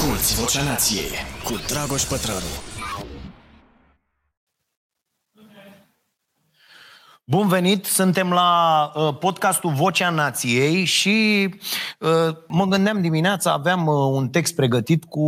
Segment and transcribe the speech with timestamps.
[0.00, 1.10] Asculți Vocea Nației
[1.44, 2.52] cu Dragoș Pătrălu.
[7.24, 11.48] Bun venit, suntem la uh, podcastul Vocea Nației și
[11.98, 15.20] uh, mă gândeam dimineața, aveam uh, un text pregătit cu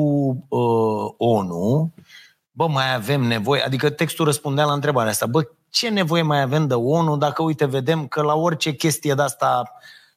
[0.49, 1.95] uh, ONU.
[2.51, 5.27] Bă, mai avem nevoie, adică textul răspundea la întrebarea asta.
[5.27, 9.23] Bă, ce nevoie mai avem de ONU dacă, uite, vedem că la orice chestie de
[9.23, 9.73] asta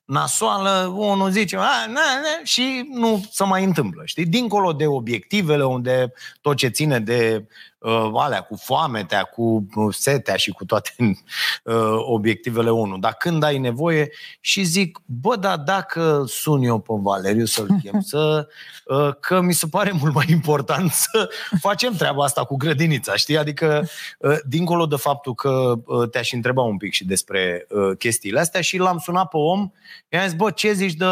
[0.05, 4.25] nasoală, ONU zice, a, na, na, și nu se mai întâmplă, știi?
[4.25, 7.45] Dincolo de obiectivele unde tot ce ține de
[7.85, 12.97] uh, alea cu foametea, cu uh, setea și cu toate uh, obiectivele ONU.
[12.97, 17.99] Dar când ai nevoie și zic, bă, dar dacă sun eu pe Valeriu să-l chem,
[17.99, 18.47] să,
[18.85, 21.29] uh, că mi se pare mult mai important să
[21.59, 23.37] facem treaba asta cu grădinița, știi?
[23.37, 23.87] Adică,
[24.19, 28.61] uh, dincolo de faptul că uh, te-aș întreba un pic și despre uh, chestiile astea
[28.61, 29.71] și l-am sunat pe om,
[30.09, 31.05] i-am zis, bă, ce zici de...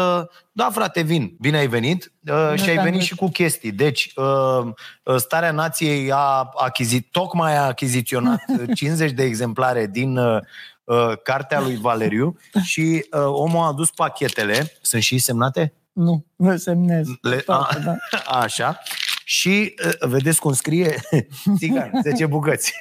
[0.52, 1.36] Da, frate, vin.
[1.40, 3.72] Bine ai venit uh, și ai venit și cu chestii.
[3.72, 4.66] Deci, uh,
[5.02, 8.40] uh, Starea Nației a achizit, tocmai a achiziționat
[8.74, 10.40] 50 de exemplare din uh,
[10.84, 14.72] uh, cartea lui Valeriu și uh, omul a adus pachetele.
[14.82, 15.72] Sunt și semnate?
[15.92, 17.06] Nu, vă semnez.
[17.20, 17.96] Le, a, Toate, da.
[18.40, 18.78] așa.
[19.24, 21.00] Și uh, vedeți cum scrie
[21.58, 22.72] țigan, 10 bucăți.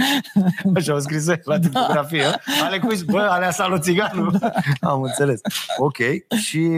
[0.76, 2.24] Așa au scris ei la tipografie.
[2.62, 4.38] Ale cui, bă, alea salut țiganul.
[4.80, 5.40] Am înțeles.
[5.78, 5.96] Ok.
[6.42, 6.68] Și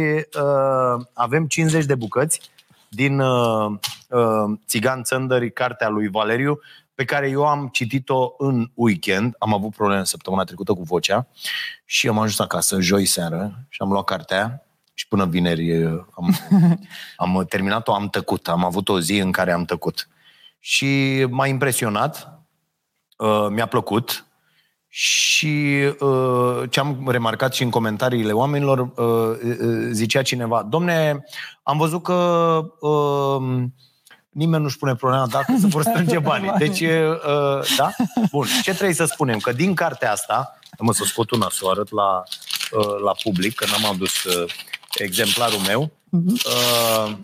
[0.41, 2.41] uh, avem 50 de bucăți
[2.89, 3.71] din uh,
[4.09, 6.61] uh, Țigan Țăndări, cartea lui Valeriu,
[6.95, 9.35] pe care eu am citit-o în weekend.
[9.39, 11.27] Am avut probleme săptămâna trecută cu vocea
[11.85, 14.66] și am ajuns acasă joi seară și am luat cartea aia
[14.99, 16.37] și până vineri uh, am,
[17.37, 18.49] am terminat-o, am tăcut.
[18.49, 20.09] Am avut o zi în care am tăcut.
[20.59, 22.43] Și m-a impresionat,
[23.17, 24.27] uh, mi-a plăcut
[24.89, 31.25] și uh, ce am remarcat și în comentariile oamenilor, uh, uh, zicea cineva, domne,
[31.63, 32.15] am văzut că
[32.81, 33.65] uh,
[34.29, 36.53] nimeni nu-și pune problema dacă se vor strânge banii.
[36.59, 37.91] Deci, uh, da?
[38.31, 38.47] Bun.
[38.63, 39.39] Ce trebuie să spunem?
[39.39, 42.23] Că din cartea asta, mă să scot una să o arăt la,
[42.71, 44.53] uh, la public, că n-am adus uh,
[44.99, 47.17] exemplarul meu, uh,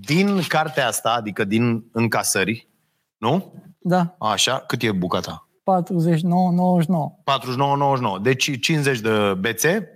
[0.00, 2.68] din cartea asta, adică din încasări,
[3.16, 3.52] nu?
[3.78, 5.48] Da, Așa, cât e bucata?
[5.64, 7.18] 49, 99.
[8.18, 8.22] 49,99.
[8.22, 9.88] Deci 50 de bețe.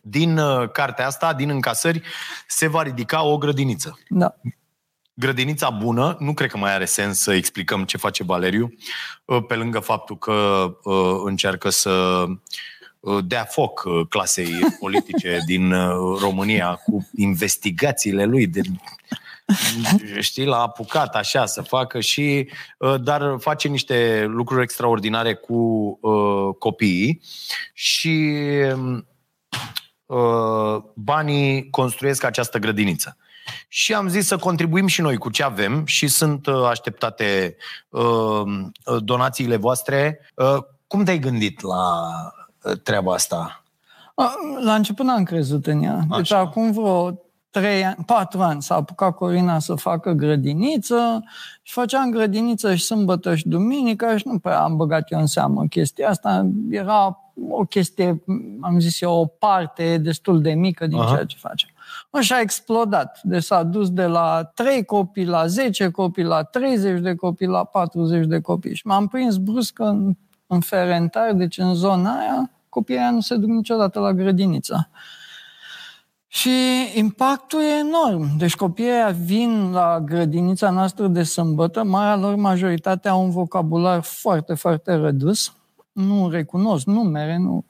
[0.00, 2.02] Din uh, cartea asta, din încasări,
[2.48, 3.98] se va ridica o grădiniță.
[4.08, 4.34] Da.
[5.14, 8.74] Grădinița bună, nu cred că mai are sens să explicăm ce face Valeriu,
[9.24, 10.32] uh, pe lângă faptul că
[10.84, 12.36] uh, încearcă să uh,
[13.24, 18.60] dea foc uh, clasei politice din uh, România cu investigațiile lui de
[20.20, 22.48] știi, l-a apucat așa să facă și
[22.78, 25.54] uh, dar face niște lucruri extraordinare cu
[26.00, 27.22] uh, copiii
[27.72, 28.38] și
[30.06, 33.16] uh, banii construiesc această grădiniță.
[33.68, 37.56] Și am zis să contribuim și noi cu ce avem și sunt uh, așteptate
[37.88, 38.42] uh,
[38.98, 40.20] donațiile voastre.
[40.34, 40.56] Uh,
[40.86, 42.43] cum te-ai gândit la uh,
[42.82, 43.64] treaba asta?
[44.14, 44.32] A,
[44.64, 46.00] La început n-am crezut în ea.
[46.08, 46.38] Deci Așa.
[46.38, 47.18] acum vreo
[47.50, 51.24] 3 ani, 4 ani s-a apucat Corina să facă grădiniță
[51.62, 55.64] și făceam grădiniță și sâmbătă și duminica și nu prea am băgat eu în seamă
[55.66, 56.50] chestia asta.
[56.70, 57.18] Era
[57.50, 58.22] o chestie,
[58.60, 61.12] am zis eu, o parte destul de mică din Aha.
[61.12, 61.68] ceea ce facem.
[62.20, 63.20] Și a explodat.
[63.22, 67.64] Deci s-a dus de la 3 copii la 10 copii, la 30 de copii, la
[67.64, 68.74] 40 de copii.
[68.74, 70.16] Și m-am prins brusc în,
[70.46, 74.88] în Ferentar, deci în zona aia, copiii aia nu se duc niciodată la grădiniță.
[76.26, 76.50] Și
[76.94, 78.36] impactul e enorm.
[78.38, 84.02] Deci copiii aia vin la grădinița noastră de sâmbătă, marea lor majoritate au un vocabular
[84.02, 85.54] foarte, foarte redus.
[85.92, 87.64] Nu recunosc numere, nu.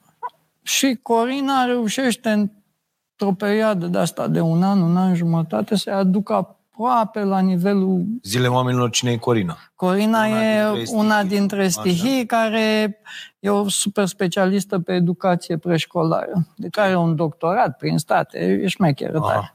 [0.61, 6.57] Și Corina reușește într-o perioadă de asta de un an, un an jumătate, să aducă
[6.77, 9.57] aproape la nivelul Zile oamenilor, cine e Corina?
[9.75, 10.99] Corina Una e dintre stihii.
[10.99, 11.69] una dintre Așa.
[11.81, 12.99] stihii care
[13.39, 18.67] e o super specialistă pe educație preșcolară, de care are un doctorat prin state, e
[18.67, 19.27] șmecheră Aha.
[19.27, 19.53] tare.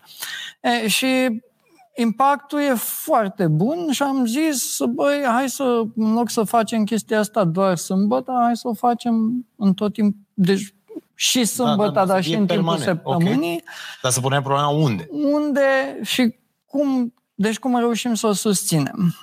[0.85, 1.41] E, și
[1.97, 7.19] impactul e foarte bun și am zis, băi, hai să, în loc să facem chestia
[7.19, 10.75] asta doar sâmbătă, hai să o facem în tot timp, deci
[11.15, 13.01] și sâmbătă, da, dar să și fie în timpul permanent.
[13.03, 13.13] Ok.
[13.23, 13.63] săptămânii,
[14.03, 15.09] Dar să punem problema unde?
[15.11, 16.35] unde și
[16.71, 19.15] cum, deci cum reușim să o susținem.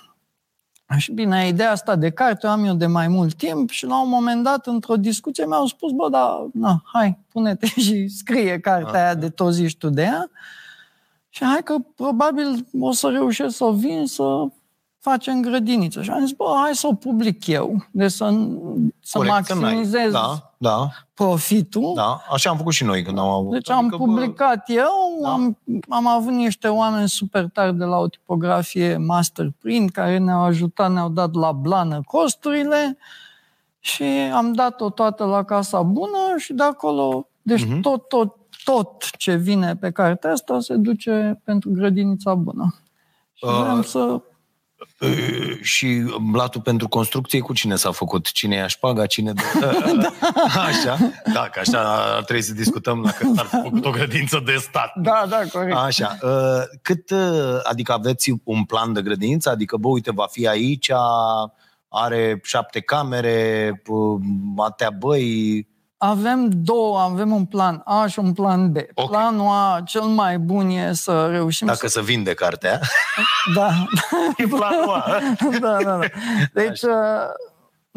[0.97, 4.01] Și bine, ideea asta de carte o am eu de mai mult timp și la
[4.01, 9.03] un moment dat, într-o discuție, mi-au spus, bă, da, na, hai, pune-te și scrie cartea
[9.03, 10.29] aia de tot zici tu de ea
[11.29, 14.47] și hai că probabil o să reușesc să o vin să
[15.09, 16.01] facem grădiniță.
[16.01, 18.25] Și am zis, bă, hai să o public eu, de să,
[19.01, 21.91] să Corect, maximizez Da, da, profitul.
[21.95, 22.21] da.
[22.31, 23.51] Așa am făcut și noi când am avut.
[23.51, 25.31] Deci am Adică, bă, publicat eu, Da.
[25.31, 25.57] am,
[25.89, 30.91] am avut niște oameni super tari de la o tipografie Master Print care ne-au ajutat,
[30.91, 32.97] ne-au dat la blană costurile
[33.79, 37.79] și am dat-o toată la Casa Bună și de acolo, deci Mhm.
[37.79, 42.75] tot, tot, tot ce vine pe cartea asta se duce pentru grădinița bună.
[43.33, 44.21] Și Uh, vrem să...
[44.99, 48.31] Uh, Și blatul pentru construcție cu cine s-a făcut?
[48.31, 49.71] Cine ia șpaga, cine dă...
[50.67, 50.97] Așa?
[51.33, 51.81] Da, că așa
[52.15, 54.93] ar trebui să discutăm dacă s-ar fi făcut o grădință de stat.
[54.95, 55.75] Da, da, corect.
[55.75, 56.17] Așa.
[56.21, 59.49] uh, Cât, uh, adică aveți un plan de grădiniță?
[59.49, 60.91] Adică, bă, uite, va fi aici,
[61.89, 64.19] are șapte camere, uh,
[64.57, 65.67] atea băi...
[65.97, 68.75] Avem două, avem un plan A și un plan B.
[68.93, 69.09] Ok.
[69.09, 71.99] Planul A, cel mai bun e să reușim Dacă să...
[71.99, 72.79] se vinde cartea,
[73.55, 73.69] Da,
[74.37, 75.19] e planul A.
[75.59, 75.99] da, da, da.
[76.53, 76.91] Deci, uh,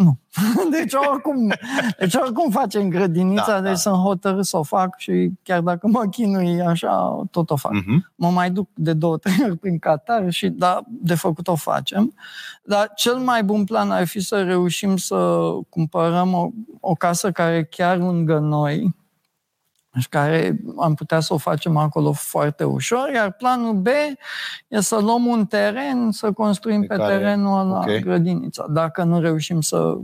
[0.03, 0.19] nu.
[0.79, 1.53] Deci oricum,
[1.99, 3.77] deci oricum facem grădinița, Da, deci da.
[3.77, 7.73] sunt hotărât să o fac și chiar dacă mă chinui așa, tot o fac.
[7.73, 8.13] Mhm.
[8.15, 12.15] Mă mai duc de două, trei ori prin Qatar și da, de făcut o facem.
[12.63, 16.49] Dar cel mai bun plan ar fi să reușim să cumpărăm o,
[16.81, 18.95] o casă care e chiar lângă noi
[19.99, 23.87] și care am putea să o facem acolo foarte ușor, iar planul B
[24.69, 27.99] e să luăm un teren, să construim Pe pe, care- terenul ăla ok.
[27.99, 28.65] grădinița.
[28.69, 29.95] Dacă nu reușim să,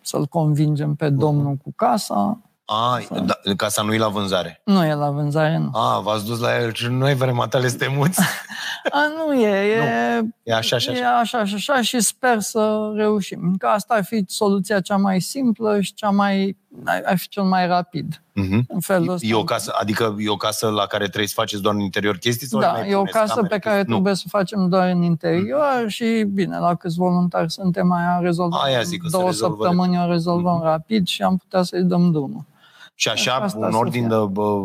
[0.00, 4.60] să-l convingem pe domnul cu casa, A, da, casa nu e la vânzare.
[4.64, 5.70] nu e la vânzare, nu.
[5.78, 8.20] A, v-ați dus la el și noi vrem matale stemuți?
[8.90, 11.18] A, nu e, e, E așa și e așa.
[11.18, 13.54] așa și așa și sper să reușim.
[13.58, 16.56] Că asta ar fi soluția cea mai simplă și cea mai,
[17.04, 18.22] ar fi cel mai rapid.
[18.34, 18.64] Mhm.
[18.68, 19.26] În felul ăsta.
[19.26, 22.16] E o casă, adică e o casă la care trebuie să faceți doar în interior
[22.16, 22.46] chestii?
[22.46, 23.92] Sau Da, mai e o puneți casă camere, pe care chestii?
[23.92, 28.60] trebuie să facem doar în interior și, bine, la câți voluntari suntem, mai rezolvăm.
[28.62, 32.10] Aia zic, că se două rezolvă săptămâni o rezolvăm rapid și am putea să-i dăm
[32.10, 32.28] drumul.
[32.30, 32.44] Nu.
[32.94, 34.16] Și așa, Asta un să ordin fie.
[34.16, 34.60] de bă,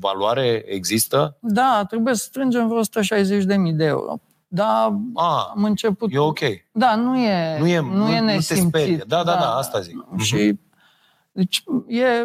[0.00, 1.36] valoare există?
[1.40, 4.14] Da, trebuie să strângem vreo 160.000 de euro.
[4.48, 6.12] Da, A, am început...
[6.14, 6.38] e ok.
[6.72, 8.66] Da, nu e, Nu e, nu e nu, nu te nesimțit.
[8.66, 9.04] sperie.
[9.06, 10.04] Da, da, da, asta zic.
[10.08, 10.18] Mhm.
[10.22, 10.58] Și
[11.32, 12.24] deci e,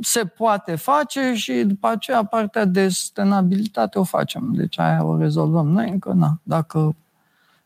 [0.00, 4.52] se poate face și după aceea partea de sustenabilitate o facem.
[4.54, 6.96] Deci aia o rezolvăm noi încă, na, dacă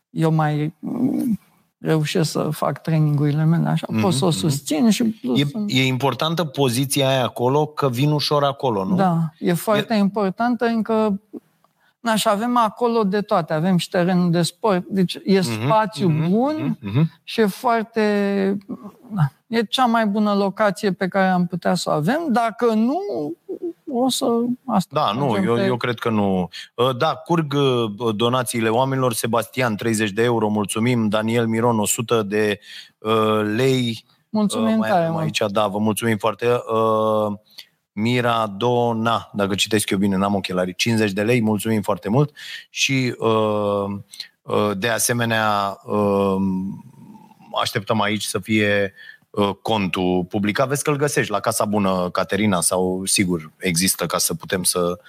[0.09, 1.39] eu mai mm,
[1.77, 5.43] reușesc să fac trainingurile mele așa, pot să o susțin și plus...
[5.43, 8.95] Mhm, E, e importantă poziția aia acolo, că vin ușor acolo, nu?
[8.95, 9.97] Da, e foarte e...
[9.97, 11.21] importantă încă
[12.07, 13.53] Na, și avem acolo de toate.
[13.53, 14.85] Avem și terenul de sport.
[14.85, 17.11] Deci e spațiu mhm, bun mhm.
[17.23, 18.57] și e foarte...
[19.13, 22.19] Na, e cea mai bună locație pe care am putea să o avem.
[22.29, 22.99] Dacă nu,
[23.91, 24.25] o să...
[24.65, 26.49] Asta Da, nu, mergem eu, pe- eu cred că nu.
[26.75, 29.13] Uh, Da, curg uh, donațiile oamenilor.
[29.13, 31.07] Sebastian, 30 de euro, mulțumim.
[31.09, 32.59] Daniel Miron, 100 de
[32.97, 34.05] uh, lei.
[34.29, 35.23] Mulțumim Uh, mai tare avem mult.
[35.23, 36.47] aici, da, vă mulțumim foarte.
[36.47, 37.37] Uh,
[37.91, 42.31] Mira Dona, dacă citesc eu bine, n-am ochelari, 50 de lei, mulțumim foarte mult.
[42.69, 43.85] Și uh,
[44.41, 46.35] uh, de asemenea uh,
[47.61, 49.16] așteptăm aici să fie uh,
[49.61, 50.67] contul publicat.
[50.67, 54.99] Vezi că îl găsești la Casa Bună Caterina sau sigur există ca să putem să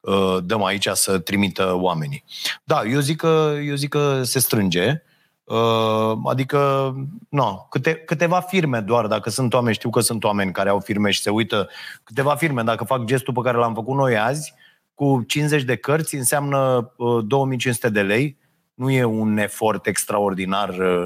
[0.00, 2.24] uh, dăm aici să trimită oamenii.
[2.64, 5.02] Da, eu zic că, eu zic că se strânge.
[5.44, 6.94] Uh, adică,
[7.28, 11.10] no, câte, câteva firme doar, dacă sunt oameni, știu că sunt oameni care au firme
[11.10, 11.68] și se uită,
[12.04, 14.54] câteva firme, dacă fac gestul pe care l-am făcut noi azi,
[14.94, 18.38] cu 50 de cărți înseamnă uh, 2500 de lei,
[18.74, 21.02] nu e un efort extraordinar uh,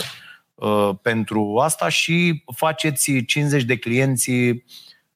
[0.54, 4.30] uh, pentru asta și faceți 50 de clienți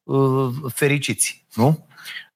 [0.02, 1.87] uh, fericiți, nu?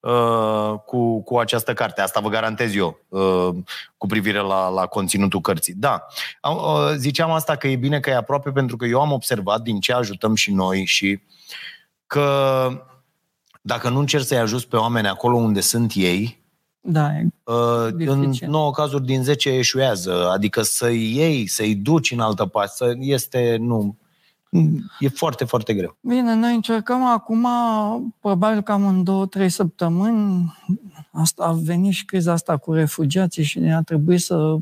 [0.01, 2.01] Uh, cu, cu această carte.
[2.01, 3.49] Asta vă garantez eu uh,
[3.97, 5.75] cu privire la, la conținutul cărții.
[5.75, 6.07] Da,
[6.41, 9.63] Am- uh, ziceam asta că e bine că e aproape pentru că eu am observat
[9.63, 11.21] din ce ajutăm și noi și
[12.07, 12.69] că
[13.61, 16.42] dacă nu încerci să-i ajuți pe oameni acolo unde sunt ei,
[16.85, 18.49] Da, e Uh, în Dificil.
[18.49, 20.31] 9 cazuri din 10 eșuează.
[20.31, 23.97] Adică să-i iei, să-i duci în altă parte, să este, nu,
[24.99, 25.97] e foarte, foarte greu.
[26.01, 27.47] Bine, noi încercăm acum,
[28.21, 30.55] probabil cam în două, trei săptămâni,
[31.11, 34.57] asta a venit și criza asta cu refugiații și ne-a trebuit să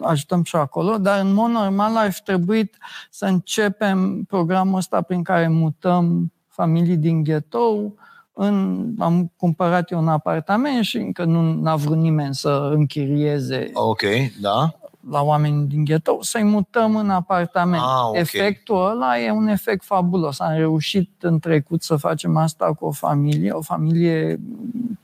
[0.00, 2.76] ajutăm și acolo, dar în mod normal ar fi trebuit
[3.10, 7.94] să începem programul ăsta prin care mutăm familii din ghetou,
[8.36, 14.02] în, am cumpărat eu un apartament și încă nu a vrut nimeni să închirieze Ok,
[14.40, 14.74] da?
[15.10, 17.82] la oameni din ghetou, să-i mutăm în apartament.
[17.82, 18.14] Ah, ok.
[18.16, 20.40] Efectul ăla e un efect fabulos.
[20.40, 24.40] Am reușit în trecut să facem asta cu o familie, o familie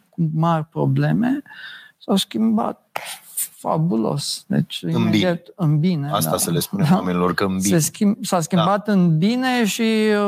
[0.08, 1.42] cu mari probleme.
[1.98, 2.90] S-au schimbat
[3.34, 4.44] fabulos.
[4.46, 6.10] Deci, În imediat, în bine.
[6.10, 6.36] Asta da.
[6.36, 6.96] să le spunem Da.
[6.96, 7.78] oamenilor că în Se bine.
[7.78, 8.92] schimb, s-a schimbat da.
[8.92, 9.82] în bine și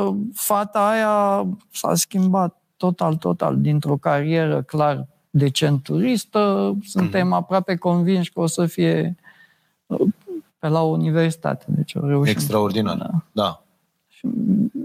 [0.04, 6.72] uh, fata aia s-a schimbat total, total, dintr-o carieră clar de centuristă.
[6.84, 7.32] Suntem Mhm.
[7.36, 9.16] aproape convinși că o să fie
[9.86, 10.00] uh,
[10.58, 11.64] pe la universitate.
[11.68, 12.32] Deci o reușim.
[12.32, 12.96] Extraordinar.
[12.96, 13.10] Da.
[13.32, 13.62] Da.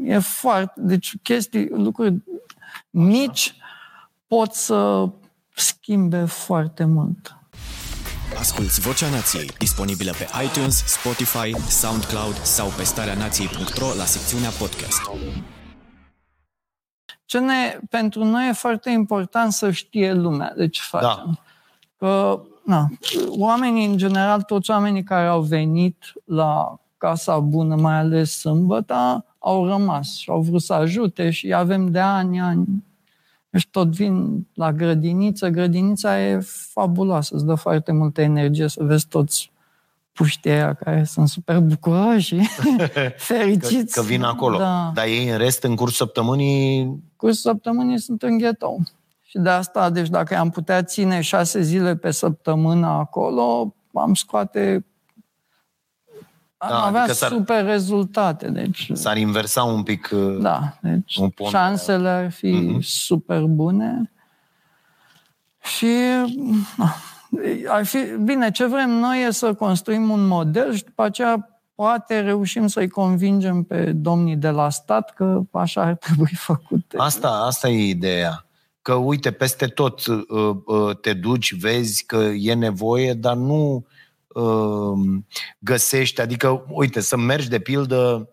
[0.04, 0.82] E foarte...
[0.82, 2.16] Deci chestii, lucruri
[2.90, 3.56] mici
[4.28, 5.10] pot să
[5.56, 7.36] schimbe foarte mult.
[8.40, 15.02] Asculți Vocea Nației, disponibilă pe iTunes, Spotify, SoundCloud sau pe starea nației.ro la secțiunea podcast.
[17.28, 21.24] Ce ne, pentru noi e foarte important să știe lumea de ce facem.
[21.26, 21.42] Da.
[21.98, 22.88] Că, na,
[23.38, 29.68] oamenii, în general, toți oamenii care au venit la Casa Bună, mai ales sâmbătă, au
[29.68, 32.66] rămas și au vrut să ajute și avem de ani, ani.
[33.50, 35.50] Deci tot vin la grădiniță.
[35.50, 36.40] Grădinița e
[36.72, 39.52] fabuloasă, îți dă foarte multă energie să vezi toți
[40.18, 42.50] puștii aia care sunt super bucuroși și
[42.94, 43.94] Că, fericiți.
[43.94, 44.58] că vin acolo.
[44.58, 44.92] Da.
[44.94, 48.82] Dar ei în rest, în cursul săptămânii, Cursul săptămânii sunt în ghetou.
[49.22, 54.86] Și de asta, deci dacă am putea ține șase zile pe săptămână acolo, am scoate...
[56.58, 58.50] Am Da, avea adică s-ar- super rezultate.
[58.50, 60.10] Deci, s-ar inversa un pic...
[60.14, 62.80] uh, da, deci Un pont- șansele ar fi Mhm.
[62.82, 64.12] super bune.
[65.62, 65.86] Și
[66.78, 66.96] na,
[67.68, 72.20] ar fi, bine, ce vrem noi e să construim un model și după aceea poate
[72.20, 76.98] reușim să-i convingem pe domnii de la stat că așa ar trebui făcute.
[76.98, 78.46] Asta, asta e ideea.
[78.82, 83.86] Că, uite, peste tot uh, uh, te duci, vezi că e nevoie, dar nu
[84.28, 85.22] uh,
[85.60, 88.30] găsești, adică, uite, să mergi de pildă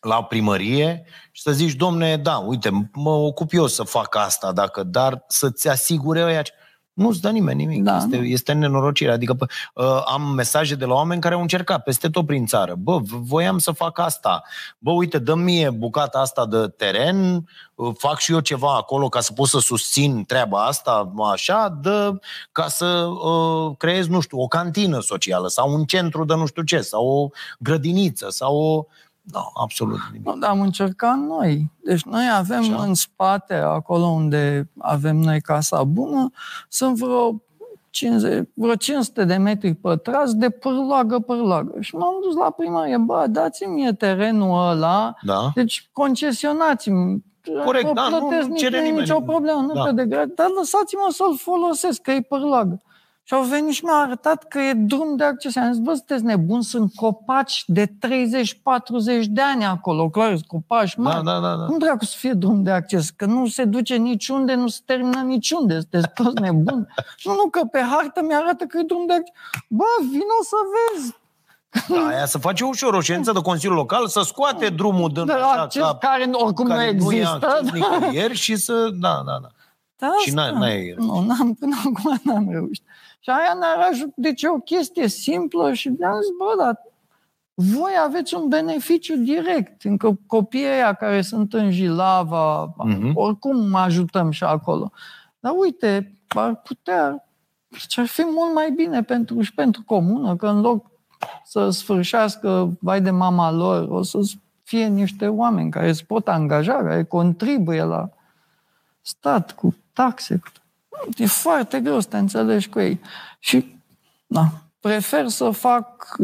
[0.00, 4.82] la primărie și să zici, domne, da, uite, mă ocup eu să fac asta, dacă,
[4.82, 6.52] dar să-ți asigure ăia ce-
[6.92, 7.82] nu-ți dă nimeni nimic.
[7.82, 8.24] Da, este, nu.
[8.24, 9.12] este nenorocire.
[9.12, 12.74] Adică pă, uh, am mesaje de la oameni care au încercat peste tot prin țară.
[12.78, 14.42] Bă, v- voiam să fac asta.
[14.78, 19.20] Bă, uite, dă mie bucata asta de teren, uh, fac și eu ceva acolo ca
[19.20, 22.18] să pot să susțin treaba asta, așa, dă,
[22.52, 22.86] ca să
[23.24, 27.06] uh, creez, nu știu, o cantină socială sau un centru de nu știu ce, sau
[27.06, 28.84] o grădiniță, sau o...
[29.22, 30.26] Nu, absolut nimic.
[30.26, 31.70] Nu, dar am încercat noi.
[31.84, 32.72] Deci noi avem Așa.
[32.74, 32.82] Așa.
[32.84, 36.30] în spate, acolo unde avem noi casa bună,
[36.68, 37.42] sunt vreo
[37.90, 41.72] 50, vreo 500 de metri pătrați de pârloagă, pârloagă.
[41.80, 45.50] Și m-am dus la primărie, bă, dați-mi mie terenul ăla, Da?
[45.54, 47.24] deci concesionați-mi.
[47.64, 49.00] Corect, Vă da, nu- plătesc nu cere nici- nimeni.
[49.00, 49.82] nicio problemă, nu Da.
[49.84, 49.92] da.
[49.92, 52.80] de grad, dar lăsați-mă să-l folosesc, că e pârloagă.
[53.24, 55.56] Și au venit și mi-au arătat că e drum de acces.
[55.56, 57.90] Am zis, bă, sunteți nebuni, sunt copaci de 30-40
[59.26, 60.08] de ani acolo.
[60.08, 61.24] Clar, sunt copaci Da, mari.
[61.24, 61.64] da, da, da.
[61.64, 63.10] Cum dracu să fie drum de acces?
[63.10, 65.78] Că nu se duce niciunde, nu se termină niciunde.
[65.80, 66.86] Sunteți toți nebuni.
[67.24, 69.34] nu, nu, că pe hartă mi-arată că e drum de acces.
[69.68, 71.14] Bă, vino să vezi.
[71.88, 75.32] Da, aia să face ușor o ședință de Consiliul Local, să scoate drumul din De
[75.32, 77.38] așa, acces ca- care oricum nu care nu e există.
[77.52, 78.88] acces nicăieri și să...
[79.00, 79.48] Da, da, da.
[79.96, 80.58] Da, Și n-ai- asta.
[80.58, 82.84] n-ai Nu, n-am, până acum n-am reușit.
[83.24, 84.12] Și aia ne-ar ajuta.
[84.16, 86.78] Deci e o chestie simplă și ne-am zis, bă, dar
[87.54, 89.84] voi aveți un beneficiu direct.
[89.84, 93.10] Încă copiii ăia care sunt în Jilava, Mhm.
[93.14, 94.92] oricum ajutăm și acolo.
[95.40, 97.24] Dar uite, ar putea,
[97.88, 100.90] ce ar fi mult mai bine pentru, și pentru comună, că în loc
[101.44, 104.18] să sfârșească vai de mama lor, o să
[104.62, 108.08] fie niște oameni care se pot angaja, care contribuie la
[109.00, 110.36] stat cu taxe.
[110.38, 110.50] cu-
[111.16, 113.00] E foarte greu să te înțelegi cu ei.
[113.38, 113.80] Și
[114.26, 116.16] na, prefer să fac,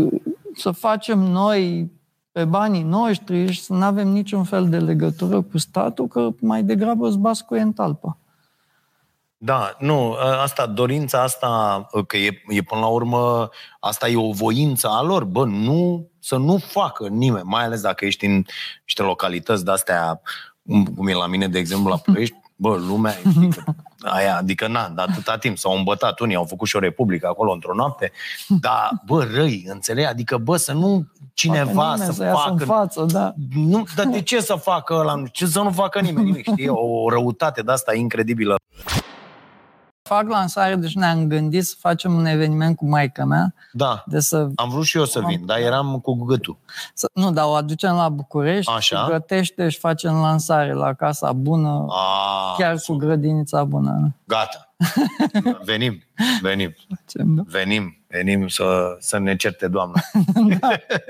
[0.54, 1.90] să facem noi
[2.32, 6.62] pe banii noștri și să nu avem niciun fel de legătură cu statul, că mai
[6.62, 8.18] degrabă îți bați cu ei în talpă.
[9.40, 13.48] Da, nu, asta, dorința asta, că e, e până la urmă,
[13.80, 18.04] asta e o voință a lor, bă, nu, să nu facă nimeni, mai ales dacă
[18.04, 18.44] ești în
[18.82, 20.20] niște localități de-astea,
[20.96, 23.62] cum e la mine, de exemplu, la Ploiești, bă, lumea, știi, că
[24.16, 27.52] aia, adică na, de atâta timp s-au îmbătat unii, au făcut și o republică acolo
[27.52, 28.12] într-o noapte,
[28.64, 30.08] dar, bă, răi, înțelegi?
[30.08, 32.50] Adică, bă, să nu cineva Poate nimeni să iasă facă...
[32.50, 33.34] în față, da.
[33.54, 35.22] Nu, dar de ce să facă ăla?
[35.32, 36.68] Ce să nu facă nimeni nimic, știi?
[36.68, 38.56] O, o răutate de asta incredibilă.
[40.08, 44.48] Fac lansare, deci ne-am gândit să facem un eveniment cu maica mea, Da, de să
[44.54, 46.58] am vrut și eu să vin, dar eram cu gâtul.
[46.94, 48.96] Să, nu, dar o aducem la București Așa.
[48.96, 54.14] și gătește și facem lansare la Casa Bună, A, chiar cu grădinița bună.
[54.24, 54.72] Gata.
[55.64, 56.02] Venim,
[56.40, 57.42] venim, Facem, da?
[57.46, 57.92] venim.
[58.10, 60.00] Venim să, să ne certe doamna.
[60.60, 60.68] da.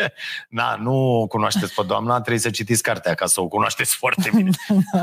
[0.48, 4.30] Na, nu o cunoașteți pe doamna, trebuie să citiți cartea ca să o cunoașteți foarte
[4.34, 4.50] bine.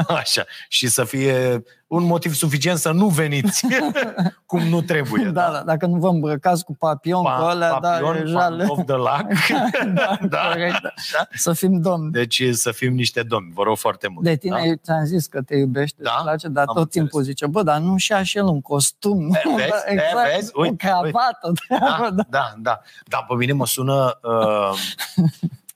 [0.07, 0.45] Așa.
[0.69, 1.63] Și să fie
[1.95, 3.65] un motiv suficient să nu veniți
[4.45, 5.23] cum nu trebuie.
[5.23, 8.67] Da, da, dacă nu vă îmbrăcați cu papion, pa, cu alea, papion, da, deja le...
[8.85, 9.25] de lac.
[9.93, 11.27] da, da, corect, da.
[11.33, 12.11] Să fim domni.
[12.11, 14.25] Deci să fim niște domni, vă rog foarte mult.
[14.25, 14.75] De tine da?
[14.75, 16.11] ți-am zis că te iubește, da?
[16.13, 17.09] îți place, dar Am tot înțeles.
[17.09, 19.29] timpul zice, bă, dar nu și așa el un costum.
[19.55, 20.51] Vezi, exact, vezi?
[20.55, 21.51] Uite, o cravată.
[21.69, 22.81] Da, da, da, da.
[23.07, 24.19] Dar pe mine mă sună...
[24.21, 24.77] Uh,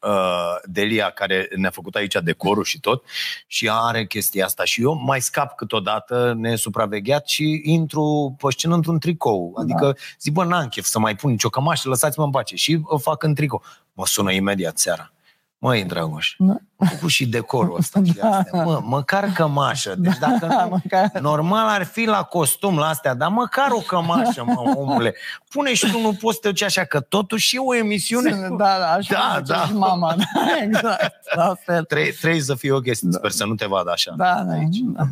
[0.02, 3.04] uh, Delia care ne-a făcut aici decorul și tot
[3.48, 9.00] și are chestia asta și eu mai scap câteodată nesupravegheat și intru pe scenă într-un
[9.00, 9.54] tricou.
[9.56, 9.62] Da.
[9.62, 12.56] Adică zic, bă, n-am chef să mai pun nicio cămașă, lăsați-mă în pace.
[12.56, 13.64] Și o fac în tricou.
[13.94, 15.12] Mă sună imediat seara.
[15.62, 16.56] Măi, Dragoș, da.
[17.02, 18.30] cu și decorul ăsta și da.
[18.30, 18.64] astea.
[18.64, 19.96] Mă, măcar cămașă.
[19.98, 21.22] Deci dacă da, nu, măcar...
[21.22, 25.16] normal ar fi la costum la astea, dar măcar o cămașă, mă, omule.
[25.50, 28.32] Pune și tu nu poți să te duci așa, că totuși e o emisiune.
[28.50, 29.66] Da, da, așa da, da.
[29.66, 31.84] Și mama, da, exact, la fel.
[31.84, 33.18] Trebuie, trebuie să fie o chestie, da.
[33.18, 34.14] sper să nu te vadă așa.
[34.18, 35.04] Da, da, aici, da.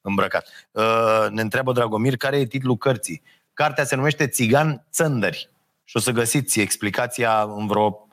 [0.00, 0.48] Îmbrăcat.
[0.70, 3.22] Uh, ne întreabă Dragomir, care e titlul cărții?
[3.52, 5.50] Cartea se numește Țigan Țăndări.
[5.84, 8.07] Și o să găsiți explicația în vreo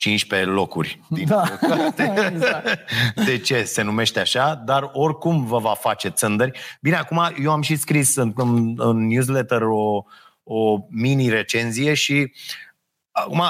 [0.00, 1.58] 15 locuri din da.
[2.32, 2.90] exact.
[3.24, 6.60] de ce se numește așa, dar oricum vă va face țândări.
[6.80, 10.04] Bine, acum eu am și scris în, în, în newsletter o,
[10.42, 12.32] o mini-recenzie și
[13.10, 13.42] acum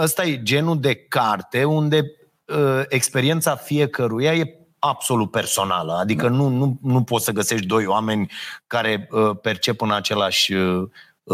[0.00, 2.02] ăsta e genul de carte unde
[2.44, 5.92] uh, experiența fiecăruia e absolut personală.
[5.92, 6.34] Adică da.
[6.34, 8.30] nu, nu, nu poți să găsești doi oameni
[8.66, 10.88] care uh, percep în același uh,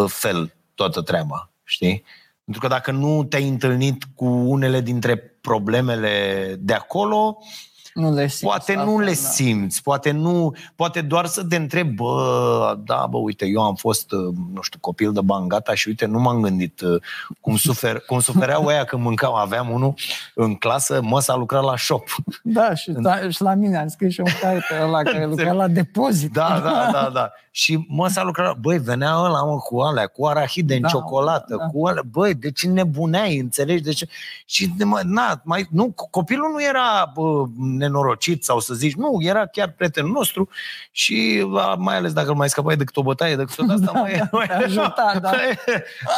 [0.06, 1.50] fel toată treaba.
[1.62, 2.04] Știi?
[2.44, 7.38] Pentru că dacă nu te-ai întâlnit cu unele dintre problemele de acolo,
[7.94, 8.44] nu le simți.
[8.44, 9.12] Poate nu le da.
[9.12, 14.12] simți, poate nu, poate doar să te întrebi, bă, da, bă, uite, eu am fost,
[14.12, 17.02] uh, nu știu, copil de bani gata și uite, nu m-am gândit uh,
[17.40, 19.34] cum, sufer, cum sufereau ăia când mâncau.
[19.34, 19.94] Aveam unul
[20.34, 22.08] în clasă, mă s-a lucrat la shop.
[22.42, 25.68] Da, și, da, și la mine am scris și un carte ăla care lucra la
[25.68, 26.32] depozit.
[26.32, 27.32] Da, da, da, da.
[27.50, 31.56] Și mă s-a lucrat, băi, venea ăla, mă, cu alea, cu arahide da, în ciocolată,
[31.56, 31.66] da.
[31.66, 33.82] cu alea, băi, de ce nebuneai, înțelegi?
[33.82, 34.08] De ce?
[34.44, 37.44] Și, mă, na, mai, nu, copilul nu era bă,
[37.84, 40.48] nenorocit sau să zici, nu, era chiar prietenul nostru
[40.90, 41.46] și
[41.78, 44.28] mai ales dacă îl mai scăpai decât o bătaie, decât tot asta, da, mai, da,
[44.32, 45.32] mai, ajuta, da.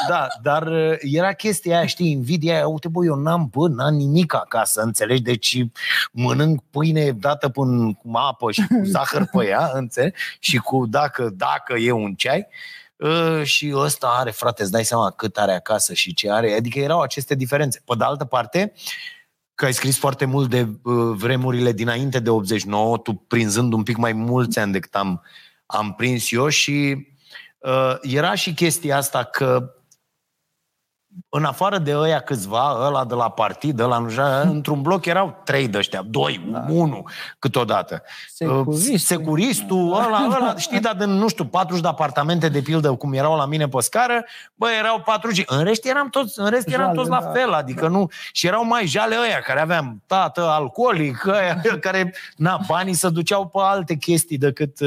[0.09, 3.95] da, dar uh, era chestia aia, știi, invidia aia, uite, bă, eu n-am, bă, n-am
[3.95, 5.23] nimic acasă, înțelegi?
[5.23, 5.65] Deci
[6.13, 10.15] mănânc pâine dată până cu apă și cu zahăr pe ea, înțelegi?
[10.39, 12.49] Și cu, dacă, dacă e un ceai,
[12.99, 16.53] Uh, și ăsta are, frate, îți dai seama cât are acasă și ce are.
[16.53, 17.83] Adică erau aceste diferențe.
[17.85, 18.73] Pe de altă parte,
[19.57, 23.97] că ai scris foarte mult de uh, vremurile dinainte de 89, tu prinzând un pic
[23.97, 25.23] mai mulți ani decât am,
[25.67, 27.07] am prins eu și
[27.59, 29.76] uh, era și chestia asta că
[31.29, 34.11] în afară de ăia câțiva, ăla de la partid, ăla nu
[34.53, 36.65] într-un bloc erau trei de ăștia, doi, da.
[36.69, 37.03] unu
[37.39, 38.03] câteodată.
[38.29, 38.99] Securistul.
[38.99, 43.37] Securistul, ăla, ăla, știi, dar din, nu știu, 40 de apartamente de pildă, cum erau
[43.37, 44.25] la mine pe scară,
[44.55, 45.45] bă, erau 40.
[45.47, 47.31] În rest eram toți, în rest eram jale, toți la da.
[47.31, 52.61] fel, adică nu, și erau mai jale ăia, care aveam tată alcoolic, ăia, care, na,
[52.67, 54.79] banii se duceau pe alte chestii decât,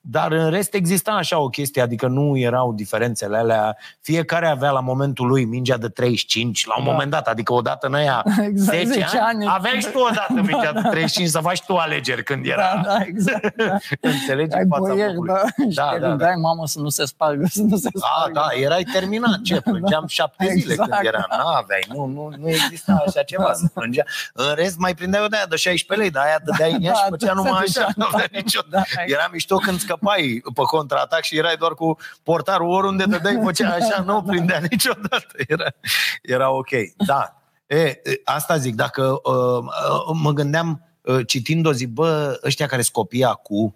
[0.00, 4.80] dar în rest exista așa o chestie, adică nu erau diferențele alea, fiecare avea la
[4.80, 6.90] momentul lui mingea de 35 la un da.
[6.90, 10.40] moment dat, adică odată în aia exact, 10, 10 ani, ani, aveai și tu odată
[10.50, 12.80] mingea de 35 să faci tu alegeri când era.
[12.82, 13.56] Da, da, exact.
[13.56, 13.76] Da.
[14.10, 15.42] Înțelegi Ai fața boieri, da,
[15.74, 16.34] da, da, da.
[16.34, 18.32] mamă să nu se spargă, să nu se da, spargă.
[18.32, 20.60] Da, da, erai terminat, ce, plângeam șapte exact.
[20.60, 23.52] zile când era, n-aveai, nu, nu, nu exista așa ceva, da.
[23.52, 24.04] să plângea.
[24.32, 26.92] În rest, mai prindeai o de aia de 16 lei, dar aia dădeai în ea
[26.92, 28.60] și făcea numai așa, nu avea nicio...
[29.06, 34.02] Era mișto când scăpai pe contraatac și erai doar cu portarul oriunde dădeai, făcea așa,
[34.06, 35.74] nu prindea niciodată era,
[36.22, 36.68] era ok.
[36.96, 37.34] Da.
[37.66, 42.82] E, asta zic, dacă uh, uh, mă gândeam uh, citind o zi, bă, ăștia care
[42.82, 43.74] scopia cu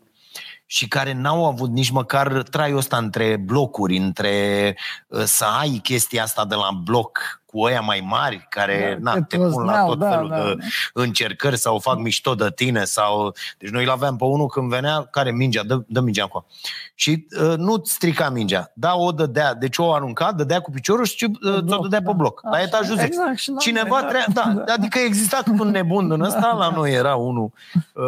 [0.67, 4.77] și care n-au avut nici măcar traiul ăsta între blocuri, între
[5.09, 9.23] uh, să ai chestia asta de la bloc cu ăia mai mari care da, na,
[9.23, 11.03] te pun la tot da, felul da, de da.
[11.03, 13.35] încercări sau fac mișto de tine sau...
[13.59, 16.47] Deci noi l-aveam pe unul când venea, care mingea, dă, dă mingea acolo.
[16.95, 21.25] Și uh, nu strica mingea, da, o dădea, deci o arunca, dădea cu piciorul și
[21.25, 22.11] uh, ți-o dădea da.
[22.11, 23.07] pe bloc, la etajul 10.
[23.07, 24.25] Exact, Cineva noi, trea...
[24.33, 27.53] da, da, adică exista un nebun din ăsta, la noi era unul
[27.93, 28.05] uh,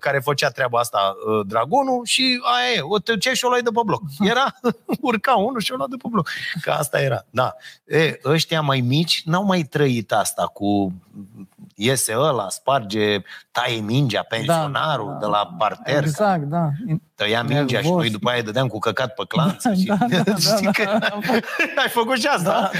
[0.00, 3.70] care făcea treaba asta, uh, dragonul, și aia e, o tăcea și o luai de
[3.74, 4.02] pe bloc.
[4.20, 4.54] Era,
[5.00, 6.28] urca unul și o lua de pe bloc.
[6.60, 7.54] Că asta era, da.
[7.84, 10.92] E, ăștia mai mici n-au mai trăit asta cu
[11.74, 16.68] iese ăla, sparge, taie mingea, pensionarul Da, da, de la parter, Exact, da.
[17.14, 18.00] tăia mingea și Nervos.
[18.00, 19.74] noi după aia îi dădeam cu căcat pe clanță.
[19.74, 19.84] și...
[19.84, 20.98] Da, da, da, Știi da, că da,
[21.74, 21.82] da.
[21.82, 22.70] ai făcut și asta.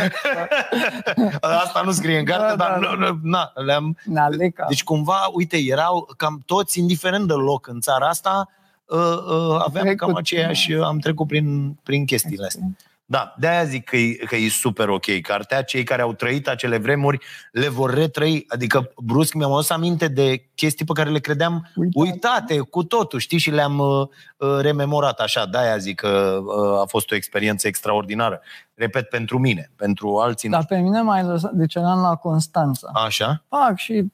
[1.65, 3.97] Asta nu scrie în carte, Da, dar da, nu, nu, na, le-am...
[4.05, 4.65] Naleca.
[4.69, 8.49] Deci cumva, uite, erau cam toți, indiferent de loc în țara asta,
[8.87, 12.65] uh, uh, aveam trecut, cam aceeași, am trecut prin, prin chestiile astea.
[13.11, 15.63] Da, de-aia zic că e, că e super ok cartea.
[15.63, 17.19] Cei care au trăit acele vremuri
[17.53, 18.45] le vor retrăi.
[18.49, 21.99] Adică, brusc, mi-am adus aminte de chestii pe care le credeam Uitate.
[22.11, 23.39] uitate cu totul, știi?
[23.39, 25.47] Și le-am uh, uh, rememorat așa.
[25.47, 28.41] De-aia zic că uh, a fost o experiență extraordinară.
[28.75, 30.55] Repet, pentru mine, pentru alții nu.
[30.55, 32.91] Dar pe mine mai lăsat, deci eram la Constanța.
[32.93, 33.43] Așa?
[33.49, 34.05] Fac și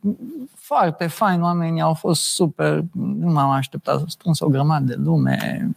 [0.54, 5.68] foarte fain, oamenii au fost super, nu m-am așteptat să strâns o grămadă de lume.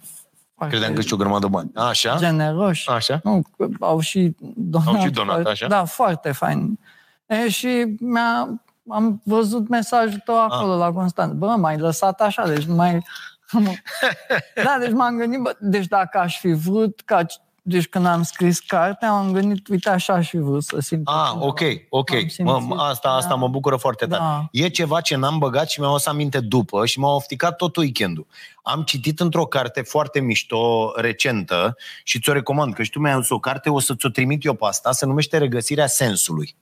[0.59, 1.71] Foarte Credeam că știu o grămadă de bani.
[1.75, 2.15] Așa?
[2.17, 2.89] generoși.
[2.89, 3.19] Așa?
[3.23, 4.87] Nu, că au și donat.
[4.87, 5.67] Au și donat, foarte- așa?
[5.67, 6.79] Da, foarte fain.
[7.25, 10.77] E, și mi-a, am văzut mesajul tău acolo Ah.
[10.79, 11.33] la Constant.
[11.33, 13.03] Bă, m-ai lăsat așa, deci nu mai...
[14.63, 17.25] da, deci m-am gândit, bă, deci dacă aș fi vrut ca
[17.69, 21.07] deci când am scris cartea, am gândit, uite, așa aș fi vrut să simt.
[21.07, 22.11] Ah, ok, ok.
[22.11, 23.35] Am Mă, simțit, asta, asta da.
[23.35, 24.21] mă bucură foarte tare.
[24.21, 24.47] Da.
[24.51, 28.27] E ceva ce n-am băgat și mi-am adus aminte după și m-a ofticat tot weekendul.
[28.63, 33.29] Am citit într-o carte foarte mișto, recentă, și ți-o recomand, că și tu mi-ai adus
[33.29, 36.55] o carte, o să ți-o trimit eu pe asta, se numește Regăsirea sensului.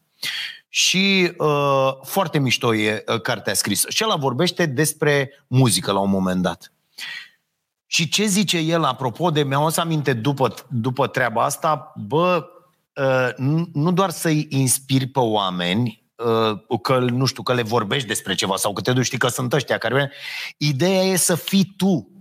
[0.69, 3.87] Și uh, foarte mișto e uh, cartea scrisă.
[3.89, 6.71] Și ăla vorbește despre muzică la un moment dat.
[7.87, 12.45] Și ce zice el, apropo de, mi-am adus aminte după, după treaba asta, bă,
[12.95, 18.07] uh, nu- nu doar să-i inspiri pe oameni, uh, că, nu știu, că le vorbești
[18.07, 20.11] despre ceva sau că te duci, știi că sunt ăștia care...
[20.57, 22.16] Ideea e să fii tu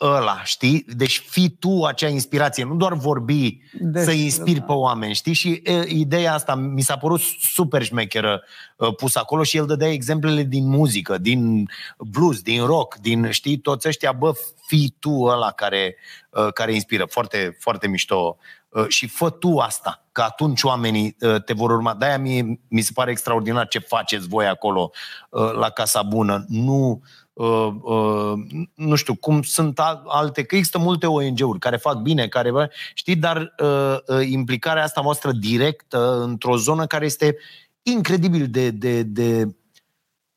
[0.00, 0.84] ăla, știi?
[0.88, 4.64] Deci fii tu acea inspirație, nu doar vorbi Despre, să inspiri da.
[4.64, 5.32] pe oameni, știi?
[5.32, 7.20] Și e, ideea asta mi s-a părut
[7.52, 8.42] super șmecheră
[8.76, 13.58] uh, pus acolo și el dădea exemplele din muzică, din blues, din rock, din, știi,
[13.58, 14.32] toți ăștia, bă,
[14.66, 15.96] fii tu ăla care,
[16.30, 17.04] uh, care inspiră.
[17.04, 18.36] Foarte, foarte mișto.
[18.68, 21.94] Uh, Și fă tu asta, că atunci oamenii uh, te vor urma.
[21.94, 24.90] De-aia mie, mi se pare extraordinar ce faceți voi acolo
[25.30, 26.44] uh, la Casa Bună.
[26.48, 27.02] Nu,
[27.36, 28.32] uh, uh,
[28.74, 32.68] nu știu, cum sunt al- alte, că există multe ONG-uri care fac bine, care, bă,
[32.94, 37.36] știi, dar uh, uh, implicarea asta voastră directă într-o zonă care este
[37.82, 39.42] incredibil de, de, de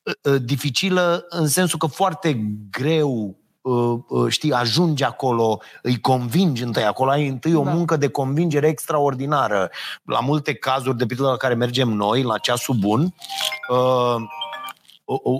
[0.03, 6.63] uh, uh, dificilă în sensul că foarte greu uh, uh, știi, ajungi acolo, îi convingi
[6.63, 7.71] întâi, acolo ai întâi o Da.
[7.71, 9.69] muncă de convingere extraordinară.
[10.03, 13.01] La multe cazuri, de pildă la care mergem noi, la ceasul bun,
[13.69, 14.17] uh, o- o-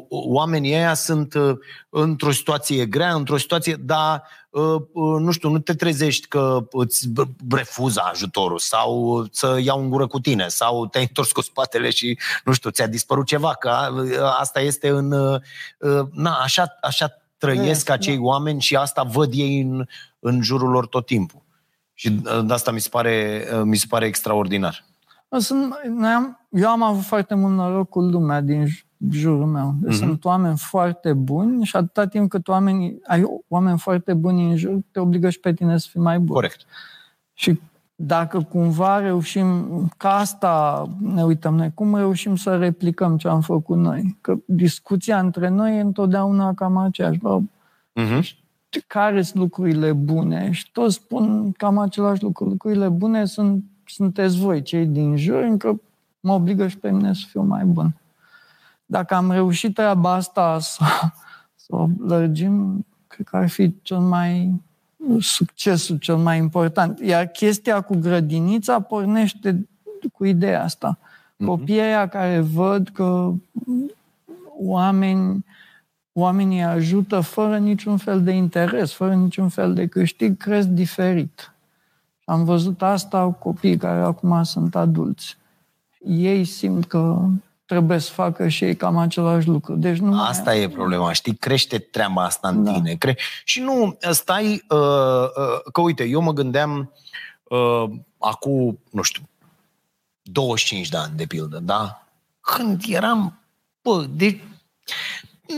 [0.10, 1.58] oamenii ăia sunt uh,
[1.90, 7.08] într-o situație grea, într-o situație, dar uh, uh, nu știu, nu te trezești că îți
[7.10, 11.90] b- refuză ajutorul sau să iau în gură cu tine sau te-ai întors cu spatele
[11.90, 13.94] și, nu știu, ți-a dispărut ceva, că a-
[14.40, 15.12] asta este în...
[15.12, 15.42] uh,
[15.80, 18.22] uh, Na, așa, așa trăiesc Trăiesc, acei da.
[18.22, 19.86] oameni și asta văd ei în,
[20.20, 21.42] în jurul lor tot timpul.
[21.94, 24.84] Și uh, de asta mi se pare, uh, mi se pare extraordinar.
[25.38, 29.76] Sunt, noi am, eu am avut foarte mult noroc cu lumea din j- jurul meu.
[29.82, 30.06] Deci Mhm.
[30.06, 34.80] Sunt oameni foarte buni și atâta timp cât oamenii, ai oameni foarte buni în jur,
[34.92, 36.34] te obligă și pe tine să fii mai bun.
[36.36, 36.66] Corect.
[37.34, 37.60] Și
[37.96, 43.78] dacă cumva reușim, ca asta ne uităm noi, cum reușim să replicăm ce am făcut
[43.78, 44.18] noi?
[44.22, 47.20] Că discuția între noi e întotdeauna cam aceeași.
[47.20, 47.40] Bă,
[48.00, 48.38] Uh-huh.
[48.88, 50.52] care sunt lucrurile bune?
[50.52, 52.46] Și toți spun cam același lucru.
[52.46, 55.82] Lucrurile bune sunt, sunteți voi, cei din jur, încă
[56.20, 57.96] mă obligă și pe mine să fiu mai bun.
[58.92, 60.84] Dacă am reușit treaba asta să,
[61.56, 64.62] să o lărgim, cred că ar fi cel mai
[65.20, 67.00] succesul cel mai important.
[67.00, 69.68] Iar chestia cu grădinița pornește
[70.14, 70.98] cu ideea asta.
[71.46, 73.32] Copiii aia care văd că
[74.60, 75.46] oameni,
[76.14, 81.54] oamenii ajută fără niciun fel de interes, fără niciun fel de câștig, cresc diferit.
[82.26, 85.38] Am văzut asta cu copiii care acum sunt adulți.
[86.06, 87.28] Ei simt că
[87.70, 89.76] trebuie să facă și ei cam același lucru.
[89.76, 91.36] Deci nu mai- Asta e problema, știi?
[91.36, 92.72] Crește treaba asta în Da.
[92.74, 92.94] tine.
[92.96, 94.66] Cre- și nu stai...
[94.70, 96.92] Uh, uh, că uite, eu mă gândeam
[97.44, 97.84] uh,
[98.20, 99.22] acum, nu știu,
[100.22, 102.04] 25 de ani, de pildă, da?
[102.42, 103.40] Când eram,
[103.82, 104.40] bă, de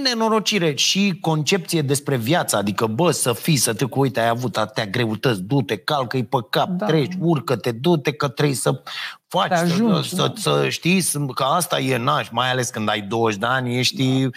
[0.04, 4.58] nenorocire și concepție despre viață, adică, bă, să fii, să te cu uite, ai avut
[4.58, 6.74] atâtea greutăți, du-te, calcă-i pe cap, da.
[6.76, 6.86] Da.
[6.86, 8.82] treci, urcă-te, du-te, că trebuie să
[9.28, 10.34] faci, Te să, ajungi, să, da.
[10.36, 14.28] să știi, să- că asta e naș, mai ales când ai 20 de ani, ești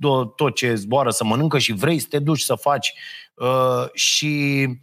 [0.00, 2.94] tot, tot ce zboară să mănâncă și vrei să te duci să faci
[3.36, 4.76] Uh, și uh,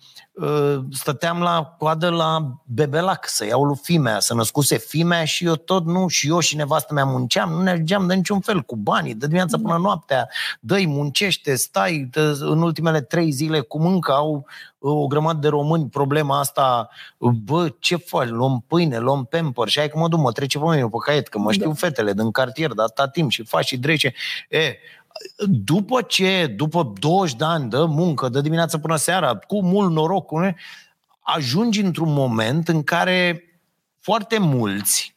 [0.92, 5.86] stăteam la coadă la bebelac să iau lui fimea, să născuse fimea și eu tot
[5.86, 9.14] nu, și eu și nevastă mea munceam, nu ne ajungeam de niciun fel cu banii,
[9.14, 14.36] de dimineața până noaptea, dă muncește, stai dă, în ultimele trei zile cu mâncă, au
[14.36, 14.44] uh,
[14.82, 19.68] o grămadă de români problema asta, bă, ce faci, luăm pâine, luăm pamper.
[19.68, 21.74] Și hai că mă duc, mă trece pe mine pe caiet, că mă știu da.
[21.74, 24.14] fetele din cartier de atâta timp și faci și drece.
[24.50, 24.78] E,
[25.46, 30.26] după ce, după 20 de ani de muncă, de dimineață până seara, cu mult noroc,
[30.26, 30.56] cu
[31.20, 33.44] ajungi într-un moment în care
[34.00, 35.16] foarte mulți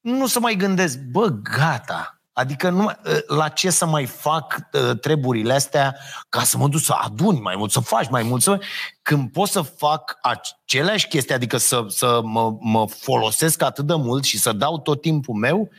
[0.00, 2.90] nu se mai gândesc, bă, gata, Adică nu,
[3.26, 5.96] la ce să mai fac ă, treburile astea
[6.28, 8.60] ca să mă duc să adun mai mult, să faci mai mult, să...
[9.02, 14.24] când pot să fac aceleași chestii, adică să, să mă, mă folosesc atât de mult
[14.24, 15.70] și să dau tot timpul meu,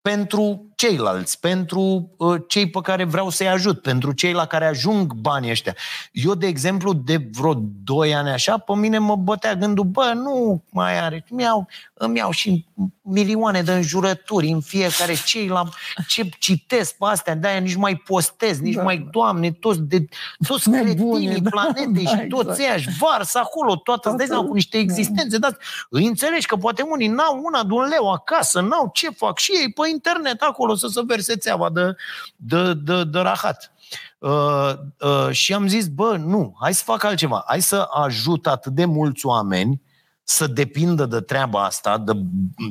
[0.00, 5.12] pentru ceilalți, pentru uh, cei pe care vreau să-i ajut, pentru cei la care ajung
[5.12, 5.74] banii ăștia.
[6.12, 10.62] Eu, de exemplu, de vreo 2 ani așa, pe mine mă bătea gândul, bă, nu
[10.70, 12.66] mai are, îmi iau, îmi iau și
[13.02, 15.68] milioane de înjurături în fiecare cei la
[16.08, 18.82] ce citesc pe astea, de-aia nici mai postez, nici da.
[18.82, 20.04] mai, doamne, toți, de,
[20.48, 22.28] toți cretinii da, planetei da, și exact.
[22.28, 22.86] toți exact.
[22.86, 25.58] îi varsă acolo, toată, îți dai cu niște existențe, dar
[25.90, 29.52] îi înțelegi că poate unii n-au una de un leu acasă, n-au ce fac și
[29.52, 31.96] ei pe internet acolo să se verse țeava de,
[32.36, 33.72] de, de, de rahat.
[34.18, 37.44] Uh, uh, și am zis, bă, nu, hai să fac altceva.
[37.46, 39.82] Hai să ajut atât de mulți oameni
[40.24, 42.12] să depindă de treaba asta, de,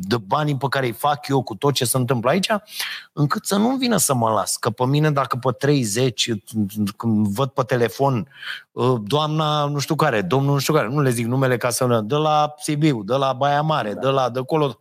[0.01, 2.49] de banii pe care îi fac eu cu tot ce se întâmplă aici,
[3.13, 4.57] încât să nu vină să mă las.
[4.57, 6.31] Că pe mine, dacă pe 30,
[6.97, 8.27] când văd pe telefon,
[8.71, 12.01] uh, doamna nu știu care, domnul nu știu care, nu le zic numele ca să
[12.03, 13.99] de la Sibiu, de la Baia Mare, da.
[13.99, 14.79] de la de acolo,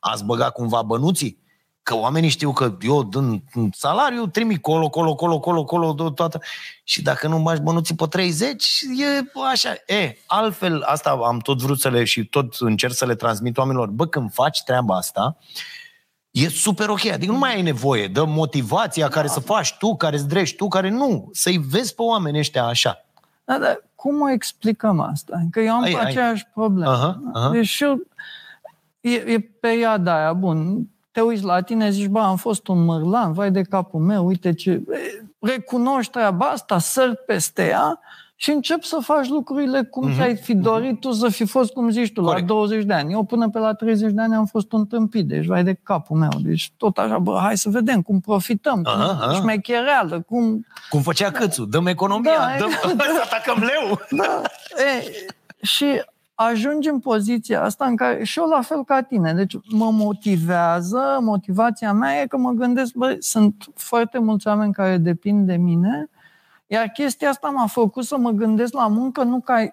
[0.00, 1.46] ați băgat cumva bănuții?
[1.88, 6.40] Că oamenii știu că eu dând salariu, trimit colo, colo, colo, colo, colo, toată.
[6.84, 9.74] Și dacă nu bagi bănuții pe 30, e așa.
[9.86, 13.88] E, altfel, asta am tot vrut să le și tot încerc să le transmit oamenilor.
[13.88, 15.36] Bă, când faci treaba asta,
[16.30, 17.06] e super ok.
[17.06, 19.12] Adică nu mai ai nevoie de motivația da.
[19.12, 21.28] care să faci tu, care îți drești tu, care nu.
[21.32, 23.04] Să-i vezi pe oamenii ăștia așa.
[23.44, 25.40] Da, dar cum o explicăm asta?
[25.50, 26.50] Că eu am ai, aceeași ai.
[26.54, 27.14] problemă.
[27.14, 27.52] Uh-huh, uh-huh.
[27.52, 28.00] Deci eu,
[29.00, 33.32] e, e perioada aia, bun, te uiți la tine, zici, bă, am fost un mărlan,
[33.32, 34.82] vai de capul meu, uite ce...
[35.40, 38.00] Recunoști treaba asta, sări peste ea
[38.40, 40.14] și încep să faci lucrurile cum mm-hmm.
[40.14, 42.48] ți-ai fi dorit tu să fi fost, cum zici tu, Corect.
[42.48, 43.12] la 20 de ani.
[43.12, 46.16] Eu până pe la 30 de ani am fost un tâmpit, deci vai de capul
[46.16, 46.30] meu.
[46.40, 50.66] Deci tot așa, bă, hai să vedem cum profităm, cum aha, șmechereală, cum...
[50.90, 53.04] Cum făcea Câțu, dăm economia, da, dăm, da.
[53.16, 54.00] să atacăm leu.
[54.10, 54.42] Da.
[54.82, 55.26] E,
[55.62, 56.02] și
[56.40, 59.32] ajungi în poziția asta în care și eu la fel ca tine.
[59.34, 64.96] Deci mă motivează, motivația mea e că mă gândesc, băi, sunt foarte mulți oameni care
[64.96, 66.10] depind de mine,
[66.66, 69.68] iar chestia asta m-a făcut să mă gândesc la muncă nu ca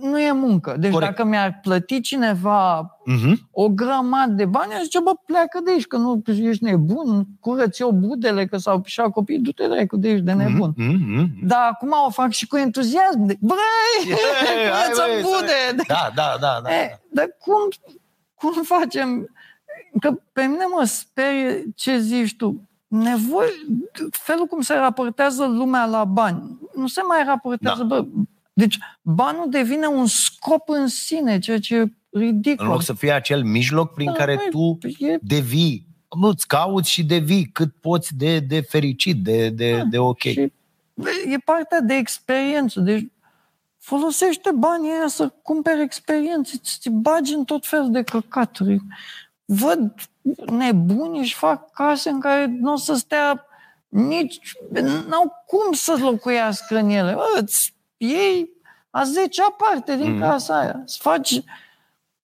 [0.00, 0.76] nu e muncă.
[0.78, 1.10] Deci Corect.
[1.10, 3.34] dacă mi-ar plăti cineva uh-huh.
[3.50, 7.82] o grămadă de bani, aș zice, bă, pleacă de aici, că nu ești nebun, curăți
[7.82, 10.74] eu budele, că s-au pișat copii, du-te de de aici, de mhm, nebun.
[10.74, 11.46] Uh-huh.
[11.46, 13.24] Dar acum o fac și cu entuziasm.
[13.26, 13.58] De, băi,
[14.64, 15.82] curăță bude!
[15.86, 16.60] Da, da, da.
[16.62, 16.74] da.
[16.74, 17.68] E, dar cum,
[18.34, 19.28] cum facem?
[20.00, 22.68] Că pe mine mă sperie ce zici tu.
[22.88, 23.48] Nevoie,
[24.10, 26.58] felul cum se raportează lumea la bani.
[26.74, 28.00] Nu se mai raportează, da.
[28.00, 28.06] bă,
[28.58, 32.66] deci banul devine un scop în sine, ceea ce e ridicol.
[32.66, 35.18] În loc să fie acel mijloc prin da, care băi, tu e...
[35.22, 35.86] devii,
[36.20, 40.18] nu, îți cauți și devii cât poți de, de fericit, de, de, da, de ok.
[40.18, 40.52] Și
[41.28, 42.80] e partea de experiență.
[42.80, 43.06] Deci
[43.78, 48.80] folosește banii aia să cumperi experiențe, ți bagi în tot fel de căcaturi.
[49.44, 49.94] Văd
[50.50, 53.46] nebuni și fac case în care nu o să stea
[53.88, 54.52] nici...
[55.08, 57.12] N-au cum să locuiască în ele.
[57.12, 58.50] Bă, îți ei
[58.90, 60.20] a zecea parte din mm.
[60.20, 60.82] casa aia.
[60.84, 61.40] Să faci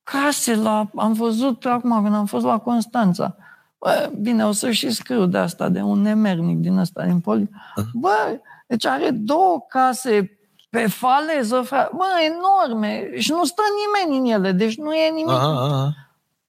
[0.03, 0.91] case la...
[0.97, 3.37] Am văzut acum când am fost la Constanța.
[3.79, 7.51] Bă, bine, o să și scriu de asta, de un nemernic din ăsta, din poli.
[7.93, 10.39] Bă, deci are două case
[10.71, 11.91] pe faleză, frate.
[11.97, 13.19] Bă, enorme.
[13.19, 15.33] Și nu stă nimeni în ele, deci nu e nimic.
[15.33, 15.95] Aha, aha.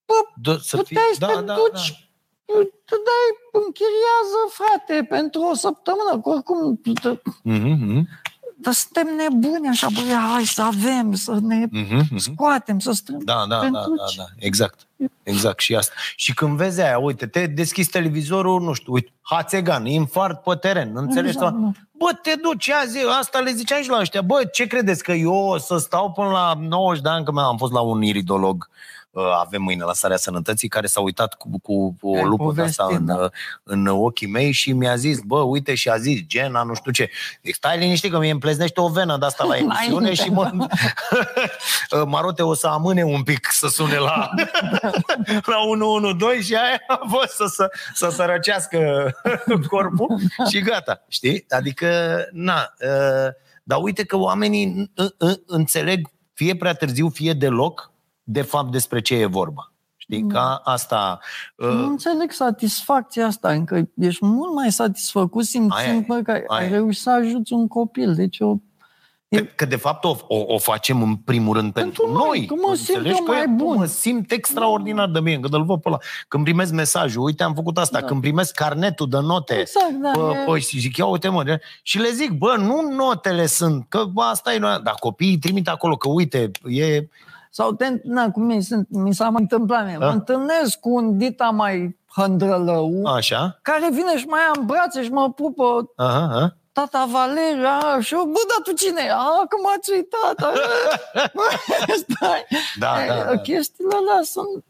[0.05, 1.13] Bă, da, să puteai fie...
[1.13, 1.99] să da, te da, duci da.
[2.85, 6.81] Tu dai, închiriază, frate, pentru o săptămână, că oricum...
[7.45, 8.23] Mm-hmm
[8.65, 12.17] dar suntem nebuni așa, băi, hai să avem, să ne uh-huh, uh-huh.
[12.17, 13.23] scoatem, să strâng.
[13.23, 14.79] Da, da, da, da, da, exact.
[15.23, 15.93] Exact, și asta.
[16.15, 20.91] Și când vezi aia, uite, te deschizi televizorul, nu știu, uite, Hațegan, infart pe teren,
[20.95, 21.35] înțelegi?
[21.35, 21.71] Exact, da.
[21.91, 24.21] Bă, te duci azi, asta le ziceam și la ăștia.
[24.21, 27.57] Bă, ce credeți, că eu o să stau până la 90 de ani, că am
[27.57, 28.94] fost la un iridolog uh,
[29.39, 32.43] avem mâine la Starea Sănătății, care s-a uitat cu, cu, cu o Ai lupă de
[32.43, 33.29] povestit, asta în, da.
[33.63, 37.09] în ochii mei și mi-a zis, bă, uite, și a zis Gena, nu știu ce.
[37.43, 40.23] Zic, stai liniștit că mie îmi pleznește o venă de asta la emisiune Înainte.
[40.23, 40.51] și mă...
[42.07, 44.29] Marote o să amâne un pic să sune la,
[45.51, 49.11] la 112 și aia a fost să, să, să sărăcească
[49.69, 51.45] corpul și gata, știi?
[51.49, 53.31] Adică, na, uh,
[53.63, 57.91] dar uite că oamenii în- în- înțeleg fie prea târziu, fie deloc,
[58.27, 59.69] de fapt despre ce e vorba.
[59.97, 61.19] Știi, ca asta...
[61.57, 66.31] Nu Uh, înțeleg satisfacția asta, încă ești mult mai satisfăcut Aia e, simțind bă, că
[66.31, 66.69] ai, aia ai e.
[66.69, 68.13] reușit să ajuți un copil.
[68.15, 68.55] Deci o,
[69.29, 72.45] Că, că de fapt o, o, o facem în primul rând pentru, Pentru noi, noi.
[72.45, 73.17] că mă simt Înțelegi?
[73.19, 73.77] eu Că mai eu bun.
[73.77, 75.97] Mă simt extraordinar de bine, când îl văd pe ăla.
[76.27, 78.05] Când primesc mesajul, uite, am făcut asta, Da.
[78.05, 81.43] când primesc carnetul de note, Exact, da, Bă, e- bă, și zic, ia uite mă,
[81.43, 85.37] de- și le zic, bă, nu notele sunt, că bă, asta e, noi- dar copiii
[85.37, 87.07] trimit acolo, că uite, e,
[87.57, 89.97] Sau, te, na, cum mi, sunt, mi s-a mai întâmplat mie.
[89.99, 90.05] Da.
[90.05, 95.03] Mă întâlnesc cu un dita mai hândrălău, așa, care vine și mai ia în brațe
[95.03, 96.57] și mă pupă aha, aha.
[96.71, 99.11] tata Valeria și eu, bă, dar tu cine e?
[99.11, 100.35] A, că m-ați uitat.
[102.03, 102.45] Stai.
[102.79, 103.37] Da, E, da, da.
[103.37, 104.63] Chestiile alea sunt...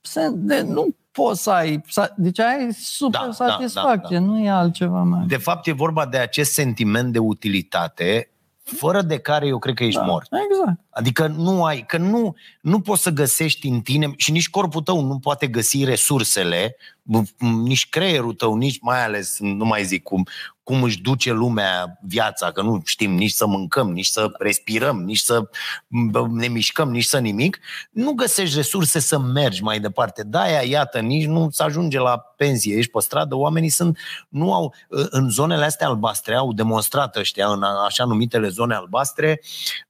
[0.00, 1.82] Se, de, nu poți să ai...
[1.88, 5.24] sa- Deci ai super Da, da, satisfacție, da, nu e altceva mai.
[5.26, 8.30] De fapt, e vorba de acest sentiment de utilitate,
[8.62, 10.28] fără de care eu cred că ești da, mort.
[10.50, 10.80] Exact.
[10.96, 15.00] Adică nu ai, că nu, nu poți să găsești în tine și nici corpul tău
[15.00, 20.26] nu poate găsi resursele, m- nici creierul tău, nici mai ales, nu mai zic cum,
[20.62, 25.18] cum își duce lumea viața, că nu știm nici să mâncăm, nici să respirăm, nici
[25.18, 25.48] să
[25.86, 27.58] m, ne mișcăm, nici să nimic,
[27.90, 30.22] nu găsești resurse să mergi mai departe.
[30.22, 34.74] De-aia, iată, nici nu se ajunge la pensie, ești pe stradă, oamenii sunt, nu au,
[34.88, 39.40] în zonele astea albastre, au demonstrat ăștia, în așa numitele zone albastre,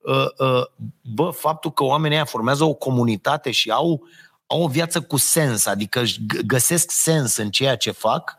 [0.01, 0.67] uh, uh,
[1.15, 4.03] bă, faptul că oamenii aia formează o comunitate și au,
[4.47, 8.39] au o viață cu sens, adică își g- găsesc sens în ceea ce fac,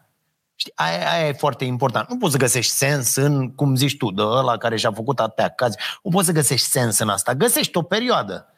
[0.60, 2.10] Știi, aia, aia e foarte important.
[2.10, 5.50] Nu poți să găsești sens în, cum zici tu, de ăla care și-a făcut atâtea
[5.50, 5.78] cazi.
[6.04, 7.34] Nu poți să găsești sens în asta.
[7.36, 8.54] Găsești o perioadă.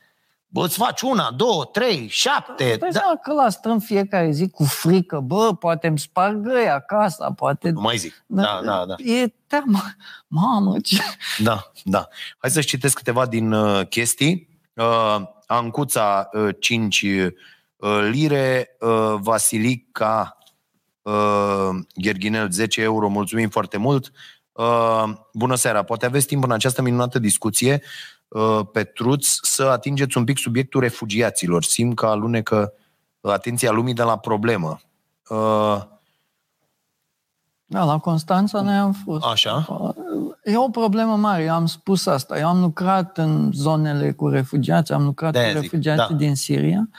[0.52, 2.64] Bă, îți faci una, două, trei, șapte.
[2.80, 3.00] Dai Da.
[3.00, 7.70] seama că la stăm fiecare zi cu frică, bă, poate îmi sparg ăia casa, poate...
[7.70, 8.24] Nu mai zic.
[8.26, 8.96] Da, da, da.
[8.98, 9.80] E teamă.
[10.28, 11.02] Mamă, ce...
[11.44, 12.08] Da, da.
[12.38, 14.48] Hai să citesc câteva din uh, chestii.
[14.74, 17.32] Uh, Ancuța, uh, 5 uh,
[18.12, 20.38] lire, uh, Vasilica,
[21.02, 24.12] uh, Gherghinel, 10 euro, mulțumim foarte mult.
[24.52, 28.19] Uh, bună seara, poate aveți timp în această minunată discuție, uh,
[28.72, 31.64] Petruț, să atingeți un pic subiectul refugiaților.
[31.64, 32.74] Simt că alunecă
[33.22, 34.80] atenția lumii de la problemă.
[35.30, 35.82] Uh,
[37.66, 39.26] Da, la Constanța noi am fost.
[39.26, 39.68] așa?
[40.44, 42.40] E o problemă mare, eu am spus asta.
[42.40, 46.20] Eu am lucrat în zonele cu refugiați, am lucrat De-aia cu zic, refugiații da.
[46.20, 46.90] din Siria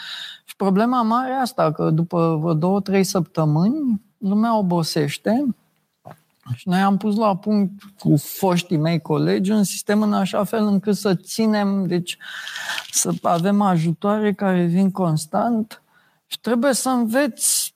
[0.44, 5.46] și problema mare e asta, că după vreo două, trei săptămâni lumea obosește
[6.54, 10.66] și noi am pus la punct cu foștii mei colegi un sistem în așa fel
[10.66, 12.18] încât să ținem, deci
[12.90, 15.82] să avem ajutoare care vin constant
[16.26, 17.74] și trebuie să înveți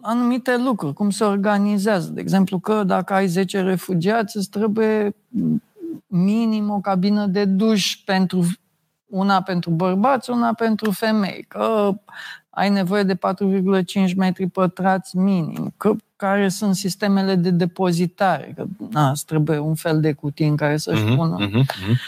[0.00, 2.10] anumite lucruri, cum se organizează.
[2.10, 5.16] De exemplu, că dacă ai 10 refugiați, îți trebuie
[6.06, 8.44] minim o cabină de duș pentru
[9.06, 11.94] una pentru bărbați, una pentru femei, că
[12.50, 19.10] ai nevoie de 4,5 metri pătrați minim, că care sunt sistemele de depozitare, că na,
[19.10, 21.98] îți trebuie un fel de cutie în care să-și Mhm, pună mhm, mhm.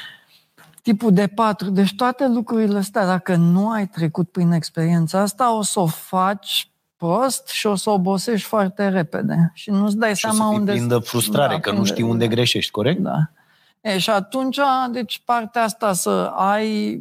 [0.82, 1.70] tipul de patru.
[1.70, 6.70] Deci toate lucrurile astea, dacă nu ai trecut prin experiența asta, o să o faci
[6.96, 9.50] prost și o să obosești foarte repede.
[9.54, 10.72] Și nu-ți dai Și o seama să fii unde...
[10.72, 13.00] plin de frustrare, Da, că nu plin de- știi unde greșești, corect?
[13.00, 13.16] Da.
[13.80, 14.58] E, și atunci,
[14.92, 17.00] deci partea asta să ai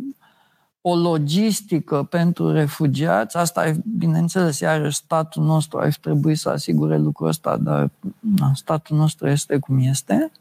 [0.82, 7.28] o logistică pentru refugiați, asta e, bineînțeles, iarăși statul nostru ar trebui să asigure lucrul
[7.28, 7.90] ăsta, dar
[8.20, 10.32] na, statul nostru este cum este.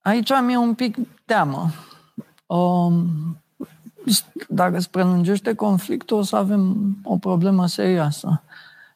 [0.00, 1.70] Aici mi-e un pic teamă.
[2.46, 3.06] Um,
[4.48, 8.42] dacă îți prelungește conflictul, o să avem o problemă serioasă.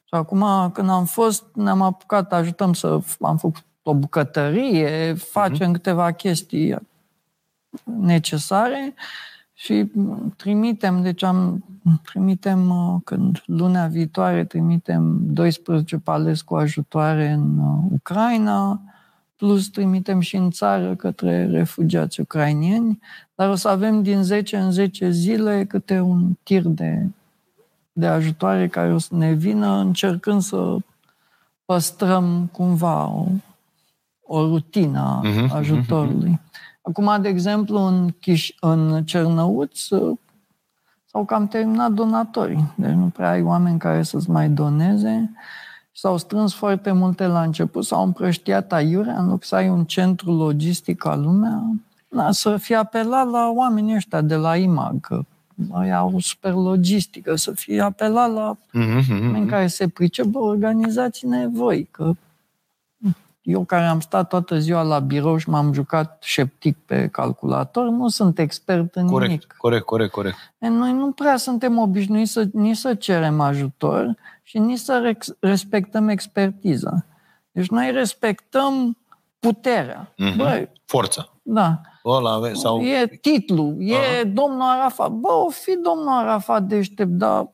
[0.05, 2.99] Și acum, când am fost, ne-am apucat, ajutăm să...
[3.21, 5.73] Am făcut o bucătărie, facem uh-huh.
[5.73, 6.77] câteva chestii
[7.85, 8.95] necesare
[9.63, 9.91] și
[10.37, 11.65] trimitem, deci am
[12.03, 18.81] trimitem uh, când lunea viitoare trimitem 12 paleți cu ajutoare în uh, Ucraina,
[19.37, 22.99] plus trimitem și în țară către refugiați ucrainieni,
[23.35, 27.07] dar o să avem din 10 în 10 zile câte un tir de
[27.93, 30.77] de ajutoare care o să ne vină încercând să
[31.65, 33.27] păstrăm cumva o,
[34.23, 36.41] o rutină a Mhm, mhm, ajutorului.
[36.83, 40.19] Acum, de exemplu, în, Chiș- în Cernăuț uh,
[41.05, 42.73] s-au cam terminat donatorii.
[42.75, 45.33] Deci nu prea ai oameni care să-ți mai doneze.
[45.95, 50.33] S-au strâns foarte multe la început, s-au împrăștiat aiurea, în loc să ai un centru
[50.33, 51.63] logistic al lumea,
[52.09, 55.21] na, să fie apelat la oamenii ăștia de la IMAG, că
[55.55, 59.49] mai au super logistică, să fie apelat la Mhm, mhm, oameni mhm.
[59.49, 62.13] care se pricep, bă, organizați-ne voi, că
[63.43, 68.09] eu care am stat toată ziua la birou și m-am jucat șeptic pe calculator, nu
[68.09, 69.55] sunt expert în Corect, nimic.
[69.59, 70.37] corect, corect, corect.
[70.59, 75.37] E, Noi nu prea suntem obișnuiți să, nici să cerem ajutor și nici să rex-
[75.41, 77.05] respectăm expertiza.
[77.53, 78.97] Deci noi respectăm
[79.39, 80.13] puterea.
[80.17, 80.37] Mhm.
[80.37, 81.29] Băi, Forța.
[81.43, 81.81] da.
[82.05, 82.81] Ăla ave- sau...
[82.83, 84.25] E titlu, e Aha.
[84.33, 85.11] domnul Arafat.
[85.11, 87.49] Bă, o fi domnul Arafat deștept, dar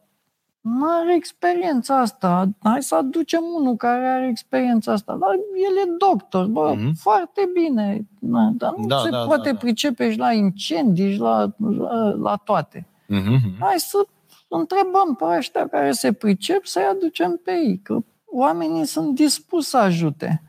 [0.79, 2.49] nu are experiența asta.
[2.63, 5.17] Hai să aducem unul care are experiența asta.
[5.21, 5.31] Dar
[5.71, 6.95] el e doctor, bă, Mhm.
[6.95, 8.07] foarte bine.
[8.19, 9.59] Da, dar nu Da, se da, poate da, da.
[9.59, 12.87] pricepe și la incendii și la, la, la toate.
[13.07, 13.57] Mhm, mhm.
[13.61, 14.07] Hai să
[14.49, 17.99] întrebăm pe ăștia care se pricep să-i aducem pe ei, că
[18.31, 20.43] oamenii sunt dispuși să ajute.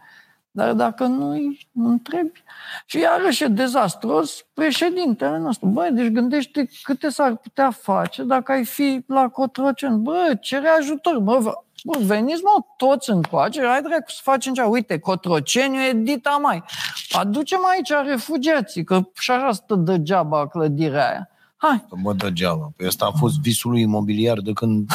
[0.59, 2.43] Dar dacă nu îi întrebi...
[2.85, 5.67] Și iarăși e dezastros președintele nostru.
[5.67, 9.97] Băi, deci gândește câte s-ar putea face dacă ai fi la Cotroceni.
[9.97, 11.19] Bă, cere ajutor.
[11.19, 14.67] Bă, vă- bă veniți, mă, toți încoace, hai dracu să facem ceva.
[14.67, 16.63] Uite, Cotroceniu e dita mai.
[17.11, 21.29] Aducem aici refugiații, că și așa stă degeaba clădirea aia.
[21.61, 22.71] Hai, Că Mă degeaba.
[22.77, 24.89] Păi ăsta a fost visul lui imobiliar de când...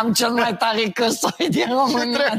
[0.00, 2.38] Am cel mai tare căsoi din România.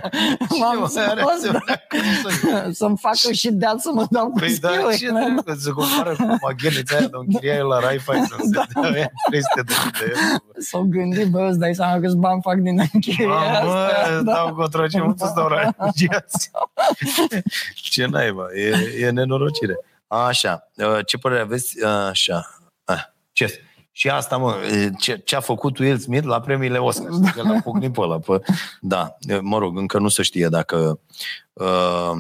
[0.60, 2.74] M-am Are scos, asemenea căsoi.
[2.74, 5.22] să-mi facă și deal să mă dau cu Păi da, ce schiuri.
[5.34, 8.82] trebuie să compară cu magheleța aia de închiriai la Raiffeisen să Da.
[8.82, 10.42] dea aia 300 de mii de euro.
[10.58, 14.22] S-au gândit, bă, îți dai seama câți bani fac din închiriere Mamă, asta.
[14.24, 16.52] dau cu o troce, nu să stau refugiați.
[17.76, 19.76] Ce naiba, e, e nenorocire.
[20.08, 21.84] Așa, uh, ce părere aveți?
[21.84, 23.62] Așa, Ah, ce?
[23.92, 27.12] Și asta, mă, e, ce, ce a făcut Will Smith la premiile Oscar?
[27.12, 28.20] Știi Că l-a pocnit pe ăla.
[28.20, 28.42] Pe,
[28.82, 31.00] da, e, mă rog, încă nu se știe dacă...
[31.54, 32.12] Uh,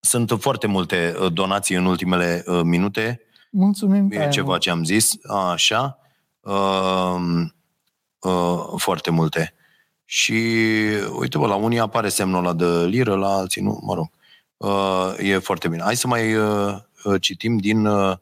[0.00, 3.20] sunt foarte multe uh, donații în ultimele uh, minute.
[3.50, 4.60] Mulțumim E tare ceva mult.
[4.60, 5.12] ce am zis,
[5.52, 5.98] așa,
[6.40, 7.16] uh,
[8.20, 9.54] uh, foarte multe.
[10.04, 10.32] Și
[11.18, 14.10] uite, bă, la unii apare semnul ăla de liră, la alții nu, mă rog.
[14.56, 15.82] Uh, e foarte bine.
[15.82, 16.78] Hai să mai uh, uh,
[17.20, 18.16] citim din uh,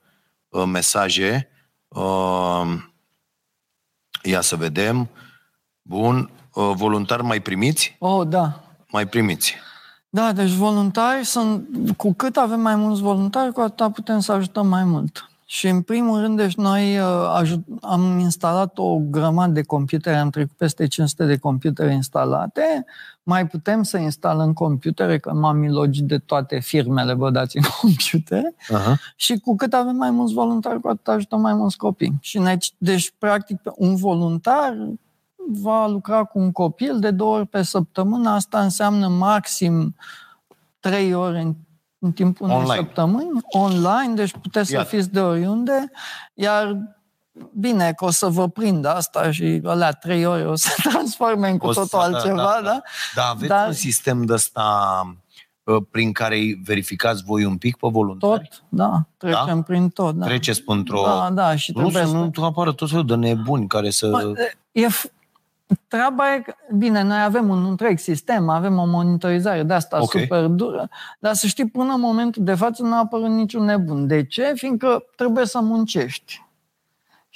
[0.49, 1.49] uh, mesaje.
[1.89, 2.73] Uh,
[4.23, 5.09] ia să vedem.
[5.83, 6.31] Bun.
[6.55, 7.97] Uh, voluntari mai primiți?
[7.99, 8.65] Oh, da.
[8.91, 9.55] Mai primiți.
[10.09, 11.67] Da, deci voluntari sunt,
[11.97, 15.29] cu cât avem mai mulți voluntari, cu atât putem să ajutăm mai mult.
[15.47, 17.05] Și în primul rând, deci noi uh,
[17.35, 22.85] ajut, am instalat o grămadă de computere, am trecut peste 500 de computere instalate,
[23.27, 28.55] mai putem să instalăm computere, că m-am milogit de toate firmele, vă dați în computere,
[28.59, 28.95] Uh-huh.
[29.17, 32.19] și cu cât avem mai mulți voluntari, cu atât ajutăm mai mulți copii.
[32.21, 34.77] Și deci, deci practic, un voluntar
[35.49, 38.31] va lucra cu un copil de două ori pe săptămână.
[38.31, 39.95] Asta înseamnă maxim
[40.81, 41.55] trei ore în,
[41.99, 42.75] în timpul unei Online.
[42.75, 44.89] săptămâni, online, deci puteți Iată.
[44.89, 45.91] să fiți de oriunde,
[46.35, 46.79] iar
[47.53, 51.59] bine că o să vă prindă asta și alea trei ore o să transforme în
[51.59, 52.61] cu O să- totul da, altceva, da, da?
[52.63, 52.83] da.
[53.15, 54.63] Dar aveți Dar- un sistem de ăsta
[55.65, 58.49] uh, prin care îi verificați voi un pic pe voluntari?
[58.49, 60.15] Tot, da, trecem prin tot.
[60.15, 60.27] Da.
[60.27, 61.03] Treceți într-o...
[61.07, 62.17] Da, da, și Nu, trebuie să să...
[62.35, 64.09] nu apară tot felul de nebuni care să...
[64.09, 64.33] Bă,
[64.73, 65.13] e, f-
[65.89, 70.11] treaba e, că- bine, noi avem un întreg sistem, avem o monitorizare de asta Ok.
[70.11, 74.07] super dură, dar să știi, până în momentul de față nu a apărut niciun nebun.
[74.07, 74.53] De ce?
[74.55, 76.43] Fiindcă trebuie să muncești.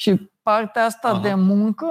[0.00, 1.18] Și partea asta Aha.
[1.20, 1.86] de muncă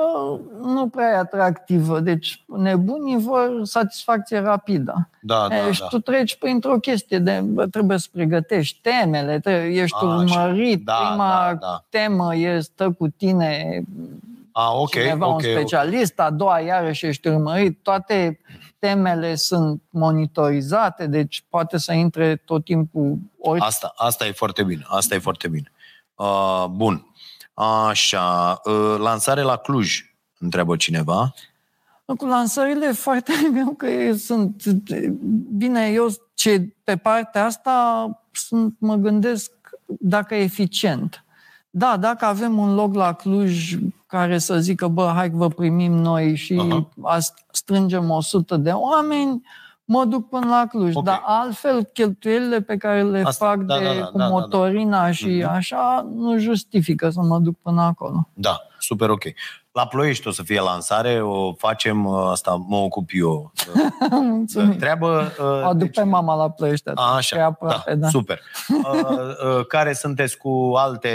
[0.62, 2.00] nu prea e atractivă.
[2.00, 5.10] Deci nebunii vor satisfacție rapidă.
[5.22, 5.88] Da, da, E, și da.
[5.88, 10.84] tu treci printr-o chestie de bă, trebuie să pregătești temele, trebuie, ești A, urmărit, și-
[10.86, 11.84] da, prima da, da.
[11.90, 13.82] temă e stă cu tine
[14.52, 15.34] A, ok, cineva, ok.
[15.34, 18.40] un specialist, a doua iarăși ești urmărit, toate
[18.80, 24.84] temele sunt monitorizate, deci poate să intre tot timpul ori Asta, asta e foarte bine,
[24.88, 25.72] asta e foarte bine.
[26.16, 27.02] Uh, bun.
[27.64, 31.34] Așa, uh, lansare la Cluj, întreabă cineva.
[32.18, 34.64] Cu lansările e foarte greu că e- sunt...
[35.58, 39.52] Bine, eu ce, pe partea asta sunt, mă gândesc
[39.86, 41.26] dacă e eficient.
[41.70, 43.78] Da, dacă avem un loc la Cluj
[44.08, 46.90] care să zică, bă, hai că vă primim noi și Aha.
[46.96, 47.18] uh
[47.52, 49.42] strângem 100 de oameni,
[49.90, 50.96] mă duc până la Cluj.
[50.96, 51.04] Ok.
[51.04, 54.30] Dar altfel, cheltuielile pe care le Asta, fac da, de, da, da, cu da, da,
[54.30, 54.30] da.
[54.30, 55.50] motorina și Mhm.
[55.50, 58.28] așa, nu justifică să mă duc până acolo.
[58.34, 59.24] Da, super ok.
[59.72, 63.52] La Ploiești o să fie lansare, o facem, uh, asta mă ocup eu.
[64.12, 64.78] Mulțumim.
[64.78, 65.32] Treabă...
[65.40, 66.92] uh, O aduc pe mama la plăiește.
[66.96, 68.08] a, Așa, e aproape, da.
[68.10, 68.40] super.
[68.70, 71.12] Uh, uh, care sunteți cu alte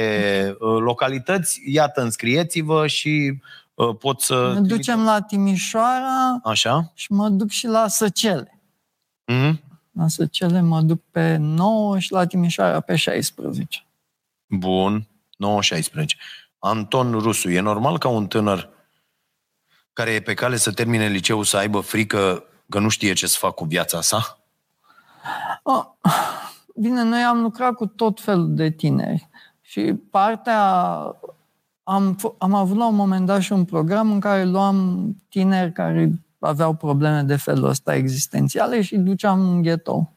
[0.61, 3.41] uh, localități, iată, înscrieți-vă și
[3.75, 4.51] uh, pot să...
[4.55, 6.91] Ne ducem la Timișoara Așa?
[6.95, 8.52] și mă duc și la Săcele.
[9.33, 9.71] Mm-hmm.
[9.93, 13.87] La Săcele mă duc pe 9 și la Timișoara pe 16.
[14.47, 15.09] Bun,
[15.73, 16.05] 9-16.
[16.59, 18.69] Anton Rusu, e normal ca un tânăr
[19.93, 23.37] care e pe cale să termine liceul să aibă frică că nu știe ce să
[23.39, 24.39] fac cu viața sa?
[25.63, 25.85] Oh,
[26.77, 29.29] bine, noi am lucrat cu tot felul de tineri
[29.61, 30.61] și partea...
[31.85, 35.73] Am, f- am avut la un moment dat și un program în care luam tineri
[35.73, 36.11] care
[36.47, 40.13] aveau probleme de felul ăsta existențiale și îi duceam în ghetou.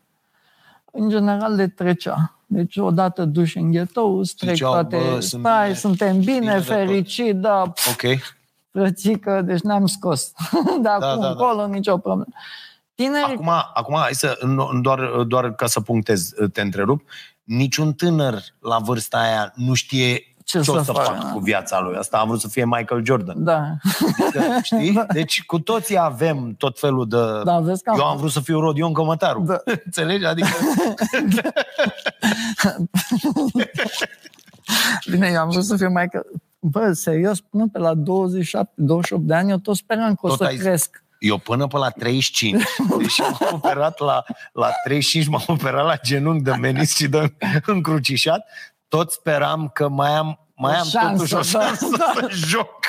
[0.91, 2.39] În general le trecea.
[2.45, 4.95] Deci odată duși în ghetou, îți trec Ziceau, toate...
[4.97, 8.19] "Bă, sunt stai, bine, suntem bine, bine de tot." fericit, da, Ok.
[8.71, 10.31] frățică, deci ne-am scos.
[10.51, 11.29] de Da, acum da, da.
[11.29, 12.25] încolo, nicio problemă.
[12.95, 17.01] Tinerii Acum, acum hai să, nu- doar, doar ca să punctez, te întrerup,
[17.43, 21.31] niciun tânăr la vârsta aia nu știe Ce ce, să o să facă, facă da.
[21.31, 21.95] cu viața lui.
[21.97, 23.43] Asta am vrut să fie Michael Jordan.
[23.43, 23.67] Da.
[24.31, 25.03] Că, Știi?
[25.13, 27.17] Deci cu toții avem tot felul de...
[27.43, 29.41] Da, vezi că am- Eu am vrut să fiu Rodion Cămătaru.
[29.41, 29.57] Da.
[29.85, 30.25] Înțelegi?
[30.25, 30.47] Adică...
[35.11, 36.07] Bine, eu am vrut să fiu mai...
[36.07, 36.21] Că...
[36.59, 37.97] Bă, serios, până pe la 27-28
[39.19, 41.03] de ani, eu tot speram că o Tot să ai- cresc.
[41.19, 42.63] Eu până pe la 35,
[42.97, 44.23] deși m-am operat la,
[44.53, 47.35] la 35, m-am operat la genunchi de menis și de
[47.65, 48.45] încrucișat,
[48.95, 52.11] tot speram că mai am, mai O am șansă, totuși o da, șansă da.
[52.15, 52.79] să joc.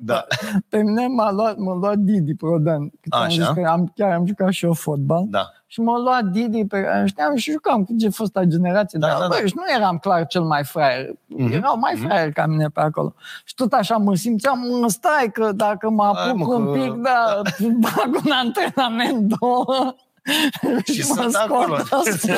[0.00, 0.26] Da.
[0.68, 2.88] Pe mine m-a luat, m-a luat Didi Prodan.
[2.88, 3.28] Că am Așa.
[3.28, 5.24] zis că am, chiar am jucat și eu fotbal.
[5.28, 5.50] Da.
[5.66, 8.98] Și m-a luat Didi pe care știam și jucam cu ce fosta generație.
[8.98, 9.46] Da, dar, da, bă, da.
[9.46, 11.06] și nu eram clar cel mai fraier.
[11.26, 12.06] Mhm, Erau mai mhm.
[12.06, 13.14] fraieri ca mine pe acolo.
[13.44, 16.70] Și tot așa mă simțeam, mă, stai că dacă mă Hai, apuc mă, un că-
[16.78, 17.40] pic, da,
[17.84, 19.94] bag un antrenament, două.
[20.92, 21.74] Și mă sunt scot acolo.
[21.74, 22.34] asta.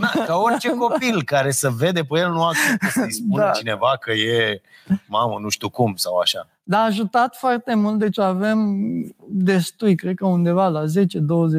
[0.00, 3.50] Na, ca orice copil care să vede pe el, nu acceptă să-i spună Da.
[3.50, 4.60] cineva că e
[5.06, 6.48] mamă, nu știu cum sau așa.
[6.62, 8.76] Dar a ajutat foarte mult, deci avem
[9.28, 10.86] destui, cred că undeva la 10-20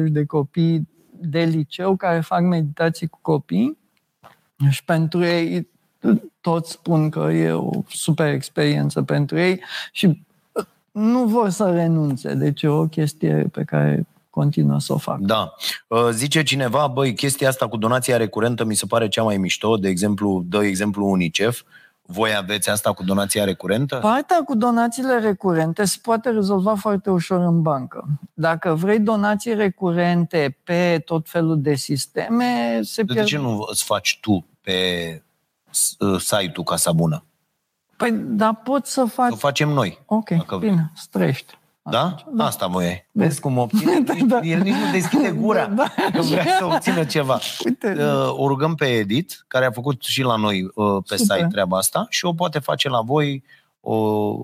[0.06, 0.88] de copii
[1.20, 3.78] de liceu care fac meditații cu copii
[4.70, 5.68] și pentru ei
[6.40, 9.60] toți spun că e o super experiență pentru ei
[9.92, 10.24] și
[10.92, 14.06] nu vor să renunțe, deci e o chestie pe care
[14.40, 15.18] continuă să o fac.
[15.18, 15.54] Da.
[15.88, 19.76] Uh, Zice cineva, băi, chestia asta cu donația recurentă mi se pare cea mai mișto,
[19.76, 21.62] de exemplu, dă exemplu UNICEF.
[22.02, 23.96] Voi aveți asta cu donația recurentă?
[23.96, 28.04] Partea cu donațiile recurente se poate rezolva foarte ușor în bancă.
[28.34, 33.28] Dacă vrei donații recurente pe tot felul de sisteme, se De pierde.
[33.30, 34.72] ce nu îți faci tu pe
[35.70, 37.24] s- uh, site-ul Casa Bună?
[37.96, 39.32] Păi, dar poți să faci...
[39.32, 40.02] O facem noi.
[40.06, 40.70] Ok, dacă vrei.
[40.70, 41.58] bine, strești.
[41.90, 42.14] Da?
[42.32, 42.44] Da.
[42.44, 43.06] Asta voiai.
[43.12, 43.92] Vezi cum obține?
[44.26, 44.40] Da.
[44.42, 45.84] El nici nu deschide gura Da.
[46.12, 47.38] că vrea să obțină ceva.
[47.64, 51.36] Uite, Uh, O rugăm pe Edit, care a făcut și la noi uh, pe Super.
[51.36, 53.44] site treaba asta și o poate face la voi,
[53.80, 53.94] o,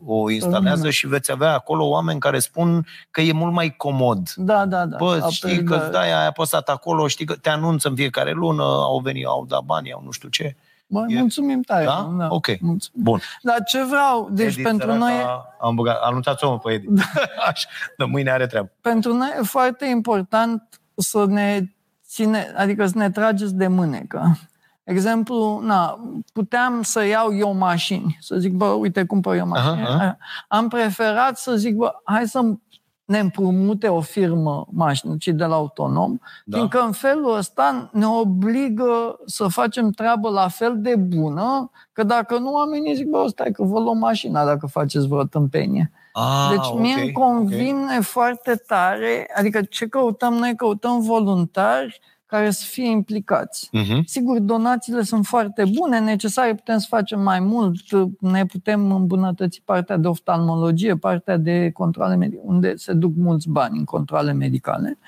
[0.07, 0.91] o instalează Rămâne.
[0.91, 4.33] și veți avea acolo oameni care spun că e mult mai comod.
[4.37, 4.97] da, da, da.
[4.97, 5.83] Bă, Apel, știi că da.
[5.83, 9.45] îți dai, ai apăsat acolo, știi că te anunță în fiecare lună, au venit, au
[9.49, 10.57] dat bani, au nu știu ce.
[10.93, 11.85] Bă, e- mulțumim tare.
[11.85, 12.27] Da?
[12.29, 12.47] Ok.
[12.61, 13.05] Mulțumim.
[13.05, 13.21] Bun.
[13.43, 15.13] Dar ce vreau, deci Edit, pentru săraca, noi,
[15.61, 16.89] Am băgat, anunțați-o mă pe Edit.
[17.49, 18.71] Așa, de mâine are treabă.
[18.81, 21.61] pentru noi e foarte important să ne
[22.07, 24.39] ține, adică să ne trageți de mânecă.
[24.85, 26.01] Exemplu, na,
[26.33, 29.83] puteam să iau eu mașini, să zic, bă, uite, cumpăr eu mașini.
[29.83, 30.17] Aha, aha.
[30.49, 32.41] Am preferat să zic, bă, hai să
[33.05, 36.27] ne împrumute o firmă mașinicii de la autonom, Da.
[36.45, 36.57] da.
[36.57, 42.39] fiindcă în felul ăsta ne obligă să facem treabă la fel de bună, că dacă
[42.39, 45.91] nu, oamenii zic, bă, stai că vă luăm mașina dacă faceți vreo tâmpenie.
[46.13, 52.01] Ah, Deci mie ok, îmi convine foarte tare, adică ce căutăm noi, căutăm voluntari
[52.33, 53.69] care să fie implicați.
[53.73, 53.87] ok.
[53.87, 54.03] Mhm.
[54.05, 57.81] Sigur, donațiile sunt foarte bune, necesare, putem să facem mai mult,
[58.21, 63.79] ne putem îmbunătăți partea de oftalmologie, partea de controle medicale, unde se duc mulți bani
[63.79, 64.99] în controle medicale.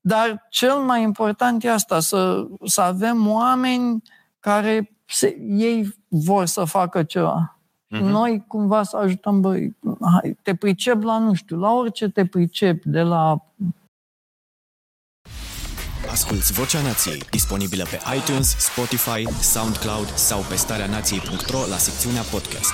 [0.00, 4.02] Dar cel mai important e asta, să, să avem oameni
[4.40, 7.58] care se, ei vor să facă ceva.
[7.88, 8.02] Mhm.
[8.02, 8.10] Mm-hmm.
[8.10, 12.84] Noi cumva să ajutăm, băi, hai, te pricep la, nu știu, la orice te pricep,
[12.84, 13.44] de la
[16.10, 22.72] Asculți Vocea Nației, disponibilă pe iTunes, Spotify, SoundCloud sau pe starea nației.ro la secțiunea podcast.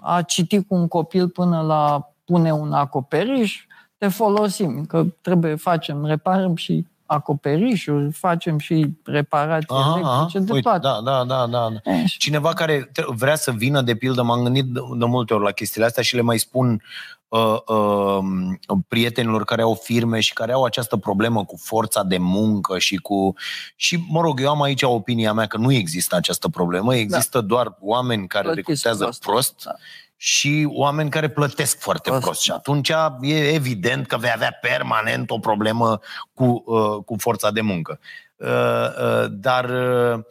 [0.00, 3.64] a citi cu un copil până la pune un acoperiș,
[3.98, 10.46] te folosim, că trebuie facem, reparăm și acoperișuri, facem și reparații Aha, electrice, aha.
[10.46, 10.78] de Uite, toate.
[10.82, 11.68] da, da, da, da.
[11.84, 11.90] da.
[11.92, 15.34] E, și Cineva care tre- vrea să vină, de pildă, m-am gândit de, de multe
[15.34, 16.82] ori la chestiile astea și le mai spun
[17.28, 22.78] uh, uh, prietenilor care au firme și care au această problemă cu forța de muncă
[22.78, 23.34] și cu...
[23.76, 27.46] Și, mă rog, eu am aici opinia mea că nu există această problemă, există da.
[27.46, 29.52] doar oameni care Plătiți recrutează prost, prost.
[29.52, 29.84] prost Da.
[30.16, 32.24] și oameni care plătesc foarte Prost.
[32.24, 32.40] prost.
[32.40, 32.88] Și atunci
[33.20, 36.00] e evident că vei avea permanent o problemă
[36.34, 38.00] cu, uh, cu forța de muncă.
[38.40, 40.24] Uh, uh, dar uh,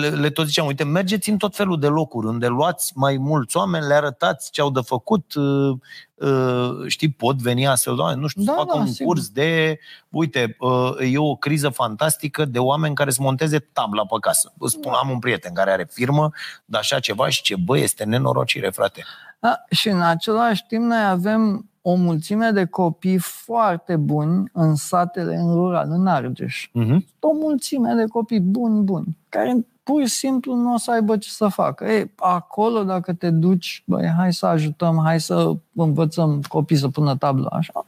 [0.00, 3.56] le, le tot ziceam, uite, mergeți în tot felul de locuri unde luați mai mulți
[3.56, 5.76] oameni, le arătați ce au de făcut, uh,
[6.14, 9.14] uh, știi, pot veni astfel de oameni, nu știu, Da, să facă da, un sigur.
[9.14, 9.78] curs de,
[10.08, 14.52] uite, uh, e o criză fantastică de oameni care să monteze tabla pe casă.
[14.58, 16.30] Îți spun, am un prieten care are firmă,
[16.64, 19.04] dar așa ceva și ce, bă, este nenorocire, frate.
[19.40, 25.36] Da, și în același timp noi avem o mulțime de copii foarte buni în satele
[25.36, 26.68] în rural, în Argeș.
[26.68, 26.96] Uh-huh.
[27.20, 31.28] O mulțime de copii buni, buni, care pur și simplu nu o să aibă ce
[31.28, 31.84] să facă.
[31.84, 37.16] E, acolo, dacă te duci, băi, hai să ajutăm, hai să învățăm copii să pună
[37.16, 37.84] tablă așa,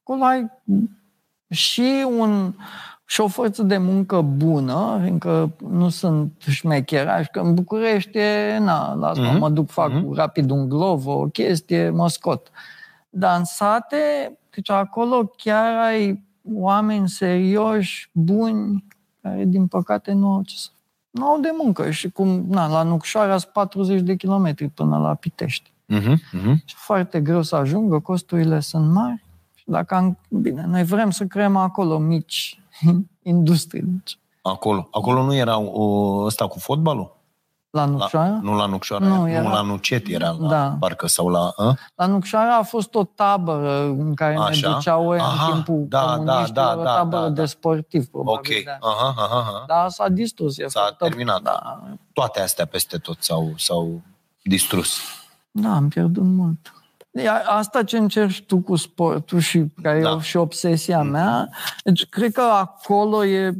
[0.00, 0.50] acolo ai
[1.48, 2.54] și un
[3.04, 8.94] și o forță de muncă bună, fiindcă nu sunt șmecherași, că în București e, na,
[8.94, 9.26] las Mhm.
[9.26, 9.38] mm-hmm.
[9.38, 10.04] mă duc, fac Mhm.
[10.04, 10.14] mm-hmm.
[10.14, 12.50] rapid un glov, o chestie, mă scot.
[13.10, 18.84] Dar în sate, deci acolo chiar ai oameni serioși, buni,
[19.22, 20.68] care din păcate nu au ce să
[21.10, 25.14] nu au de muncă și cum, na, la Nucșoara sunt 40 de kilometri până la
[25.14, 25.72] Pitești.
[25.94, 26.14] Uh-huh.
[26.14, 26.54] Uh-huh.
[26.64, 29.24] Și foarte greu să ajungă, costurile sunt mari.
[29.54, 32.62] Și dacă am, bine, noi vrem să creăm acolo mici
[33.22, 33.82] industrii.
[33.82, 34.88] Deci, Acolo.
[34.90, 35.84] Acolo nu era o,
[36.24, 37.16] ăsta cu fotbalul?
[37.70, 38.38] La La, Nucșoara?
[38.42, 40.76] nu la Nucșoara, Nu, nu, era- nu la Nucet era, la Da.
[40.80, 41.52] parcă sau la...
[41.56, 41.74] A?
[41.94, 44.68] La Nucșoara a fost o tabără în care Așa.
[44.68, 47.34] ne duceau oi Aha, în timpul da, da, comuniștilor, da, o da, tabără da, da.
[47.40, 48.38] de sportiv, probabil.
[48.38, 48.46] Ok.
[48.64, 48.78] de aia.
[48.80, 49.64] Aha, aha, aha.
[49.66, 50.58] Dar s-a distrus.
[50.58, 51.42] E S-a foarte- terminat.
[51.42, 51.80] Da,
[52.12, 54.00] Toate astea peste tot s-au, s-au
[54.42, 54.98] distrus.
[55.50, 56.72] da, am pierdut mult.
[57.22, 60.10] Iar asta ce încerci tu cu sportul și care Da.
[60.10, 61.48] e și obsesia mea,
[61.84, 63.52] deci cred că acolo e,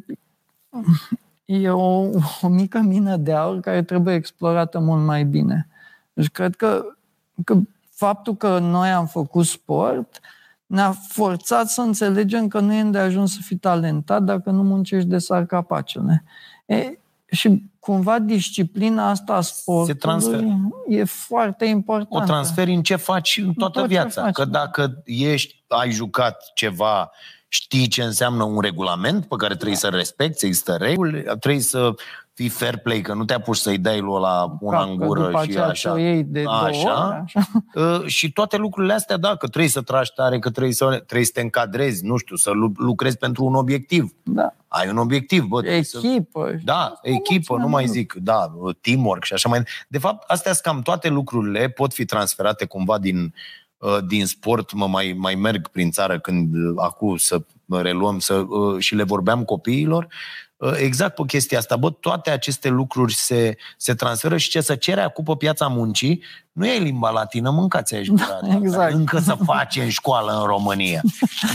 [1.51, 2.09] e o,
[2.41, 5.69] o mică mină de aur care trebuie explorată mult mai bine.
[6.13, 6.85] Deci cred că,
[7.45, 7.57] că
[7.91, 10.21] faptul că noi am făcut sport
[10.67, 15.09] ne-a forțat să înțelegem că nu e de ajuns să fii talentat dacă nu muncești
[15.09, 16.25] de sar capacele.
[16.67, 16.99] E,
[17.31, 20.47] și cumva disciplina asta a sportului transferă.
[20.89, 22.27] e foarte O importantă.
[22.27, 24.23] transferi în ce faci în toată tot ce viața.
[24.23, 24.59] faci, că da.
[24.59, 27.11] dacă ești, ai jucat ceva,
[27.53, 31.95] știi ce înseamnă un regulament pe care trebuie să-l respecti, există reguli, trebuie să
[32.35, 35.05] fii fair play, că nu te apuci să-i dai lui la una Ca în că
[35.05, 35.91] gură după și aceea așa.
[35.91, 37.07] ți-o iei de două Așa.
[37.07, 37.47] ori, așa.
[37.75, 41.25] Uh, și toate lucrurile astea, da, că trebuie să tragi tare, că trebuie să, trebuie
[41.27, 44.15] să te încadrezi, nu știu, să lu- lucrezi pentru un obiectiv.
[44.23, 44.55] Da.
[44.69, 45.61] Ai un obiectiv, bă.
[45.61, 46.51] trebuie să- Echipă.
[46.65, 50.83] Da, echipă, nu mai zic, da, teamwork și așa mai De fapt, astea sunt cam
[50.83, 53.31] toate lucrurile, pot fi transferate cumva din, uh,
[54.07, 58.79] din sport, mă mai, mai merg prin țară când uh, acum să reluăm să, uh,
[58.79, 60.07] și le vorbeam copiilor,
[60.57, 64.75] uh, exact pe chestia asta, bă, toate aceste lucruri se, se transferă și ce să
[64.75, 66.23] cere acum pe piața muncii,
[66.53, 68.07] nu e limba latină, mâncați aici.
[68.07, 68.93] Da, exact.
[68.93, 71.03] Încă să faci în școală în România.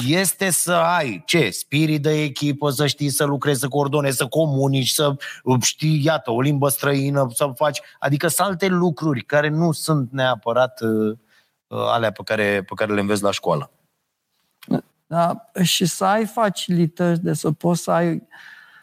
[0.08, 4.90] Este să ai, ce, spirit de echipă, să știi să lucrezi, să coordonezi, să comunici,
[4.90, 9.72] să uh, știi, iată, o limbă străină, să faci, adică să alte lucruri care nu
[9.72, 11.18] sunt neapărat uh, uh,
[11.68, 13.70] alea pe care, pe care le înveți la școală.
[15.08, 15.50] Da?
[15.64, 18.28] Și să ai facilități de să poți să ai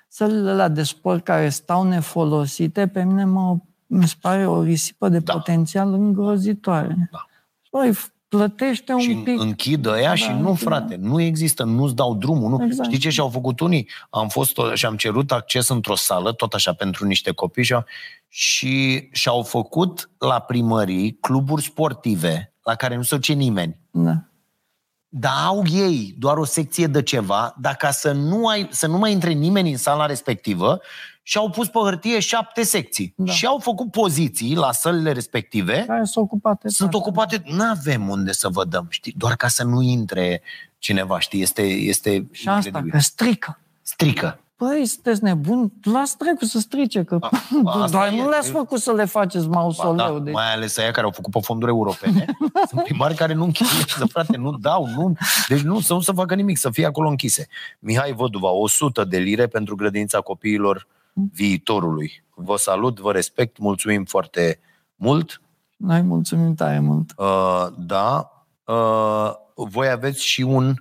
[0.09, 3.57] sălile alea de sport care stau nefolosite, pe mine mă,
[3.87, 5.33] mi se pare o risipă de Da.
[5.33, 7.09] potențial îngrozitoare.
[7.11, 7.27] Da.
[7.71, 7.93] Băi,
[8.29, 9.41] plătește și un pic.
[9.41, 12.51] închid ăia Da, și nu, închid, frate, nu există, nu-ți dau drumul.
[12.51, 12.65] Nu.
[12.65, 12.89] Exact.
[12.89, 13.89] Știi ce și-au făcut unii?
[14.11, 17.75] Am fost și am cerut acces într-o sală, tot așa pentru niște copii și,
[18.29, 23.77] și și-au făcut la primării cluburi sportive la care nu se duce nimeni.
[23.91, 24.15] Da.
[25.09, 28.99] Dar au ei doar o secție de ceva, dar ca să nu, ai, să nu
[28.99, 30.81] mai intre nimeni în sala respectivă,
[31.23, 33.15] și-au pus pe hârtie șapte secții.
[33.17, 33.33] Da.
[33.33, 36.69] Și au făcut poziții la sălile respective Care sunt ocupate.
[36.69, 37.07] sunt toate.
[37.09, 39.15] ocupate, nu avem unde să vă dăm, știi?
[39.17, 40.43] Doar ca să nu intre
[40.79, 41.43] cineva, știi?
[41.43, 42.91] Este, este Și asta, incredibil.
[42.91, 43.59] că strică.
[43.83, 44.41] Strică.
[44.69, 45.73] Păi, sunteți nebuni?
[45.83, 47.31] Las trecu să strice, că A-
[47.83, 48.17] asta doar e.
[48.17, 49.95] nu le-ați făcut să le faceți Ba, mausoleu.
[50.19, 50.35] da, deci...
[50.35, 52.25] mai ales aia care au făcut pe fonduri europene.
[52.69, 55.15] Sunt primari care nu închiriază, frate, nu dau, nu.
[55.49, 57.49] Deci nu, să nu se facă nimic, să fie acolo închise.
[57.79, 62.25] Mihai Văduva, 100 de lire pentru grădinița copiilor viitorului.
[62.35, 64.61] Vă salut, vă respect, mulțumim foarte
[64.97, 65.41] mult.
[65.77, 67.13] Noi mulțumim tare mult.
[67.17, 68.33] Uh, da.
[68.65, 70.75] Uh, voi aveți și un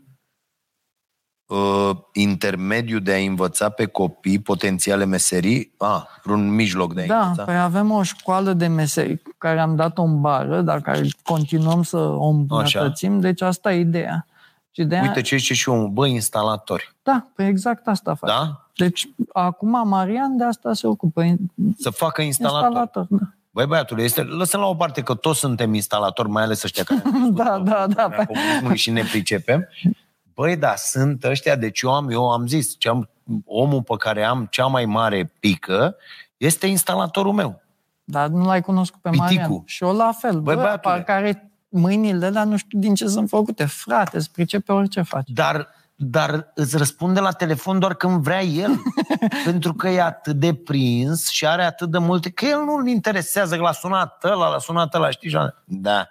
[1.56, 5.72] uh, intermediu de a învăța pe copii potențiale meserii?
[5.78, 7.44] Ah, vreun mijloc de a Da, învăța?
[7.44, 11.84] păi avem o școală de meserii cu care am dat-o în bară, dar care continuăm
[11.84, 14.26] să o îmbunătățim, deci asta e ideea.
[14.72, 16.96] Și de Uite ce zice și omul, bă, instalatori.
[17.04, 18.34] Da, păi exact asta face.
[18.34, 18.66] Da?
[18.76, 21.24] Deci, acum Marian de asta se ocupă.
[21.78, 22.66] Să facă instalatori.
[22.66, 23.26] Instalator, da.
[23.54, 27.02] Băi, băiatule, este, lăsăm la o parte că toți suntem instalatori, mai ales ăștia care
[27.14, 28.04] am Da, da, da.
[28.04, 29.68] lumea comunismului și ne pricepem.
[30.42, 33.10] Băi, da, sunt ăștia, deci eu am, eu am zis, ce am,
[33.46, 35.96] omul pe care am cea mai mare pică
[36.38, 37.62] este instalatorul meu.
[38.04, 39.24] Dar nu l-ai cunoscut pe Piticu.
[39.34, 39.62] Marian.
[39.66, 40.40] Și eu la fel.
[40.40, 40.94] Băi, Bă, băiatule.
[40.94, 43.66] parcă are mâinile alea, nu știu din ce sunt făcute.
[43.66, 45.32] Frate, se pricepe orice face.
[45.34, 48.82] Dar, dar îți răspunde la telefon doar când vrea el.
[49.46, 53.56] pentru că e atât de prins și are atât de multe, că el nu-l interesează,
[53.56, 55.30] că l-a sunat ăla, l-a sunat ăla, știi?
[55.30, 56.08] Și am- Da.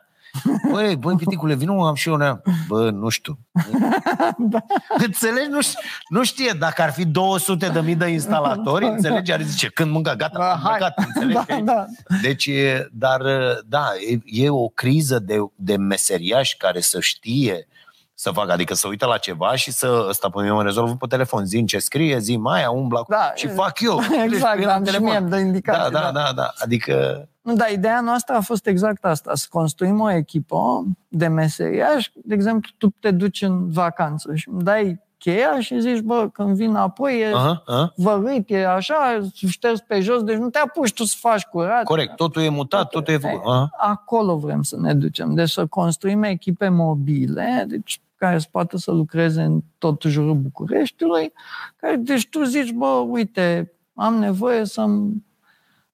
[0.71, 2.43] Băi, băi, piticule, vină mă, am și eu neam.
[2.69, 3.39] Bă, nu știu.
[4.39, 4.59] Da.
[4.99, 5.49] Înțelegi?
[5.49, 5.79] Nu, ș-
[6.09, 9.33] nu știe dacă ar fi 200 de mii de instalatori, înțelegi?
[9.33, 10.71] Ar zice, când mânca, gata, Da, am hai.
[10.71, 11.63] mâncat, înțelegi?
[11.65, 11.85] Da, da.
[12.23, 13.21] Deci, e- dar,
[13.69, 17.69] da, e, e o criză de, de meseriași care să știe
[18.15, 21.07] să facă, adică să uită la ceva și să, ăsta pe mine mă rezolvă pe
[21.07, 24.01] telefon, zi ce scrie, zi mai umbla Da, și fac eu.
[24.25, 26.21] exact, Scrie da, la și mie îmi dă indicații, Da, da, da.
[26.23, 30.85] da, da, adică, Nu, dar ideea noastră a fost exact asta, să construim o echipă
[31.09, 32.13] de meseriași.
[32.15, 36.57] De exemplu, tu te duci în vacanță și îmi dai cheia și zici, bă, când
[36.57, 40.93] vin apoi e aha, aha, vărât, e așa, șters pe jos, deci nu te apuci
[40.93, 41.85] tu să faci curat.
[41.85, 43.53] corect, totul e mutat, totul e făcut.
[43.53, 43.71] Aha.
[43.79, 45.35] Acolo vrem să ne ducem.
[45.35, 51.33] Deci să construim echipe mobile, deci care să poată să lucreze în tot jurul Bucureștiului.
[51.77, 55.25] Care, deci tu zici, bă, uite, am nevoie să-mi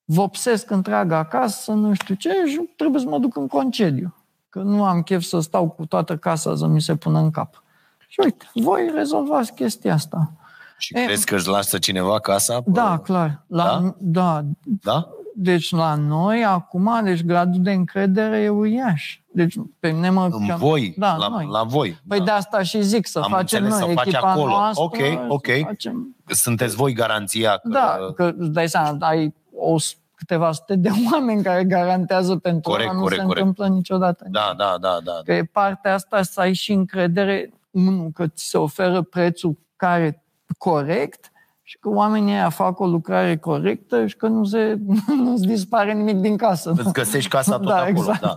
[0.08, 4.14] vopsesc întreaga casă, nu știu ce, și trebuie să mă duc în concediu.
[4.48, 7.62] Că nu am chef să stau cu toată casa să mi se pună în cap.
[8.08, 10.32] Și uite, voi rezolvați chestia asta.
[10.78, 12.54] Și E- crezi că îți lasă cineva casa?
[12.60, 13.44] Pe- Da, clar.
[13.46, 13.94] La, Da?
[13.98, 14.42] da?
[14.82, 15.08] Da?
[15.38, 19.20] Deci la noi, acum, deci gradul de încredere e uriaș.
[19.32, 20.28] Deci pe mine mă...
[20.30, 21.46] În voi, Da, la, noi.
[21.50, 22.00] la voi.
[22.08, 22.24] Păi da.
[22.24, 24.48] de asta și zic, să Am facem înțeles, noi să faci echipa acolo.
[24.48, 24.82] noastră.
[24.84, 25.46] Ok, să ok.
[25.64, 26.16] Facem...
[26.26, 27.68] Sunteți voi garanția că...
[27.68, 32.70] Da, că îți dai seama, ai o, s- câteva sute de oameni care garantează pentru
[32.70, 33.46] Corect, ăla, nu corect, se corect.
[33.46, 34.26] întâmplă niciodată.
[34.30, 35.12] Da, da, da, da.
[35.24, 40.24] Că e partea asta să ai și încredere, unul, că ți se oferă prețul care
[40.58, 41.30] corect
[41.62, 44.78] și că oamenii aia fac o lucrare corectă și că nu se,
[45.24, 46.74] nu-ți dispare nimic din casă.
[46.76, 47.88] Îți găsești casa tot Da, acolo.
[47.90, 48.20] exact.
[48.20, 48.36] Da.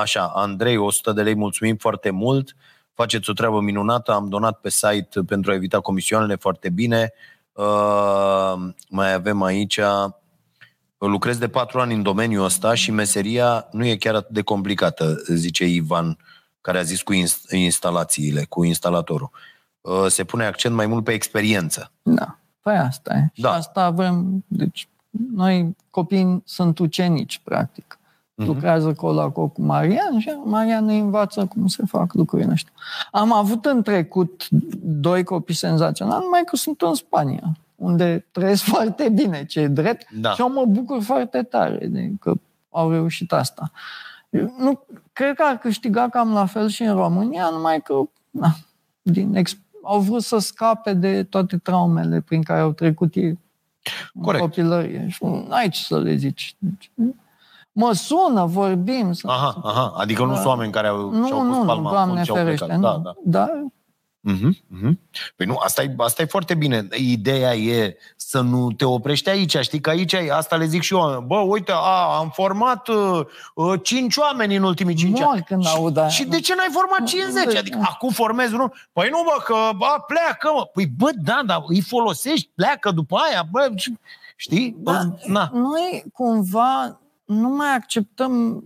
[0.00, 2.56] Așa, Andrei, 100 de lei, mulțumim foarte mult.
[2.94, 7.12] Faceți o treabă minunată, am donat pe site pentru a evita comisioanele foarte bine.
[7.52, 8.54] Uh,
[8.88, 9.80] mai avem aici,
[11.06, 15.16] lucrez de patru ani în domeniul ăsta și meseria nu e chiar atât de complicată,
[15.28, 16.18] zice Ivan,
[16.60, 19.30] care a zis cu inst- instalațiile, cu instalatorul.
[19.80, 21.90] Uh, se pune accent mai mult pe experiență.
[22.02, 22.38] Da.
[22.60, 23.30] Păi asta e.
[23.34, 23.48] Da.
[23.48, 24.88] Și asta vrem, deci
[25.32, 27.98] noi copiii sunt ucenici, practic.
[28.34, 28.48] Mhm.
[28.48, 32.72] Lucrează col la col cu Marian și Marian ne învață cum se fac lucrurile astea.
[33.12, 34.48] Am avut în trecut
[34.82, 40.10] doi copii senzaționali, numai că sunt în Spania, unde trăiesc foarte bine, ce e drept.
[40.10, 40.30] Da.
[40.30, 42.32] Și eu mă bucur foarte tare de că
[42.70, 43.70] au reușit asta.
[44.58, 44.80] Nu,
[45.12, 47.94] cred că ar câștiga cam la fel și în România, numai că
[48.30, 48.48] na,
[49.02, 53.38] din ex- au vrut să scape de toate traumele prin care au trecut ei
[54.22, 54.42] Corect.
[54.42, 55.06] în copilărie.
[55.08, 56.54] Și aici să le zici.
[56.58, 56.90] Deci,
[57.72, 59.12] mă sună, vorbim.
[59.12, 59.92] Să, Aha, aha.
[59.96, 60.34] Adică nu Da.
[60.34, 62.64] sunt oameni care au, nu, și-au pus nu, palma nu, în Doamne și-au ferește.
[62.64, 62.80] plecat.
[62.80, 62.88] Nu.
[62.88, 63.14] Da, da.
[63.24, 63.64] Dar
[64.22, 65.00] Mhm, mhm.
[65.36, 66.88] Păi nu, asta e, asta e foarte bine.
[66.96, 70.94] Ideea e să nu te oprești aici, știi că aici e, asta le zic și
[70.94, 71.24] eu.
[71.26, 73.20] Bă, uite, a, am format uh,
[73.54, 75.42] uh, cinci oameni în ultimii cinci Mor ani.
[75.42, 76.08] când Și- aud aia.
[76.08, 77.56] Și de ce n-ai format 50?
[77.56, 78.72] Adică acum formezi unul.
[78.92, 79.54] Păi nu, bă, că
[79.84, 80.64] a, pleacă, mă.
[80.72, 83.98] Păi bă, da, da, îi folosești, pleacă după aia, bă, și-
[84.36, 84.76] știi?
[84.78, 85.00] Da.
[85.26, 85.50] Na.
[85.52, 88.64] noi cumva nu mai acceptăm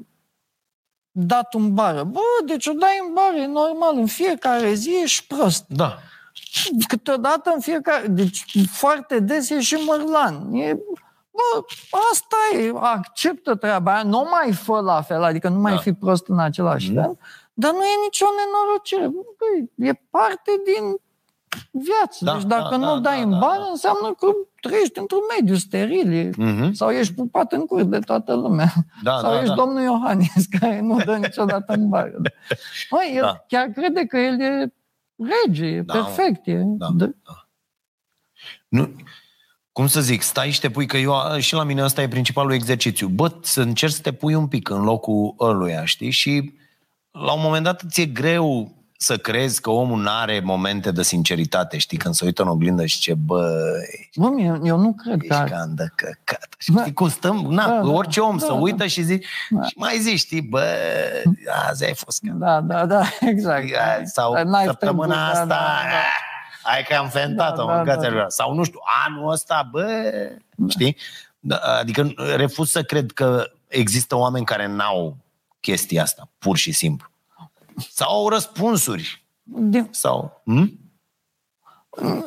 [1.16, 2.02] dat în bară.
[2.04, 5.64] Bă, deci o dai în bară, e normal, în fiecare zi ești prost.
[5.68, 5.98] Da.
[6.88, 10.52] Câteodată în fiecare, deci foarte des e și mărlan.
[10.54, 10.74] E,
[11.30, 11.64] bă,
[12.12, 15.78] asta e, acceptă treaba aia, nu mai fă la fel, adică nu mai Da.
[15.78, 17.00] fi prost în același Mhm.
[17.00, 17.18] fel,
[17.52, 19.06] dar nu e nicio nenorocire.
[19.08, 20.96] Bă, e parte din
[21.70, 22.24] viață.
[22.24, 23.68] Da, deci dacă da, nu da, dai da, în da, bară, da.
[23.70, 24.26] înseamnă că
[24.60, 26.12] trăiești într-un mediu steril.
[26.12, 26.72] E, Mhm.
[26.72, 28.72] sau ești pupat în cur de toată lumea.
[29.02, 29.54] Da, sau da, ești da.
[29.54, 32.12] domnul Iohannis, care nu dă niciodată în bară.
[32.90, 33.44] Măi, el Da.
[33.48, 34.72] chiar crede că el e
[35.16, 36.00] rege, e Da, mă.
[36.04, 36.46] perfect.
[36.46, 36.88] E, Da.
[36.94, 37.14] de-
[38.68, 38.90] Nu,
[39.72, 42.52] cum să zic, stai și te pui, că eu, și la mine ăsta e principalul
[42.52, 43.08] exercițiu.
[43.08, 46.10] Bă, să încerci să te pui un pic în locul ăluia, știi?
[46.10, 46.52] Și
[47.10, 51.78] la un moment dat ți-e greu să crezi că omul nu are momente de sinceritate,
[51.78, 53.62] știi, când se uită în oglindă și ce, bă,
[54.16, 55.24] Bă, eu, eu nu cred că...
[55.24, 55.50] ești are.
[55.50, 56.48] cam de căcat.
[56.58, 56.80] Și Da.
[56.80, 57.36] știi cum stăm?
[57.36, 58.58] Na, Da, da, orice om da, să da.
[58.58, 59.62] uită și zici, Da.
[59.62, 60.64] și mai zici, știi, bă,
[61.68, 62.38] azi ai fost cam.
[62.38, 63.66] Da, da, da, exact.
[64.04, 66.70] Sau N-ai săptămâna trecut, asta, da, da, da.
[66.70, 68.28] hai că am fentat-o, Da, da, mâncați da, da.
[68.28, 70.12] Sau nu știu, anul ăsta, bă,
[70.68, 70.96] știi?
[71.40, 75.16] Da, Adică refuz să cred că există oameni care n-au
[75.60, 77.08] chestia asta, pur și simplu.
[77.90, 79.26] Sau au răspunsuri.
[79.42, 80.42] Din, Sau...
[80.44, 80.78] Hm?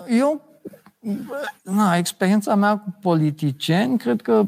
[0.10, 0.42] eu,
[1.64, 4.48] na, experiența mea cu politicieni, cred că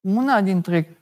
[0.00, 0.98] una dintre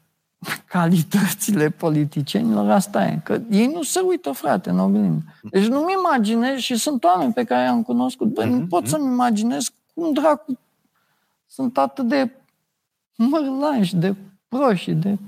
[0.64, 5.22] calitățile politicienilor asta e, că ei nu se uită, frate, în oglindă.
[5.42, 9.72] Deci nu-mi imaginez, și sunt oameni pe care i-am cunoscut, bă, nu pot să-mi imaginez
[9.94, 10.59] cum dracu
[11.47, 12.30] sunt atât de
[13.16, 14.14] mărlanși, de
[14.49, 15.18] proști, de...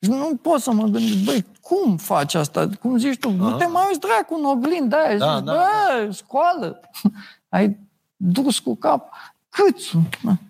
[0.00, 2.68] Și nu pot să mă gândesc, băi, cum faci asta?
[2.80, 3.30] Cum zici tu?
[3.30, 5.16] Nu te mai uiți dracu în oglindă aia.
[5.18, 6.80] Da, zici, da, bă, scoală.
[7.48, 7.76] Ai
[8.16, 9.12] dus cu cap.
[9.48, 10.08] Câțu.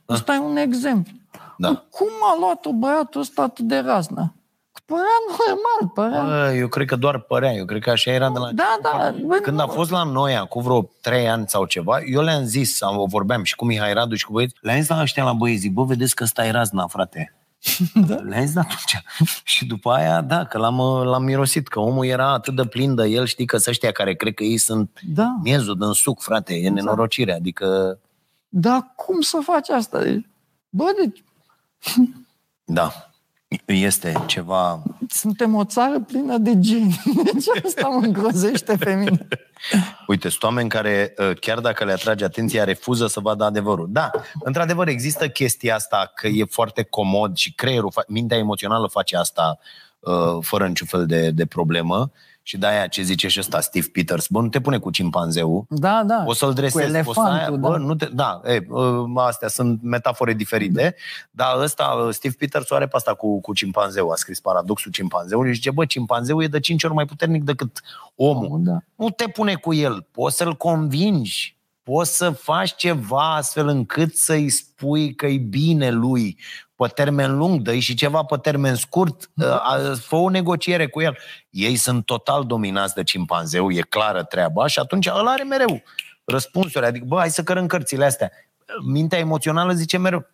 [0.08, 1.12] Ăsta e un exemplu.
[1.58, 1.84] Da.
[1.90, 4.34] Cum a luat-o băiatul ăsta atât de raznă?
[4.72, 5.04] Că Părea
[5.38, 6.22] normal, părea...
[6.22, 8.50] Bă, eu cred că doar părea, eu cred că așa era de la...
[8.52, 9.14] Da, da.
[9.24, 9.62] Bă, Când nu.
[9.62, 13.42] a fost la noi, acum vreo trei ani sau ceva, eu le-am zis, am, vorbeam
[13.42, 15.84] și cu Mihai Radu și cu băieți, le-am zis la ăștia la băieți, zic, bă,
[15.84, 17.34] vedeți că ăsta e razna, frate.
[18.08, 18.14] da.
[18.14, 19.02] Le-am zis atunci.
[19.44, 23.04] și după aia, da, că l-am, l-am mirosit, că omul era atât de plin de
[23.08, 25.36] el, știi, că sunt ăștia care cred că ei sunt Da.
[25.42, 27.98] miezul din suc, frate, e nenorocire, adică,
[28.48, 30.02] Dar cum să faci asta?
[30.02, 30.26] Deci,
[30.68, 31.24] Bă, deci
[32.64, 33.05] da,
[33.66, 34.82] este ceva...
[35.08, 37.00] suntem o țară plină de geni.
[37.32, 39.28] Deci asta mă îngrozește pe mine.
[40.06, 43.86] Uite, sunt oameni care, uh, chiar dacă le atrage atenția, refuză să vadă adevărul.
[43.90, 44.10] Da,
[44.44, 49.58] într-adevăr, există chestia asta că e foarte comod și creierul, fa- mintea emoțională face asta
[49.98, 52.10] uh, fără niciun fel de, de problemă.
[52.48, 56.02] Și de-aia ce zice și ăsta Steve Peters, bă, nu te pune cu cimpanzeul, Da,
[56.06, 56.24] da.
[56.26, 57.76] o să-l dresezi, Cu o să aia, elefantul, bă, da.
[57.76, 60.94] nu te, da, e, uh, astea sunt metafore diferite,
[61.30, 64.90] dar ăsta, uh, Steve Peters o are pe asta cu, cu cimpanzeul, a scris paradoxul
[64.92, 67.80] cimpanzeului și zice, bă, cimpanzeul e de 5 ori mai puternic decât
[68.14, 68.60] omul.
[68.62, 68.78] Da.
[68.96, 74.48] Nu te pune cu el, poți să-l convingi, poți să faci ceva astfel încât să-i
[74.48, 76.38] spui că e bine lui
[76.76, 81.16] pe termen lung, dă și ceva pe termen scurt, uh, fă o negociere cu el.
[81.50, 85.82] Ei sunt total dominați de cimpanzeu, e clară treaba și atunci ăla are mereu
[86.24, 88.30] răspunsuri, adică bă, hai să cărăm cărțile astea.
[88.84, 90.26] Mintea emoțională zice mereu,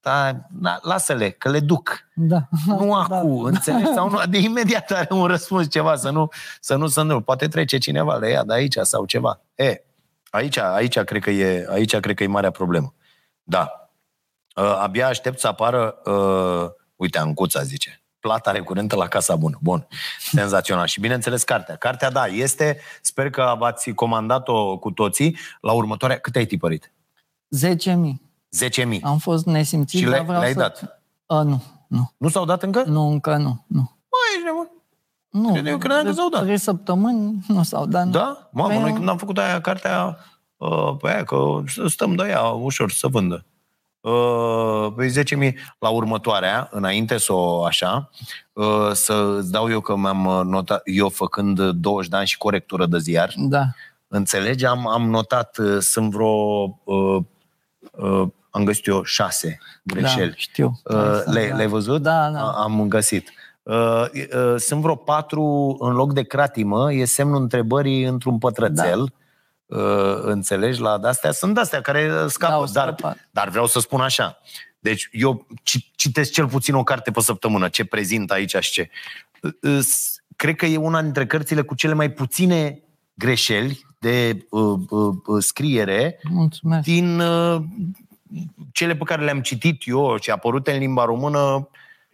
[0.00, 2.08] stai, na, lasă-le, că le duc.
[2.14, 2.48] Da.
[2.66, 3.16] Nu Da.
[3.16, 3.92] acum, înțelegi?
[3.94, 6.28] Sau nu, de imediat are un răspuns ceva, să nu
[6.60, 7.20] să nu, să nu.
[7.20, 9.40] Poate trece cineva, le ia de aici sau ceva.
[9.54, 9.84] E,
[10.30, 12.94] aici, aici, cred că e, aici cred că e marea problemă.
[13.42, 13.83] Da.
[14.54, 19.58] Uh, abia aștept să apară, uh, uite, Ancuța zice, plata recurentă la Casa Bună.
[19.62, 19.86] Bun,
[20.30, 20.86] senzațional.
[20.86, 21.76] Și bineînțeles cartea.
[21.76, 26.18] Cartea, da, este, sper că v-ați comandat-o cu toții la următoarea.
[26.18, 26.92] Cât ai tipărit?
[27.56, 28.20] 10.000.
[28.86, 29.00] 10.000.
[29.02, 30.58] Am fost nesimțit, Și le- dar vreau le-ai să...
[30.58, 31.02] dat?
[31.26, 32.12] A, nu, nu.
[32.16, 32.82] Nu s-au dat încă?
[32.86, 33.64] Nu, încă nu.
[33.66, 33.80] Nu.
[34.10, 34.68] Mai ești nebun.
[35.28, 36.42] Nu, Cred- eu credeam că de s-au dat.
[36.42, 38.04] Trei săptămâni nu s-au dat.
[38.04, 38.10] nu.
[38.10, 38.48] Da?
[38.52, 40.18] Mamă, Păi noi eu- când am făcut aia cartea,
[40.56, 43.44] uh, pe aia, că stăm de ea ușor să vândă.
[44.10, 48.10] Uh, pe 10.000 la următoarea, înainte să o așa,
[48.52, 52.38] uh, să îți dau eu că mi-am uh, notat, eu făcând 20 de ani și
[52.38, 53.62] corectură de ziar, Da.
[54.08, 56.28] înțelegi, am, am notat, uh, sunt vreo,
[56.84, 57.18] uh,
[57.92, 60.28] uh, am găsit eu șase greșeli.
[60.28, 60.80] Da, știu.
[60.84, 61.54] Uh, le, Da.
[61.56, 62.02] le-ai văzut?
[62.02, 62.40] Da, da.
[62.40, 63.30] A- Am găsit.
[63.62, 68.98] Uh, uh, Sunt vreo patru, în loc de cratimă, e semnul întrebării într-un pătrățel.
[68.98, 69.12] Da.
[70.22, 70.80] Înțelegi?
[70.80, 72.52] La de-astea sunt de-astea care scapă.
[72.52, 73.28] Da, au dar, scăpat.
[73.30, 74.38] dar vreau să spun așa.
[74.78, 78.90] Deci eu ci- citesc cel puțin o carte pe săptămână, ce prezint aici și ce.
[79.62, 82.82] Uh, s- Cred că e una dintre cărțile cu cele mai puține
[83.14, 86.82] greșeli de uh, uh, uh, scriere Mulțumesc.
[86.84, 87.62] din uh,
[88.72, 91.68] cele pe care le-am citit eu și apărute în limba română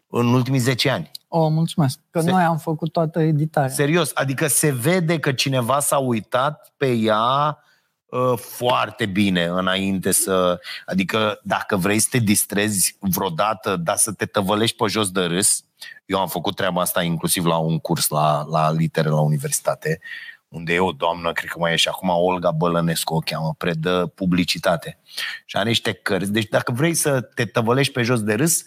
[0.08, 1.10] în ultimii 10 ani.
[1.32, 1.98] O, mulțumesc.
[2.10, 3.68] Că Se- noi am făcut toată editarea.
[3.68, 7.58] Serios, adică se vede că cineva s-a uitat pe ea
[8.06, 10.60] uh, foarte bine înainte să...
[10.86, 15.64] Adică dacă vrei să te distrezi vreodată, dar să te tăvălești pe jos de râs,
[16.06, 20.00] eu am făcut treaba asta inclusiv la un curs la, la litere la universitate,
[20.48, 24.12] unde e o doamnă, cred că mai e și acum Olga Bălănescu o cheamă, predă
[24.14, 24.98] publicitate.
[25.44, 26.32] Și are niște cărți.
[26.32, 28.64] Deci dacă vrei să te tăvălești pe jos de râs,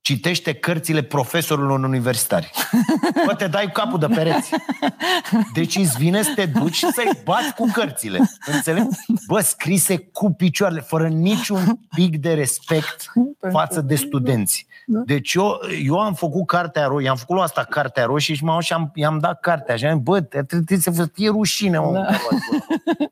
[0.00, 2.50] citește cărțile profesorilor universitari.
[3.26, 4.50] Bă, te dai capul de pereți.
[5.52, 8.30] Deci îți vine să te duci și să-i bați cu cărțile.
[8.46, 8.86] Înțelegi?
[9.26, 13.12] Bă, scrise cu picioarele, fără niciun pic de respect
[13.50, 14.66] față de studenți.
[14.90, 18.60] Deci eu, eu am făcut cartea roșie, am făcut la asta cartea roșie și m-am
[18.60, 19.94] și am, i-am dat cartea așa.
[19.94, 21.92] Bă, trebuie să vă fie rușine, mă.
[21.92, 22.06] Da.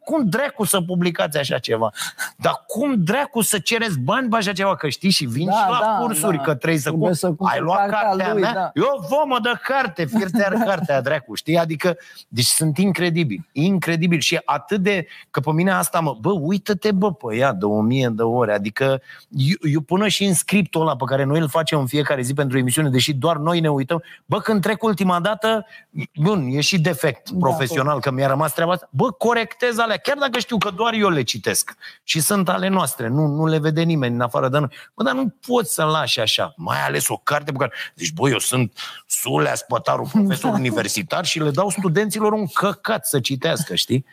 [0.04, 1.92] Cum dracu să publicați așa ceva?
[2.36, 4.76] Dar cum dracu să cereți bani pe așa ceva?
[4.76, 6.42] Că știi și vin da, și la da, cursuri, da.
[6.42, 6.88] că trebuie să...
[6.88, 8.52] Trebuie să Ai luat cartea lui, mea?
[8.52, 8.70] Da.
[8.74, 11.58] Eu vă mă dă carte, fiertear cartea, dracu, știi?
[11.58, 11.96] Adică,
[12.28, 17.12] deci sunt incredibil, incredibil și atât de, că pe mine asta mă, bă, uită-te, bă,
[17.12, 20.96] pe ea de o mie de ore, adică eu, eu până și în scriptul ăla
[20.96, 24.02] pe care noi îl facem în fiecare zi pentru emisiune, deși doar noi ne uităm,
[24.24, 25.66] bă, când trec ultima dată,
[26.14, 30.16] bun, e și defect da, profesional, că mi-a rămas treaba asta, bă, corectez alea, chiar
[30.16, 33.82] dacă știu că doar eu le citesc și sunt ale noastre, nu, nu le vede
[33.82, 37.16] nimeni în afară de noi, bă, dar nu poți să lași așa, mai ales o
[37.16, 42.32] carte pe care zici, băi, eu sunt Sulea Spătaru, profesor universitar și le dau studenților
[42.32, 44.06] un căcat să citească, știi?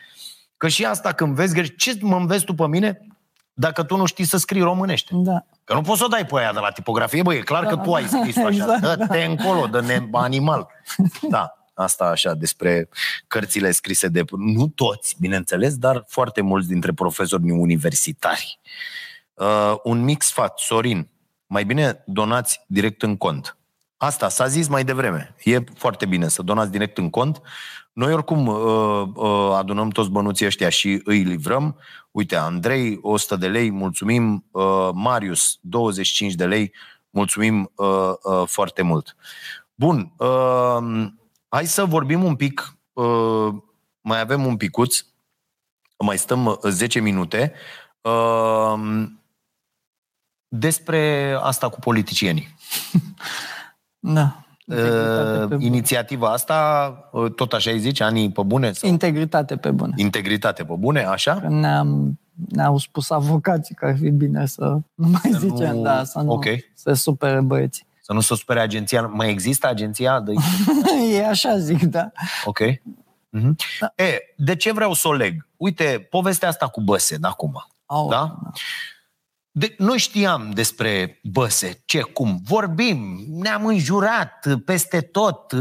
[0.56, 3.00] Că și asta când vezi, ce mă înveți tu pe mine
[3.54, 5.10] dacă tu nu știi să scrii românește?
[5.14, 5.46] Da.
[5.64, 7.68] Că nu poți să o dai pe aia de la tipografie, băi, e clar da,
[7.68, 8.48] că tu ai scris așa.
[8.48, 9.24] Exact, Dă-te da.
[9.24, 10.66] încolo, dă animal.
[11.30, 12.88] Da, asta așa despre
[13.26, 14.24] cărțile scrise de...
[14.36, 18.60] Nu toți, bineînțeles, dar foarte mulți dintre profesori universitari.
[19.34, 21.08] Uh, un mic sfat, Sorin,
[21.46, 23.56] mai bine donați direct în cont.
[24.04, 25.34] Asta s-a zis mai devreme.
[25.44, 27.40] E foarte bine să donați direct în cont.
[27.92, 31.76] Noi oricum uh, uh, adunăm toți bănuții ăștia și îi livrăm.
[32.10, 34.44] Uite, Andrei, 100 de lei, mulțumim.
[34.50, 36.72] Uh, Marius, 25 de lei,
[37.10, 39.16] mulțumim uh, uh, foarte mult.
[39.74, 41.06] Bun, uh,
[41.48, 43.54] hai să vorbim un pic, uh,
[44.00, 45.04] mai avem un picuț,
[45.98, 47.52] mai stăm 10 uh, minute.
[48.00, 49.04] Uh,
[50.48, 52.54] despre asta cu politicienii.
[54.04, 54.38] da.
[54.66, 58.72] Uh, inițiativa asta, uh, tot așa îi zice, anii pe bune?
[58.72, 58.90] Sau?
[58.90, 59.92] Integritate pe bune.
[59.96, 61.42] Integritate pe bune, așa?
[61.48, 65.82] Ne-am, ne-au spus avocații că ar fi bine să nu mai să zicem, nu...
[65.82, 66.64] da, să nu okay.
[66.74, 67.86] se supere băieții.
[68.00, 69.02] Să nu se supere agenția.
[69.06, 70.20] Mai există agenția?
[70.20, 70.32] De...
[71.16, 72.12] e așa zic, da.
[72.44, 72.60] Ok.
[72.60, 73.54] Mm-hmm.
[73.80, 74.04] Da.
[74.04, 75.46] E, de ce vreau să o leg?
[75.56, 77.66] Uite, povestea asta cu Băse, de acum.
[77.86, 78.36] Oh, da?
[78.42, 78.50] da?
[79.56, 85.52] De, noi știam despre Băse, ce, cum, vorbim, ne-am înjurat peste tot,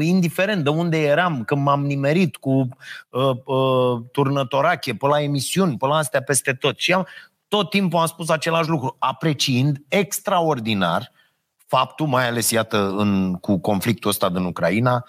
[0.00, 5.86] indiferent de unde eram, când m-am nimerit cu uh, uh, turnătorache, pe la emisiuni, pe
[5.86, 6.78] la astea peste tot.
[6.78, 7.06] Și am,
[7.48, 11.12] tot timpul am spus același lucru, apreciind extraordinar
[11.66, 15.04] faptul, mai ales, iată, în, cu conflictul ăsta din Ucraina,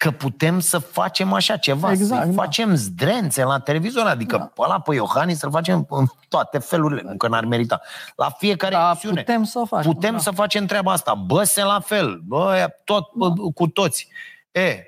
[0.00, 2.42] că putem să facem așa ceva, exact, să da.
[2.42, 4.44] facem zdrențe la televizor, adică da.
[4.44, 7.80] pe ăla pe Iohannis să-l facem în toate felurile, nu că n-ar merita.
[8.16, 9.20] La fiecare da, emisiune.
[9.20, 9.92] Putem să facem.
[9.92, 10.18] Putem da.
[10.18, 11.14] să facem treaba asta.
[11.14, 12.20] Bă, se la fel.
[12.24, 13.34] Bă, tot da.
[13.54, 14.08] cu toți.
[14.50, 14.82] E,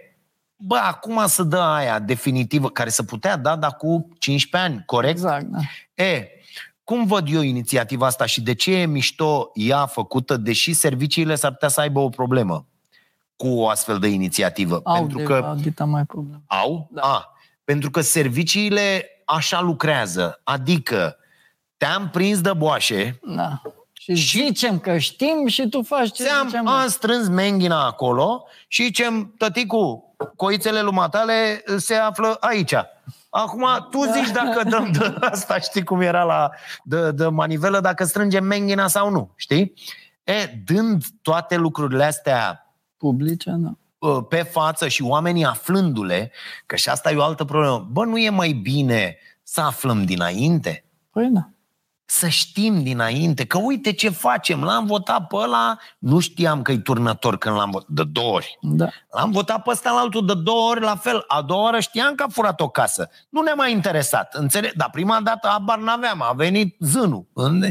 [0.57, 5.13] bă, acum să dă aia definitivă, care să putea da, dar cu 15 ani, corect?
[5.13, 5.59] Exact, da.
[6.05, 6.29] E,
[6.85, 11.51] cum văd eu inițiativa asta și de ce e mișto ea făcută, deși serviciile s-ar
[11.51, 12.67] putea să aibă o problemă?
[13.43, 14.81] Cu o astfel de inițiativă.
[14.85, 16.43] Au pentru de, că au mai problem.
[16.47, 16.89] Au?
[16.91, 17.01] Da.
[17.03, 17.33] A,
[17.65, 20.41] pentru că serviciile așa lucrează.
[20.45, 21.17] Adică
[21.77, 23.63] te-am prins de boașe da.
[23.93, 26.67] Și, și zicem că știm și tu faci ce am, zicem.
[26.67, 32.75] Am strâns menghina acolo și zicem, tăticu, coițele lumatale se află aici.
[33.31, 34.13] Acum, tu da.
[34.13, 36.51] zici dacă dăm de asta, știi cum era la
[36.85, 39.75] de, de manivelă, dacă strângem menghina sau nu, știi?
[40.25, 42.62] E, dând toate lucrurile astea
[43.03, 43.73] publice, da.
[44.29, 46.33] pe față și oamenii aflându-le,
[46.67, 50.85] că și asta e o altă problemă, bă, nu e mai bine să aflăm dinainte?
[51.11, 51.49] Păi da.
[52.05, 56.79] Să știm dinainte că uite ce facem, l-am votat pe ăla, nu știam că e
[56.79, 58.59] turnător când l-am votat, de două ori.
[58.61, 58.89] Da.
[59.11, 61.25] L-am votat pe ăsta la altul de două ori, la fel.
[61.27, 63.11] A doua oră știam că a furat o casă.
[63.29, 64.73] Nu ne-a mai interesat, înțeleg?
[64.73, 67.27] Dar prima dată abar n-aveam, a venit zânul.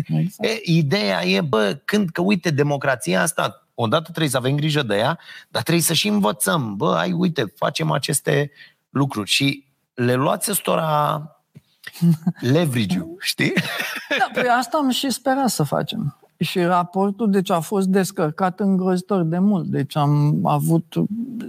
[0.08, 0.50] Exact.
[0.50, 4.98] E, ideea e, bă, când, că uite, democrația asta odată trebuie să avem grijă de
[4.98, 5.20] ea,
[5.50, 6.76] dar trebuie să și învățăm.
[6.76, 8.52] Bă, ai, uite, facem aceste
[8.90, 11.22] lucruri și le luați ăstora
[12.54, 13.54] leverage știi?
[14.10, 16.16] Da, păi asta am și sperat să facem.
[16.38, 19.66] Și raportul, deci, a fost descărcat îngrozitor de mult.
[19.66, 20.94] Deci am avut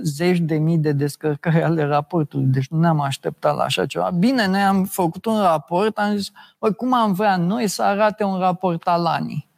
[0.02, 2.46] zeci de mii de descărcări ale raportului.
[2.46, 4.10] Deci nu ne-am așteptat la așa ceva.
[4.10, 8.24] Bine, noi am făcut un raport, am zis, bă, cum am vrea noi să arate
[8.24, 9.50] un raport al anii?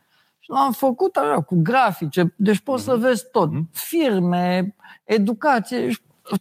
[0.44, 2.86] Și l-am făcut așa, cu grafice, deci poți mm-hmm.
[2.86, 3.00] să mhm.
[3.00, 3.50] vezi tot.
[3.50, 3.70] Mm-hmm.
[3.72, 4.74] Firme,
[5.04, 5.90] educație,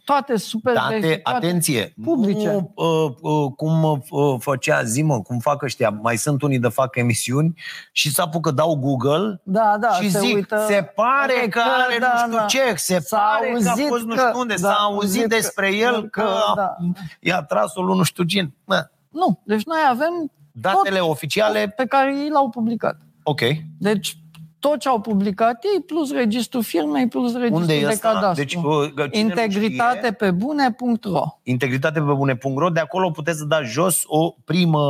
[0.04, 1.36] toate super Date, verificate.
[1.36, 2.50] atenție, publice.
[2.50, 6.96] nu uh, uh, cum uh, făcea Zimă, cum fac ăștia, mai sunt unii de fac
[6.96, 7.54] emisiuni
[7.92, 11.98] și se apucă, dau Google Da, da, și se zic, uită, se pare că are
[11.98, 12.44] da, nu știu da.
[12.44, 15.22] ce, se S-a pare că a auzit fost nu că- știu unde, da, s-a auzit
[15.22, 16.76] că- despre el că, că- a- da.
[17.20, 18.54] i-a tras-o lui nu știu cine.
[18.64, 22.96] Bă, Nu, deci noi avem Datele tot oficiale, pe care ei l-au publicat.
[23.24, 23.40] Ok.
[23.78, 24.18] Deci
[24.58, 28.08] tot ce au publicat ei, plus registrul firmei, plus registrul Unde e de ăsta?
[28.08, 28.44] cadastru.
[28.44, 28.62] Deci, uh,
[28.94, 34.30] că cine nu știe- Integritatepebune.ro Integritate pe bune.ro, de acolo puteți să dați jos o
[34.44, 34.80] primă...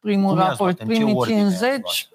[0.00, 0.80] Primul Cum i-ați raport, luat?
[0.80, 2.08] În ce primii ordine i-ați 50,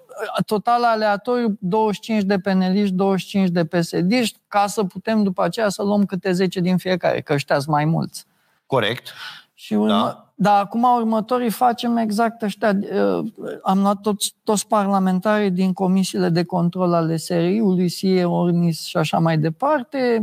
[0.45, 4.13] total aleatoriu, 25 de peneliști, 25 de psd
[4.47, 7.85] ca să putem după aceea să luăm câte 10 din fiecare, că ăștia sunt mai
[7.85, 8.25] mulți.
[8.65, 9.07] Corect.
[9.53, 10.28] Și urmă, Da.
[10.39, 10.49] Da.
[10.49, 12.79] Dar acum următorii facem exact ăștia.
[12.81, 13.31] Uh,
[13.63, 19.19] Am luat toți, toți parlamentarii din comisiile de control ale SRI-ului, SIE, Ornis și așa
[19.19, 20.21] mai departe.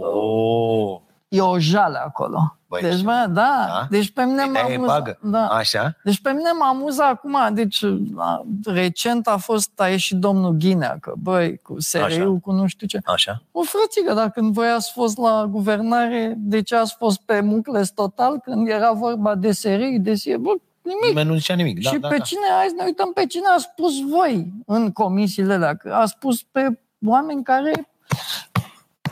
[0.00, 1.00] Oh.
[1.36, 2.56] E o jale acolo.
[2.68, 3.66] Băi, deci, ce- bă, da, da?
[3.68, 3.86] da.
[3.90, 4.98] Deci pe mine De-aia m-a e amuzat.
[4.98, 5.18] bagă.
[5.22, 5.46] Da.
[5.46, 5.96] Așa?
[6.04, 7.84] Deci pe mine mă amuză acum, deci
[8.16, 12.86] a, recent a fost, a ieșit domnul Ghinea, că băi, cu SRI-ul, cu nu știu
[12.86, 12.98] ce.
[13.04, 13.42] Așa.
[13.52, 17.90] O frățică, dacă când voi ați fost la guvernare, de ce ați fost pe mucles
[17.90, 20.36] total când era vorba de SRI, de SIE?
[20.36, 20.50] Bă,
[20.82, 21.04] nimic.
[21.08, 21.82] Nimeni nu zicea nimic.
[21.82, 22.24] Da, și da, pe da.
[22.24, 26.06] cine, hai să ne uităm pe cine a spus voi în comisiile alea, că a
[26.06, 27.88] spus pe oameni care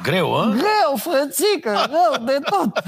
[0.05, 0.49] Greu, a?
[0.49, 2.83] Greu, frățică, rău de tot.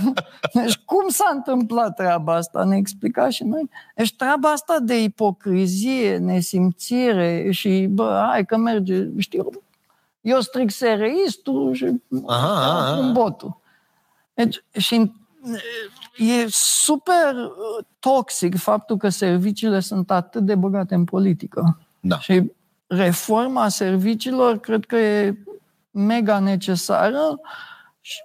[0.52, 2.64] Deci cum s-a întâmplat treaba asta?
[2.64, 3.70] Ne explica și noi.
[3.94, 9.48] Deci treaba asta de ipocrizie, nesimțire și, bă, hai că merge, știu,
[10.20, 12.98] eu stric sereistul și Aha, aha, aha.
[12.98, 13.56] un botul.
[14.34, 15.12] Deci, și
[16.16, 21.80] e super uh, toxic faptul că serviciile sunt atât de băgate în politică.
[22.00, 22.18] Da.
[22.18, 22.52] Și
[22.86, 25.36] reforma serviciilor cred că e
[25.96, 27.40] mega necesară
[28.00, 28.20] și,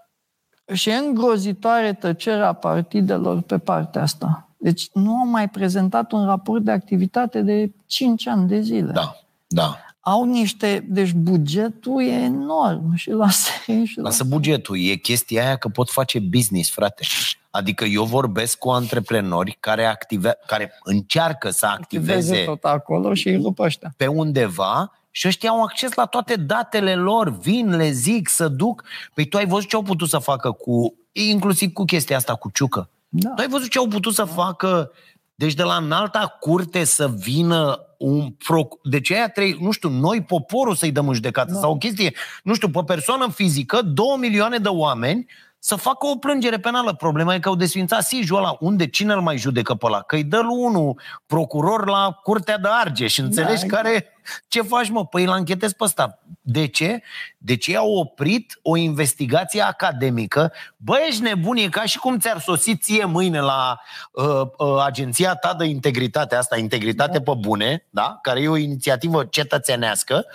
[0.73, 4.49] și e îngrozitoare tăcerea partidelor pe partea asta.
[4.57, 8.91] Deci nu au mai prezentat un raport de activitate de 5 ani de zile.
[8.91, 9.15] Da,
[9.47, 9.77] da.
[9.99, 10.85] Au niște...
[10.89, 13.29] Deci bugetul e enorm și la
[13.65, 14.03] serie și la...
[14.03, 17.03] Lasă bugetul, e chestia aia că pot face business, frate.
[17.51, 23.27] Adică eu vorbesc cu antreprenori care, active, care încearcă să activeze activeze tot acolo și
[23.27, 23.93] îi rup ăștia.
[23.97, 28.83] pe undeva și ăștia au acces la toate datele lor, vin, le zic, să duc.
[29.13, 32.49] Păi tu ai văzut ce au putut să facă cu, inclusiv cu chestia asta cu
[32.53, 32.89] Ciucă.
[33.09, 33.29] Da.
[33.29, 34.91] Tu ai văzut ce au putut să facă,
[35.35, 38.73] deci de la înalta curte să vină un proc...
[38.83, 41.59] Deci aia trei, nu știu, noi poporul să-i dăm în judecată Da.
[41.59, 45.25] sau o chestie, nu știu, pe persoană fizică, două milioane de oameni
[45.63, 46.93] să facă o plângere penală.
[46.93, 48.57] Problema e că au desfințat SIJ-ul ăla.
[48.59, 48.87] Unde?
[48.87, 50.01] Cine îl mai judecă pe ăla?
[50.01, 53.17] Că îi dă lui unul procuror la Curtea de Argeș.
[53.17, 53.65] Înțelegi?
[53.65, 54.05] Da, Care...
[54.47, 55.05] Ce faci, mă?
[55.05, 56.19] Păi îl anchetezi pe ăsta.
[56.41, 57.01] De ce?
[57.37, 60.51] De ce au oprit o investigație academică?
[60.77, 63.79] Bă, ești nebun, e ca și cum ți-ar sosi ție mâine la
[64.11, 67.31] uh, uh, agenția ta de integritate, asta, Integritate da.
[67.31, 68.19] pe bune, da?
[68.21, 70.25] care e o inițiativă cetățenească,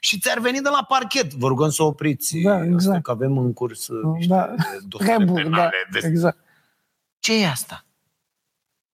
[0.00, 1.32] și ți-ar veni de la parchet.
[1.34, 2.76] Vă rugăm să opriți, Da, exact.
[2.76, 4.54] asta, că avem în curs uh, niște Da.
[4.88, 5.70] dosare Treburi, da, penale.
[5.92, 6.38] de- exact.
[7.18, 7.83] ce e asta?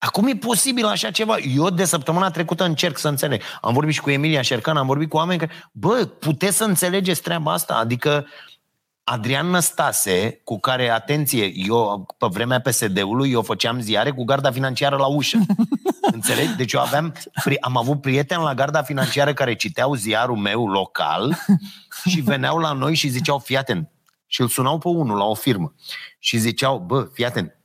[0.03, 1.37] Acum e posibil așa ceva.
[1.37, 3.41] Eu de săptămâna trecută încerc să înțeleg.
[3.61, 7.21] Am vorbit și cu Emilia Șercan, am vorbit cu oameni care, bă, puteți să înțelegeți
[7.21, 7.73] treaba asta?
[7.73, 8.27] Adică
[9.03, 14.95] Adrian Năstase, cu care, atenție, eu pe vremea PSD-ului, eu făceam ziare cu garda financiară
[14.95, 15.37] la ușă.
[16.13, 16.55] Înțelegi?
[16.55, 21.37] Deci eu aveam, pri- am avut prieteni la garda financiară care citeau ziarul meu local
[22.09, 23.89] și veneau la noi și ziceau, fii atent.
[24.27, 25.73] Și îl sunau pe unul la o firmă.
[26.19, 27.55] Și ziceau, bă, fii atent,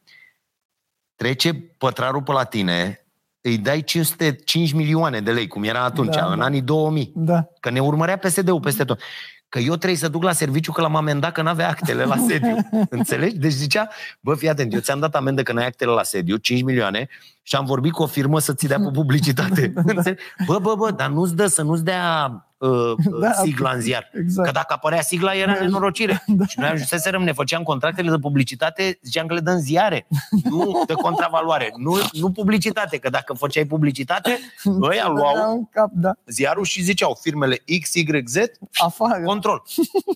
[1.17, 3.01] trece pătrarul pe la tine,
[3.41, 6.45] îi dai 505 milioane de lei, cum era atunci, Da, da, în da.
[6.45, 7.13] anii 2000.
[7.15, 7.49] Da.
[7.61, 9.01] Că ne urmărea PSD-ul peste tot.
[9.49, 12.57] Că eu trebuie să duc la serviciu că l-am amendat că n-avea actele la sediu.
[12.91, 13.37] Înțelegi?
[13.39, 13.89] Deci zicea,
[14.21, 17.09] bă, fii atent, eu ți-am dat amendă că n-ai actele la sediu, 5 milioane,
[17.43, 19.73] și am vorbit cu o firmă să ți dea pe publicitate.
[19.75, 20.23] Înțelegi?
[20.47, 24.11] Bă, bă, bă, dar nu-ți dă, să nu-ți dea uh, Da, sigla în ziar.
[24.13, 24.47] exact.
[24.47, 26.25] Că dacă apărea sigla era nenorocire.
[26.49, 30.07] Și noi ajunseserăm, ne făceam contractele de publicitate, ziceam că le dăm ziare,
[30.45, 35.91] nu de contravaloare, nu, nu publicitate, că dacă făceai publicitate, ăia Dădea luau un cap,
[35.93, 36.13] da.
[36.27, 38.37] ziarul și ziceau firmele X, Y, Z,
[38.79, 39.23] Afară.
[39.25, 39.63] control.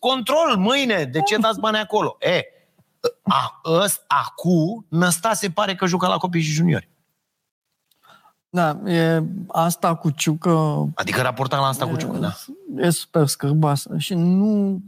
[0.00, 2.16] Control, mâine, de ce dați bani acolo?
[2.20, 2.40] E,
[3.22, 6.88] a, ăs, acu, Năstase pare că juca la copii și juniori.
[8.52, 12.34] Da, e asta cu ciucă Adică raporta la asta cu ciucă, da.
[12.76, 14.80] e super scârboasă și nu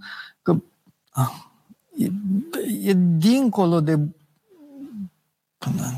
[0.42, 0.54] că
[1.10, 1.30] ah,
[1.96, 2.08] e,
[2.82, 3.98] e dincolo de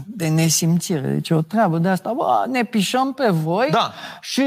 [0.06, 1.00] de nesimțire.
[1.12, 2.12] Deci e o treabă de asta.
[2.12, 3.92] Bă, ne pișăm pe voi Da.
[4.20, 4.42] și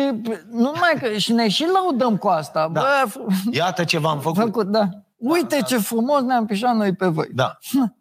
[0.52, 2.70] nu numai că și ne și lăudăm cu asta.
[2.74, 2.82] Da.
[2.82, 4.42] Bă, f- Iată ce v-am făcut.
[4.44, 4.90] făcut, da.
[5.18, 7.28] Uite ce frumos ne-am pișat noi pe voi.
[7.34, 7.58] Da,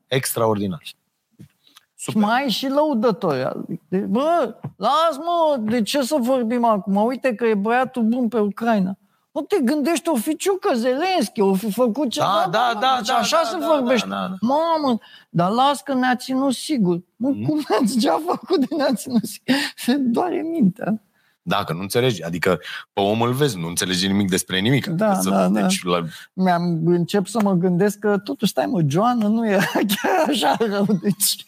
[0.07, 0.83] extraordinar.
[1.97, 3.49] Și mai ai și lăudători.
[3.89, 6.97] De, bă, las mă, de ce să vorbim acum?
[6.97, 8.99] Uite că e băiatul bun pe Ucraina.
[9.33, 12.27] Nu te gândești, o fi ciucă Zelenski, o fi făcut ceva.
[12.27, 14.09] Da, da, da, deci da, așa da, se da, vorbește.
[14.09, 14.35] da, da, da.
[14.41, 14.99] Mamă,
[15.31, 16.99] dar las că ne-a ținut sigur.
[17.17, 17.45] Mă, Mhm.
[17.45, 19.97] cum ați ce-a făcut de ne-a ținut sigur?
[19.99, 21.01] Doare mintea.
[21.49, 22.59] Dacă nu înțelegi, adică
[22.93, 24.87] pe om îl vezi, nu înțelegi nimic despre nimic.
[24.87, 25.61] Da, Adică să, da, da.
[25.61, 26.03] deci, La,
[26.33, 30.87] Mi-am încep să mă gândesc că totuși, stai mă, Joana nu era chiar așa rău.
[31.03, 31.47] Deci,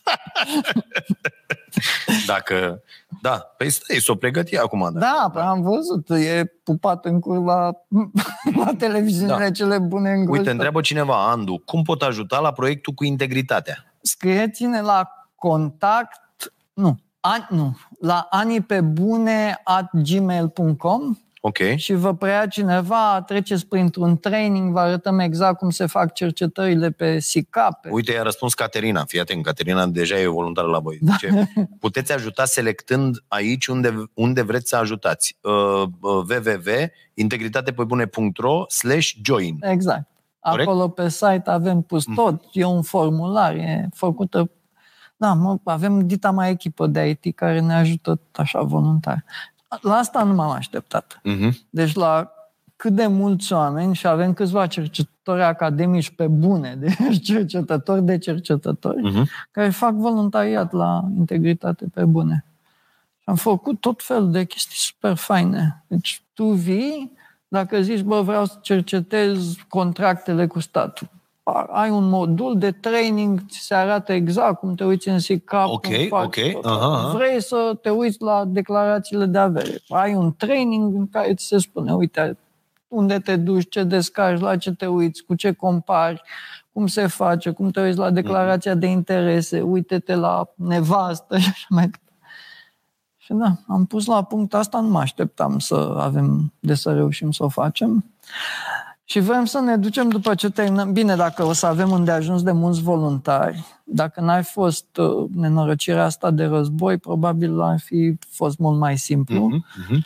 [2.27, 2.83] dacă,
[3.23, 4.91] da, păi stai, s-o pregăti acum.
[4.93, 7.71] da, da, am văzut, e pupat în cur la,
[8.65, 9.51] la televiziunile Da.
[9.51, 13.83] cele bune în Uite, întreabă cineva, Andu, cum pot ajuta la proiectul cu integritatea?
[14.01, 21.59] scrieți-ne la contact, nu, an, nu, la anipebune at gmail.com Ok.
[21.77, 27.19] și vă preia cineva, treceți printr-un training, vă arătăm exact cum se fac cercetările pe
[27.19, 27.87] SICAP.
[27.91, 29.05] Uite, i-a răspuns Caterina.
[29.05, 30.99] Fii atent, Caterina deja e voluntară la voi.
[31.01, 31.13] Da.
[31.13, 35.37] Zice, puteți ajuta selectând aici unde, unde vreți să ajutați.
[35.41, 39.57] Uh, uh, www.integritatepebune.ro slash join.
[39.61, 40.07] Exact.
[40.41, 40.69] Corect?
[40.69, 44.51] Acolo pe site avem pus tot, e un formular, e făcută...
[45.21, 49.25] Da, mă, avem dita mai echipă de IT care ne ajută așa voluntar.
[49.81, 51.21] La asta nu m-am așteptat.
[51.21, 51.51] Uh-huh.
[51.71, 52.33] Deci la
[52.77, 59.11] cât de mulți oameni și avem câțiva cercetători academici pe bune, deci cercetători de cercetători,
[59.13, 59.25] Uh-huh.
[59.51, 62.45] care fac voluntariat la integritate pe bune.
[63.19, 65.85] Și am făcut tot felul de chestii super faine.
[65.87, 67.13] Deci tu vii,
[67.49, 71.09] dacă zici, bă, vreau să cercetez contractele cu statul.
[71.53, 75.69] Ai un modul de training, ți se arată exact cum te uiți în SICAP.
[75.69, 76.65] Ok, cum faci ok, tot.
[76.65, 77.13] aha, aha.
[77.15, 79.83] Vrei să te uiți la declarațiile de avere.
[79.89, 82.39] Ai un training în care ți se spune, uite,
[82.89, 86.23] unde te duci, ce descarci, la ce te uiți, cu ce compari,
[86.73, 91.67] cum se face, cum te uiți la declarația de interese, uite-te la nevastă și așa
[91.69, 92.03] mai departe.
[93.17, 97.31] Și da, am pus la punct asta, nu mă așteptam să avem de să reușim
[97.31, 98.05] să o facem.
[99.11, 100.93] Și vrem să ne ducem după ce terminăm.
[100.93, 106.31] Bine, dacă o să avem îndeajuns de mulți voluntari, dacă n-ar fost uh, nenorocirea asta
[106.31, 109.49] de război, probabil ar fi fost mult mai simplu.
[109.51, 109.99] Uh-huh.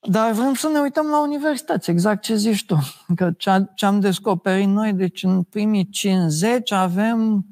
[0.00, 2.78] Dar vrem să ne uităm la universități, exact ce zici tu.
[3.14, 7.44] Că ce- ce am descoperit noi, deci în primii 50 avem, nu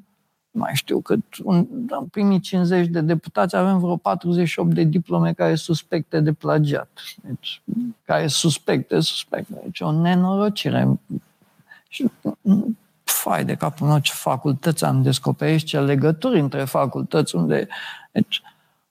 [0.57, 5.55] mai știu cât, un, în primii 50 de deputați avem vreo 48 de diplome care
[5.55, 6.89] suspecte de plagiat.
[7.21, 7.61] Deci,
[8.05, 9.59] care suspecte, suspecte.
[9.63, 10.99] Deci o nenorocire.
[11.87, 12.11] Și
[13.03, 17.67] fai de capul meu ce facultăți am descoperit și ce legături între facultăți unde...
[18.11, 18.41] Deci,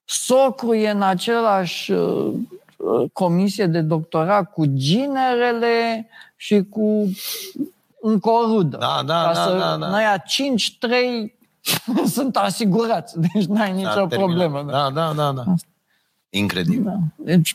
[0.04, 2.32] socru e în același uh,
[2.76, 7.10] uh, comisie de doctorat cu ginerele și cu
[8.00, 8.76] încă o rudă.
[8.76, 9.88] Da, da, Ca da, să, da, da.
[9.88, 10.22] Noi a 5-3
[12.16, 14.62] sunt asigurați, deci n-ai nicio Da, problemă.
[14.62, 15.44] Da, da, da, da.
[16.28, 16.82] Incredibil.
[16.82, 16.98] Da.
[17.16, 17.54] Deci,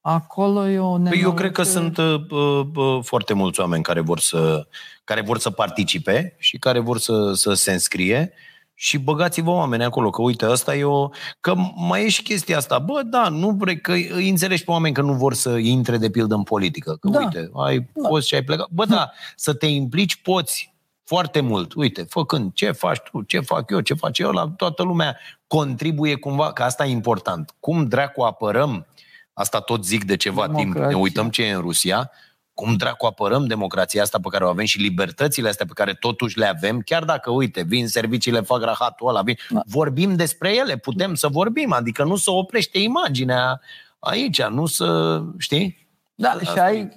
[0.00, 1.94] acolo e o Păi eu cred că nenorocire.
[1.94, 4.66] sunt uh, uh, foarte mulți oameni care vor să,
[5.04, 8.32] care vor să participe și care vor să, să se înscrie
[8.78, 11.08] și băgați-vă oameni acolo, că uite, asta e o...
[11.40, 11.54] Că
[11.88, 12.78] mai e și chestia asta.
[12.78, 16.10] Bă, da, nu vrei că îi înțelegi pe oameni că nu vor să intre de
[16.10, 16.96] pildă în politică.
[17.00, 17.18] Că Da.
[17.18, 18.68] uite, ai fost și ai plecat.
[18.70, 20.74] Bă, da, să te implici poți
[21.06, 21.74] foarte mult.
[21.74, 26.14] Uite, făcând ce faci tu, ce fac eu, ce face eu, la toată lumea contribuie
[26.14, 27.54] cumva, că asta e important.
[27.60, 28.86] Cum dracu apărăm,
[29.32, 30.88] asta tot zic de ceva timp, Democrația.
[30.88, 32.10] ne uităm ce e în Rusia,
[32.54, 36.38] cum dracu apărăm democrația asta pe care o avem și libertățile astea pe care totuși
[36.38, 39.60] le avem, chiar dacă, uite, vin serviciile, fac rahatul ăla, vin, Da.
[39.66, 43.60] vorbim despre ele, putem să vorbim, adică nu să oprește imaginea
[43.98, 45.88] aici, nu să, știi?
[46.14, 46.88] Da, Asta și ai,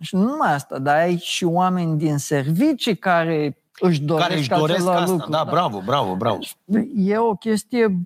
[0.00, 4.48] și nu numai asta, dar ai și oameni din servicii care își doresc, care își
[4.48, 5.12] doresc același asta.
[5.12, 5.30] lucru.
[5.30, 6.38] da, bravo, bravo, bravo.
[6.94, 8.00] E o chestie...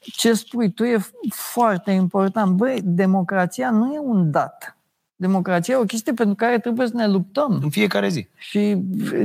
[0.00, 0.98] Ce spui tu e
[1.30, 2.56] foarte important.
[2.56, 4.76] Băi, democrația nu e un dat.
[5.20, 7.60] Democrația e o chestie pentru care trebuie să ne luptăm.
[7.62, 8.28] În fiecare zi.
[8.36, 8.76] Și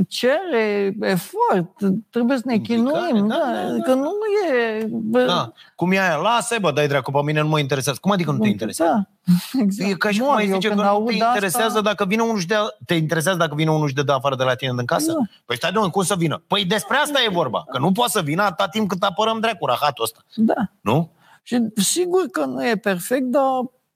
[0.08, 1.70] cere efort,
[2.10, 3.26] trebuie să ne Implicare, chinuim.
[3.28, 3.82] da, Da, da, da.
[3.82, 4.10] Că nu
[4.52, 4.86] e...
[4.90, 5.52] Bă, Da.
[5.76, 6.16] Cum e aia?
[6.16, 7.98] Lasă, bă, dai dracu, pe mine nu mă interesează.
[8.02, 9.08] Cum adică nu te interesează?
[9.24, 9.90] Da, exact.
[9.90, 11.80] E ca și Nu, cum ai eu zice că când nu te aud interesează asta,
[11.80, 12.54] dacă vine unul și de
[12.86, 15.12] te interesează dacă vine unul și de dă afară de la tine din casă?
[15.12, 15.18] Da.
[15.44, 16.42] Păi stai de cum să vină?
[16.46, 17.64] Păi despre asta e vorba.
[17.70, 20.18] Că nu poate să vină atâta timp cât apărăm dracu rahatul ăsta.
[20.34, 20.70] Da.
[20.80, 21.10] Nu?
[21.42, 23.42] Și sigur că nu e perfect, dar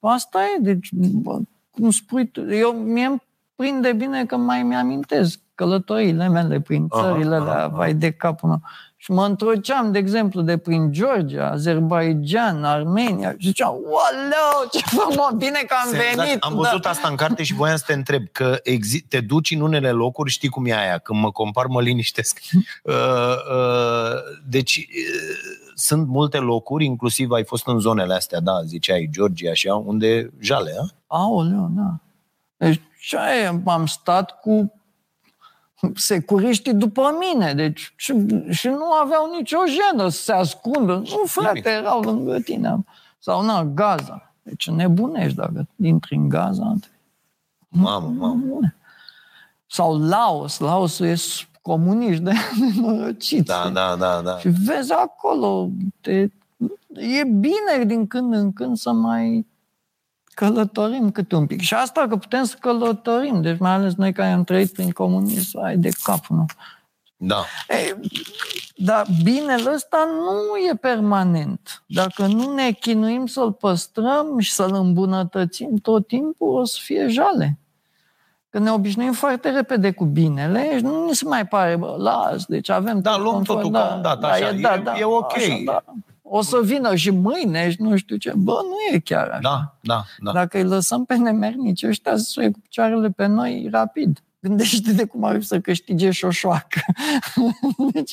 [0.00, 0.58] asta e.
[0.60, 1.38] Deci, bă,
[1.70, 3.22] cum spui tu, eu mie îmi
[3.56, 7.66] prinde bine că mai mi-amintesc călătoriile mele prin Aha, țările aha, alea, aha.
[7.76, 8.60] vai de capul meu.
[8.96, 15.30] Și mă întorceam, de exemplu, de prin Georgia, Azerbaijan, Armenia și ziceam, wow, ce frumos,
[15.36, 16.42] bine că am Senzaț- venit.
[16.42, 19.60] Am văzut asta în carte și voiam să te întreb, că exi- te duci în
[19.60, 22.38] unele locuri, știi cum e aia, când mă compar mă liniștesc.
[22.82, 24.16] Uh, uh,
[24.48, 29.74] deci uh, sunt multe locuri, inclusiv ai fost în zonele astea, da, ziceai, Georgia, așa,
[29.74, 31.16] unde jale, a?
[31.16, 31.98] Aoleu, da.
[32.56, 34.72] Deci ce aia, am stat cu
[35.94, 38.14] securiștii după mine, deci și,
[38.50, 40.92] și nu aveau nicio jenă să se ascundă.
[40.94, 41.64] Nu, frate, Nimic.
[41.66, 42.84] erau lângă tine.
[43.18, 44.32] Sau, na, Gaza.
[44.42, 46.74] Deci nebunești dacă intri în Gaza.
[47.68, 48.74] Mamă, mamă.
[49.66, 50.58] Sau Laos.
[50.58, 53.46] Laosul e s- comuniști de nenorociți.
[53.46, 54.38] Da, da, da, da.
[54.38, 55.70] Și vezi acolo,
[56.00, 56.12] te,
[56.94, 59.46] e bine din când în când să mai
[60.24, 61.60] călătorim câte un pic.
[61.60, 65.58] Și asta că putem să călătorim, deci mai ales noi care am trăit prin comunism,
[65.58, 66.44] ai de cap, nu?
[67.16, 67.44] Da.
[67.68, 67.94] Ei,
[68.76, 71.82] dar binele ăsta nu e permanent.
[71.86, 77.58] Dacă nu ne chinuim să-l păstrăm și să-l îmbunătățim tot timpul, o să fie jale.
[78.50, 82.44] Că ne obișnuim foarte repede cu binele și nu ni se mai pare, bă, las,
[82.44, 83.00] deci avem...
[83.00, 85.36] Da, tot luăm confort, totul ca un dat, așa, e- e ok.
[85.36, 85.84] Așa, da.
[86.22, 88.32] O să vină și mâine și nu știu ce.
[88.36, 89.38] Bă, nu e chiar așa.
[89.42, 90.32] Da, da, da.
[90.32, 94.22] Dacă îi lăsăm pe nemernici ăștia să suie cu picioarele pe noi rapid.
[94.42, 96.80] Gândește de cum ar fi să câștige șoșoacă.
[97.92, 98.12] Deci,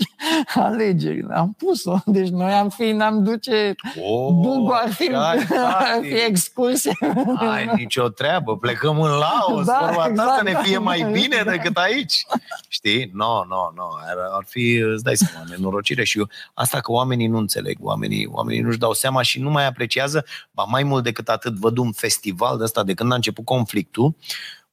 [0.56, 1.34] alegerile.
[1.34, 1.98] Am pus-o.
[2.06, 3.76] Deci noi am fi, ne-am duce...
[4.02, 6.08] Oh, Bugu ar fi, ai, ar fi tati.
[6.08, 6.98] excursie.
[7.38, 10.80] Ai nicio treabă, plecăm în Laos, Da, vorba ta exact, să ne fie da.
[10.80, 12.26] mai bine decât aici.
[12.68, 13.10] Știi?
[13.14, 13.82] Nu, no, nu, no, nu.
[13.84, 13.88] No.
[14.08, 16.30] Ar, ar fi, îți dai seama, nenorocire și eu.
[16.54, 20.64] Asta că oamenii nu înțeleg, oamenii, oamenii nu-și dau seama și nu mai apreciază, ba
[20.64, 24.16] mai mult decât atât, văd un festival de ăsta de când a început conflictul,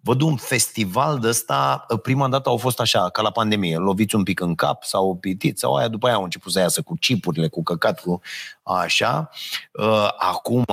[0.04, 4.22] văd un festival de ăsta, prima dată au fost așa, ca la pandemie, loviți un
[4.22, 7.48] pic în cap sau pitit sau aia, după aia au început să iasă cu cipurile,
[7.48, 8.20] cu căcat, cu
[8.62, 9.30] așa.
[9.72, 10.64] Uh, Acum,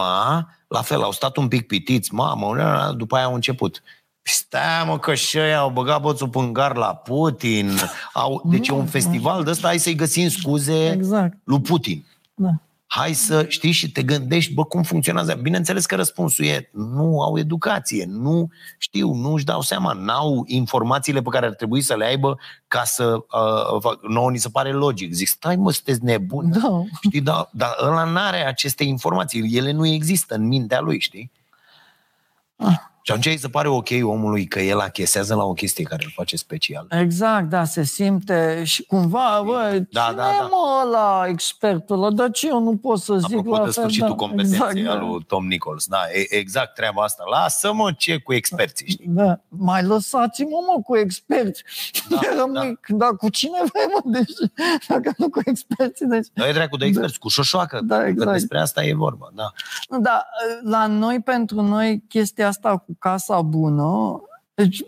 [0.68, 2.56] la fel, au stat un pic pitiți, mamă,
[2.98, 3.82] după aia au început.
[4.22, 7.78] Stai mă că și ăia au băgat boțul pângar la Putin.
[8.14, 11.38] Au, deci e un festival de ăsta, hai să-i găsim scuze Exact.
[11.44, 12.06] lui Putin.
[12.34, 12.50] Da.
[12.94, 15.34] Hai să știi și te gândești, bă, cum funcționează.
[15.34, 21.22] Bineînțeles că răspunsul e, nu au educație, nu știu, nu își dau seama, n-au informațiile
[21.22, 22.38] pe care ar trebui să le aibă
[22.68, 25.14] ca să, uh, fac- nouă ni se pare logic.
[25.14, 26.52] Zic, stai mă, sunteți nebuni.
[26.52, 26.84] Da.
[27.02, 31.32] Știi, dar dar ăla n-are aceste informații, ele nu există în mintea lui, știi?
[32.56, 32.91] Ah.
[33.04, 36.12] Și atunci îi se pare ok omului că el achesează la o chestie care îl
[36.16, 36.88] face special.
[36.90, 40.44] Exact, da, se simte și cumva, bă, Da, cine da, e da.
[40.52, 42.12] mă ăla expertul ăla?
[42.12, 43.72] Dar ce eu nu pot să zic Apropo la de fel?
[43.72, 45.06] sfârșitul da, competenței exact, al da.
[45.06, 45.86] lui Tom Nichols.
[45.86, 47.24] Da, e, exact treaba asta.
[47.32, 49.06] Lasă-mă ce cu experții, știi?
[49.08, 51.64] Da, mai lăsați-mă, mă, cu experți.
[52.10, 53.08] Da, Da, Rămâi, da.
[53.08, 54.52] cu cine vrei, mă, deci,
[54.88, 56.28] dacă nu cu experții, deci...
[56.34, 57.80] Noi dracu de experți, cu șoșoacă.
[57.84, 58.32] Da, Că exact.
[58.32, 59.52] despre asta e vorba, da.
[60.00, 60.26] Da,
[60.64, 64.22] la noi, pentru noi, chestia asta cu casa bună,
[64.54, 64.84] deci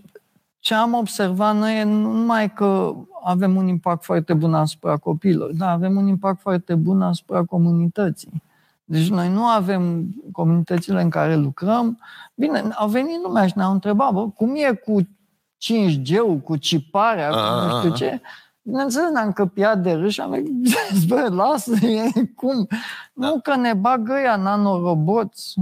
[0.59, 5.51] ce am observat noi e nu numai că avem un impact foarte bun asupra copiilor,
[5.53, 8.43] dar avem un impact foarte bun asupra comunității.
[8.84, 11.99] Deci noi nu avem comunitățile în care lucrăm.
[12.35, 17.35] Bine, au venit lumea și ne-au întrebat, bă, cum e cu 5G-ul, cu ciparea, cu
[17.35, 17.95] A, nu a, știu a.
[17.95, 18.21] ce.
[18.65, 20.44] Bineînțeles, ne-am căpiat de râs și am
[20.91, 22.68] zis, bă, lasă, e cum?
[23.14, 23.27] Da.
[23.27, 25.53] Nu că ne bagă ea nanoroboți.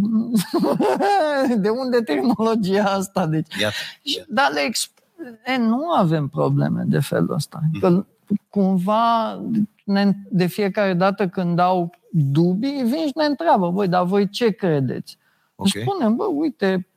[1.58, 3.28] de unde tehnologia asta?
[3.28, 3.76] Deci, Iată.
[4.04, 5.04] și- dar le exp-
[5.46, 7.60] e, nu avem probleme de felul ăsta.
[7.80, 8.06] Că
[8.50, 9.40] cumva
[9.86, 14.50] ne, de fiecare dată când dau dubii, vin și ne întreabă, voi, dar voi ce
[14.50, 15.18] credeți?
[15.56, 15.68] Ok.
[15.68, 16.88] Spunem, bă, uite,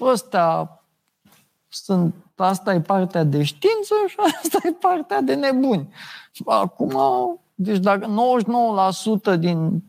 [0.00, 0.74] ăsta
[1.68, 5.88] sunt, asta e partea de știință și asta e partea de nebuni.
[6.32, 6.96] Și Acum,
[7.54, 8.06] deci dacă
[9.34, 9.82] 99% din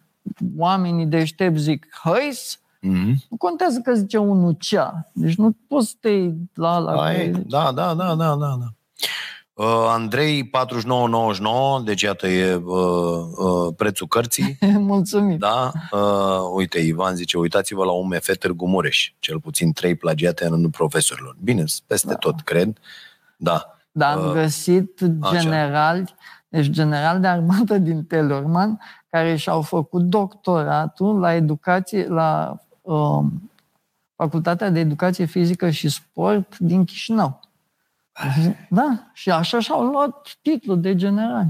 [0.57, 3.15] oamenii deștepți zic hăis, Mhm.
[3.29, 5.09] nu contează că zice unul cea.
[5.13, 8.35] Deci nu poți să te iei la la Da, e, da, da, da, da, da,
[8.59, 8.67] da.
[9.61, 14.57] Uh, Andrei 49,99, deci iată e uh, uh, prețul cărții.
[14.93, 15.37] Mulțumim.
[15.37, 20.49] Da, uh, uite, Ivan zice, uitați-vă la UMF Târgu Mureș, cel puțin trei plagiate în
[20.49, 21.35] rândul profesorilor.
[21.43, 22.15] Bine, sunt peste da.
[22.15, 22.77] tot, cred.
[23.37, 23.75] Da.
[23.91, 25.39] Dar am Uh, găsit așa.
[25.39, 26.15] generali,
[26.47, 28.79] deci general de armată din Telorman,
[29.09, 33.51] care și-au făcut doctoratul la educație, la um,
[34.15, 37.50] Facultatea de Educație Fizică și Sport din Chișinău.
[38.69, 41.45] Da, și așa și-au luat titlul de general.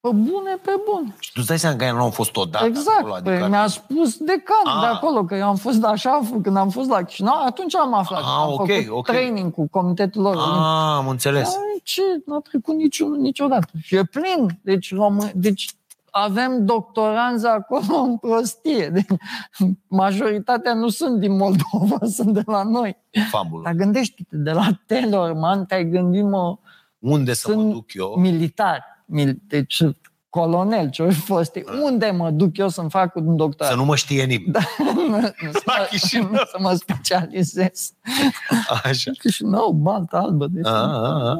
[0.00, 1.14] Pe bune, pe bune.
[1.18, 2.98] Și tu îți dai seama că ei nu au fost odată exact.
[2.98, 3.14] acolo?
[3.14, 4.80] Adică Păi ar mi-a fi- spus decanul Ah.
[4.80, 8.20] de acolo, că eu am fost așa, când am fost la Chișinău, atunci am aflat.
[8.20, 9.06] Ah, am ok, făcut ok.
[9.06, 10.36] training cu comitetul lor.
[10.36, 11.48] Ah, am înțeles.
[11.48, 12.02] Ai, Ce?
[12.26, 13.66] N-a trecut niciun, niciodată.
[13.82, 14.58] Și e plin.
[14.62, 15.68] Deci, român, deci
[16.10, 18.88] avem doctoranți acolo în prostie.
[18.88, 19.06] Deci,
[19.86, 22.96] majoritatea nu sunt din Moldova, sunt de la noi.
[23.30, 23.62] Fabulă.
[23.64, 26.58] Dar gândește-te, de la Telorman te-ai gândit, mă,
[26.98, 28.14] Unde să mă sunt duc eu?
[28.16, 28.84] militar.
[29.04, 29.82] Mil, deci
[30.30, 31.58] colonel, ce-o fi fost.
[31.82, 33.72] Unde mă duc eu să-mi fac un doctorat?
[33.72, 34.52] Să nu mă știe nimeni.
[34.52, 34.60] Da,
[35.08, 35.20] nu,
[35.52, 36.32] să, La mă, Chișinău.
[36.52, 37.92] să mă specializez.
[38.82, 39.10] Așa.
[39.18, 40.46] Chișinău, baltă albă.
[40.50, 41.36] Deci, A, a, a.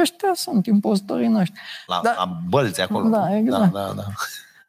[0.00, 1.60] Ăștia sunt impostorii noștri.
[1.86, 2.14] La, Da.
[2.18, 3.08] la bălți acolo.
[3.08, 3.72] Da, exact.
[3.72, 4.02] Da, da, da.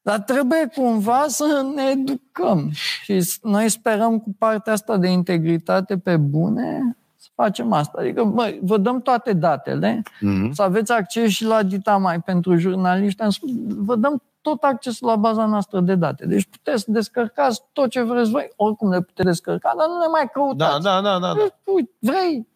[0.02, 2.70] Dar trebuie cumva să ne educăm.
[3.04, 7.98] Și s- noi sperăm cu partea asta de integritate pe bune să facem asta.
[8.02, 10.52] Adică, băi, vă dăm toate datele, Mhm.
[10.52, 13.22] să aveți acces și la Dita mai pentru jurnaliști.
[13.22, 16.26] Am spus, vă dăm tot accesul la baza noastră de date.
[16.26, 18.52] Deci puteți să descărcați tot ce vreți voi.
[18.56, 20.84] Oricum le puteți descărca, dar nu ne mai căutați.
[20.84, 21.28] Da, da, da, da.
[21.28, 21.34] da.
[21.34, 22.48] Vrei, uite, vrei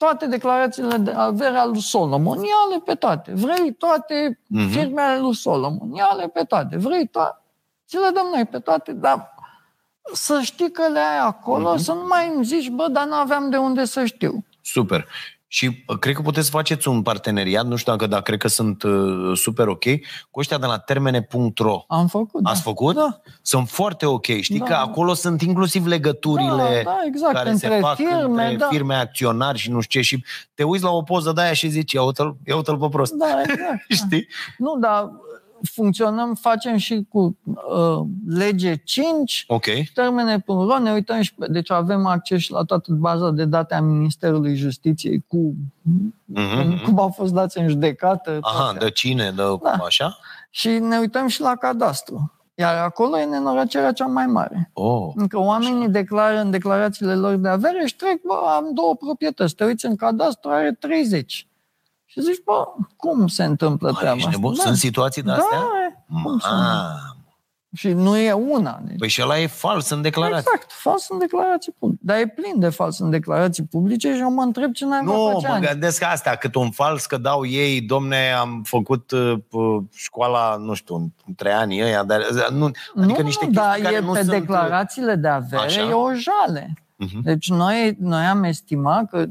[0.00, 3.32] toate declarațiile de avere al lui Solomon, ia-le pe toate.
[3.34, 4.68] Vrei toate Mhm.
[4.68, 6.76] firmele ale lui Solomon, ia-le pe toate.
[6.76, 7.42] Vrei toate,
[7.88, 9.34] ți le dăm noi pe toate, dar
[10.12, 13.50] să știi că le ai acolo, să nu mai îmi zici, bă, dar nu aveam
[13.50, 14.44] de unde să știu.
[14.62, 15.06] Super.
[15.52, 18.48] Și uh, cred că puteți să faceți un parteneriat, nu știu dacă, dar cred că
[18.48, 19.84] sunt uh, super ok,
[20.30, 21.84] cu ăștia de la termene.ro.
[21.88, 22.70] Am făcut, Ați da.
[22.70, 22.94] făcut?
[22.94, 23.20] Da.
[23.42, 24.24] Sunt foarte ok.
[24.40, 24.64] Știi Da.
[24.64, 28.66] că acolo sunt inclusiv legăturile Da, da, exact, care între se fac firme, între da.
[28.70, 30.06] firme acționari și nu știu ce.
[30.06, 30.24] Și
[30.54, 33.12] te uiți la o poză de aia și zici, ia uite-l, ia uite-l pe prost.
[33.12, 33.84] Da, exact.
[34.04, 34.26] Știi?
[34.58, 35.10] Nu, dar
[35.62, 39.64] funcționăm, facem și cu uh, lege 5, Ok.
[39.94, 43.80] termene.ro, ne uităm și pe, deci avem acces și la toată baza de date a
[43.80, 45.54] Ministerului Justiției cu
[46.24, 46.84] Mhm.
[46.84, 48.38] cum au fost dați în judecată.
[48.40, 48.78] Aha, toate.
[48.84, 49.48] de cine, de Da.
[49.48, 50.16] cum așa?
[50.50, 52.32] Și ne uităm și la cadastru.
[52.54, 54.70] Iar acolo e nenorăcerea cea mai mare.
[54.72, 55.12] Oh.
[55.14, 59.64] Încă oamenii declară în declarațiile lor de avere și trec, bă, am două proprietăți, te
[59.64, 61.46] uiți în cadastru, are 30.
[62.12, 62.64] Și zici, bă,
[62.96, 64.38] cum se întâmplă Ai, treaba ești asta?
[64.40, 64.54] nebun?
[64.56, 64.62] Da.
[64.62, 65.58] Sunt situații de astea?
[65.58, 66.56] Da, cum să nu?
[66.56, 66.94] Ma.
[67.74, 68.80] Și nu e una.
[68.84, 70.38] Deci, Păi și ăla e fals în declarație.
[70.38, 72.02] exact, fals în declarații publice.
[72.04, 75.30] Dar e plin de fals în declarații publice și eu mă întreb ce n-ai Nu,
[75.32, 75.66] face mă ani.
[75.66, 80.74] gândesc asta, cât un fals că dau ei, domne, am făcut uh, uh, școala, nu
[80.74, 80.94] știu,
[81.26, 84.00] în trei ani ăia, dar uh, nu, adică nu, niște nu, chestii dar care e
[84.00, 84.32] nu pe sunt...
[84.32, 85.80] uh, declarațiile de avere, Așa.
[85.88, 86.74] e o jale.
[86.96, 87.20] Mhm.
[87.22, 89.26] Deci noi, noi am estimat că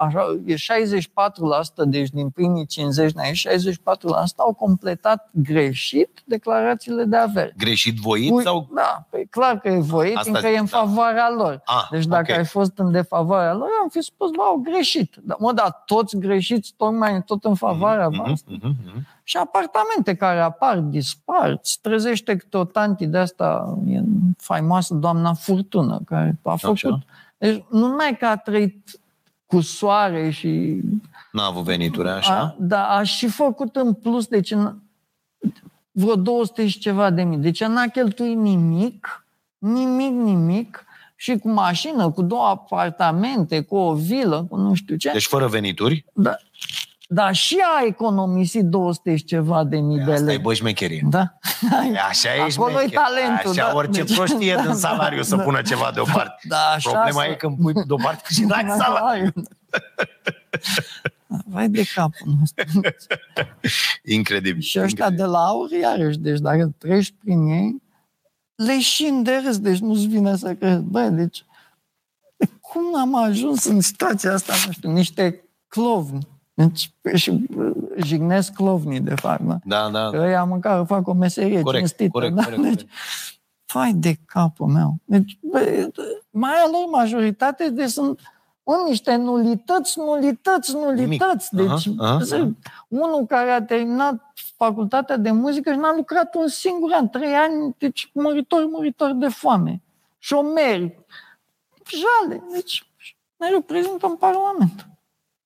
[0.00, 0.58] așa, e 64%,
[1.86, 3.40] deci din primii 50 de ani,
[3.74, 7.54] 64% au completat greșit declarațiile de avere.
[7.58, 8.68] Greșit voit Ui, sau...
[8.74, 10.78] Da, păi clar că e voit, Asta fiindcă e în zic, da.
[10.80, 11.60] favoarea lor.
[11.64, 12.38] Ah, Deci dacă ok.
[12.38, 15.14] ai fost în defavoarea lor, am fi spus, bă, au greșit.
[15.22, 18.54] Dar, mă, dar toți greșiți, tocmai tot în favoarea Mhm, voastră.
[18.62, 19.06] mhm, mhm.
[19.22, 24.00] Și apartamente care apar, dispar, îți trezește câte o tanti de asta, e
[24.38, 26.74] faimoasă doamna Furtună, care a făcut.
[26.76, 26.98] Așa.
[27.38, 28.99] Deci nu numai că a trăit
[29.50, 30.80] cu soare și...
[31.32, 32.56] N-a avut venituri, A, așa?
[32.58, 34.74] dar a și făcut în plus, deci în
[35.90, 37.38] vreo 200 și ceva de mii.
[37.38, 39.26] Deci n-a cheltuit nimic,
[39.58, 40.84] nimic, nimic,
[41.16, 45.10] și cu mașină, cu două apartamente, cu o vilă, cu nu știu ce.
[45.12, 46.04] Deci fără venituri?
[46.12, 46.36] Da,
[47.12, 50.38] dar și a economisit 200 și ceva de mii de Asta e lei.
[50.38, 51.06] bă șmecherie.
[51.10, 51.38] Da.
[51.94, 52.98] E Așa e Acolo e șmecher.
[53.00, 53.74] talentul, Așa da.
[53.76, 55.42] orice Deci- proștie din da, salariu să da.
[55.42, 56.40] pună ceva deoparte.
[56.48, 59.32] Da, așa Problema să- e când pui deoparte și dai salariu.
[61.46, 62.80] Vai de capul nostru.
[64.16, 64.60] Incredibil.
[64.62, 65.24] și ăștia incredibil.
[65.24, 67.82] de la aur, iarăși, deci dacă treci prin ei,
[68.54, 70.82] le și de râs, deci nu-ți vine să crezi.
[70.82, 71.44] Bă, deci,
[72.60, 76.26] cum am ajuns în situația asta, nu știu, niște clovni.
[76.66, 77.70] Deci, și uh,
[78.02, 79.58] jignesc clovnii, de fapt, da?
[79.64, 80.10] Da, da.
[80.10, 82.10] Că ăia măcar fac o meserie Corect, cinstită.
[82.10, 82.42] corect, da?
[82.42, 82.90] corect, Deci, corect.
[83.64, 84.94] Fai de capul meu.
[85.04, 85.88] Deci, bă,
[86.30, 88.20] mai a lor majoritate de sunt
[88.62, 91.54] în niște nulități, nulități, nulități.
[91.54, 91.72] Nimic.
[91.72, 92.50] Deci, Aha, aha, zi, aha.
[92.88, 97.74] unul care a terminat facultatea de muzică și n-a lucrat un singur an, trei ani,
[97.78, 99.82] deci muritor, muritor de foame.
[100.18, 100.98] Șomeri.
[101.90, 102.42] Jale.
[102.52, 102.86] Deci,
[103.36, 104.88] ne reprezintă în Parlament.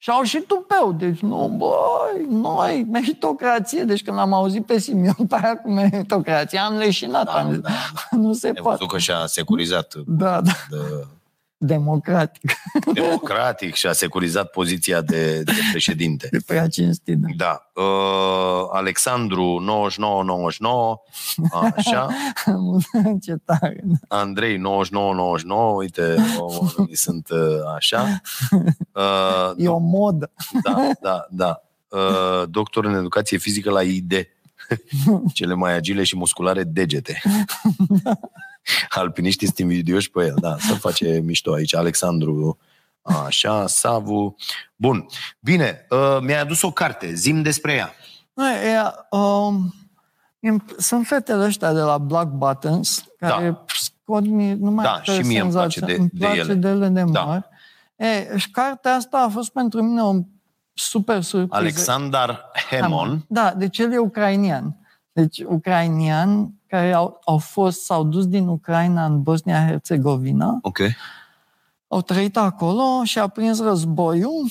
[0.04, 0.92] Și au și tupeu.
[0.92, 3.82] Deci, nu, băi, noi, meritocrație.
[3.82, 7.24] Deci când am auzit pe Simion pe aia cu meritocrație, am leșinat.
[7.24, 7.70] Da, am zis, da.
[8.16, 8.76] nu se Ai poate.
[8.78, 10.76] văzut că și-a securizat Da, da, de,
[11.56, 12.52] democratic.
[12.92, 16.28] democratic și a securizat poziția de, de președinte.
[16.30, 17.18] De prea cinstit.
[17.18, 17.28] Da.
[17.36, 17.82] Da.
[17.82, 21.02] Uh, Alexandru 9999,
[21.76, 22.08] așa.
[23.24, 23.84] Ce tare.
[24.08, 27.38] Andrei 9999, uite, oamenii sunt uh,
[27.76, 28.20] așa.
[28.92, 30.30] Uh, E o modă.
[30.62, 31.62] da, da, da.
[31.88, 34.12] uh, doctor în educație fizică la ID.
[35.34, 37.22] Cele mai agile și musculare degete.
[38.88, 41.74] Alpiniștii sunt invidioși pe el, da, să face mișto aici.
[41.74, 42.58] Alexandru,
[43.02, 44.36] așa, Savu.
[44.76, 45.06] Bun,
[45.40, 47.94] bine, uh, mi-ai adus o carte, zim despre ea.
[48.36, 49.74] E, e, um,
[50.78, 53.64] sunt fetele ăștia de la Black Buttons, care da.
[53.66, 56.54] scot numai da, și mie îmi place de, îmi place de ele.
[56.54, 57.22] de ele de Da.
[57.22, 57.44] mari.
[57.96, 60.14] E, și cartea asta a fost pentru mine o
[60.72, 61.56] super surpriză.
[61.62, 63.24] Alexander Hemon.
[63.28, 64.76] Da, deci el e ucrainian.
[65.12, 70.78] Deci ucrainian care au, au fost, s-au dus din Ucraina în Bosnia-Herzegovina, Ok.
[71.88, 74.44] au trăit acolo și a prins războiul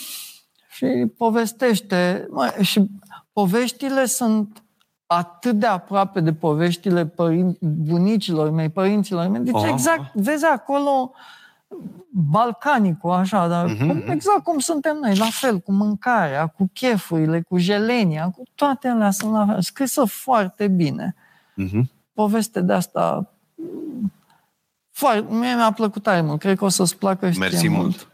[0.69, 0.85] și
[1.17, 2.27] povestește.
[2.29, 2.89] Mă, și
[3.33, 4.63] poveștile sunt
[5.05, 9.41] atât de aproape de poveștile părin- bunicilor mei, părinților mei.
[9.41, 9.67] Deci Aha.
[9.67, 11.11] exact, vezi acolo
[12.09, 14.09] balcanicul, așa, dar Mhm, cum, mhm.
[14.11, 19.11] exact cum suntem noi, la fel, cu mâncarea, cu chefurile, cu jelenia, cu toate alea
[19.11, 19.61] sunt la fel.
[19.61, 21.15] Scrisă foarte bine.
[21.55, 21.89] Mhm.
[22.13, 23.33] Poveste de asta
[24.91, 26.39] foarte, mie mi-a plăcut tare mult.
[26.39, 28.07] Cred că o să-ți placă și Mersi ție mult.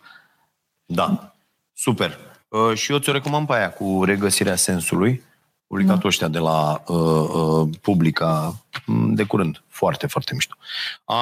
[0.85, 1.33] Da,
[1.73, 2.17] super.
[2.47, 5.23] Uh, și eu ți-o recomand pe aia cu regăsirea sensului.
[5.67, 8.55] Publicat ăștia de la uh, uh, Publica
[8.85, 9.63] m, de curând.
[9.67, 10.55] Foarte, foarte mișto.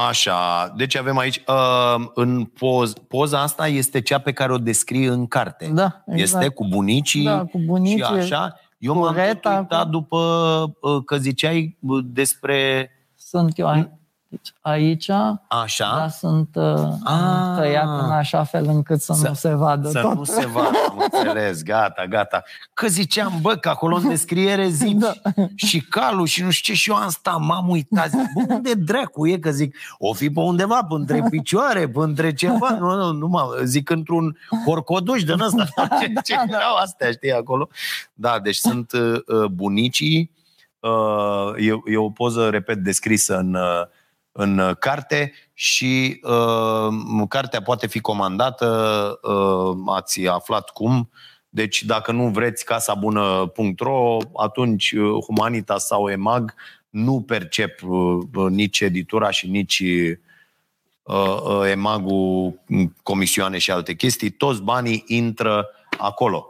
[0.09, 5.05] Așa, deci avem aici, uh, în poz, poza asta este cea pe care o descrii
[5.05, 5.71] în carte.
[5.73, 6.43] Da, exact.
[6.43, 8.59] Este cu bunicii, Da, cu bunicii, și așa.
[8.77, 10.17] Eu cu m-am tot Reta, uitat cu- după
[10.81, 12.89] uh, că ziceai uh, despre...
[13.15, 13.89] Sunt eu aici.
[14.29, 15.09] Deci aici,
[15.47, 15.95] Așa?
[15.97, 17.57] da, sunt uh, Ah.
[17.57, 20.13] tăiat în așa fel încât să, Să- nu se vadă Să tot.
[20.15, 22.43] nu se vadă, am înțeles, gata, gata.
[22.73, 25.13] Că ziceam, bă, că acolo în descriere zici Da.
[25.55, 28.73] și calul și nu știu ce și eu am stat, m-am uitat, zic, bă, unde
[28.73, 29.37] dracu e?
[29.37, 33.27] Că zic, o fi pe undeva, pe între picioare, pe între ceva, nu, nu, nu
[33.27, 35.65] mă, zic într-un horcoduș din ăsta,
[35.99, 37.69] ce, ce erau astea, știi, acolo.
[38.13, 40.31] Da, deci sunt uh, uh, bunicii,
[40.79, 43.81] uh, e, e o poză, repet, descrisă în, uh,
[44.37, 48.67] în uh, carte și uh, cartea poate fi comandată,
[49.21, 51.09] uh, ați aflat cum,
[51.49, 56.53] deci dacă nu vreți casabună.ro, atunci uh, Humanitas sau EMAG
[56.89, 60.17] nu percep uh, uh, nici editura și nici uh,
[61.03, 66.47] uh, EMAG-ul mm, comisioane și alte chestii, toți banii intră acolo.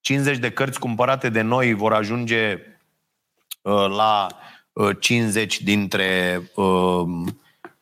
[0.00, 2.58] 50 de cărți cumpărate de noi vor ajunge
[3.62, 4.58] uh, la uh,
[5.00, 7.02] 50 dintre uh,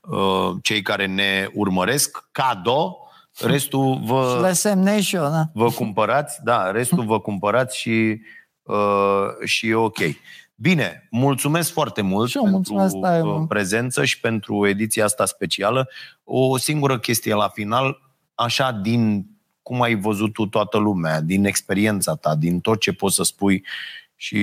[0.00, 2.96] uh, cei care ne urmăresc, cado,
[3.40, 5.50] restul Și vă, le semnez și eu, da.
[5.52, 8.20] vă cumpărați, da, restul vă cumpărați și,
[8.62, 9.98] uh, și e ok.
[10.54, 13.48] Bine, mulțumesc foarte mult Și eu mulțumesc pentru tare uh, mult.
[13.48, 15.88] prezență și pentru ediția asta specială.
[16.24, 17.98] O singură chestie la final,
[18.34, 19.26] așa din
[19.62, 23.64] cum ai văzut tu toată lumea, din experiența ta, din tot ce poți să spui
[24.16, 24.36] și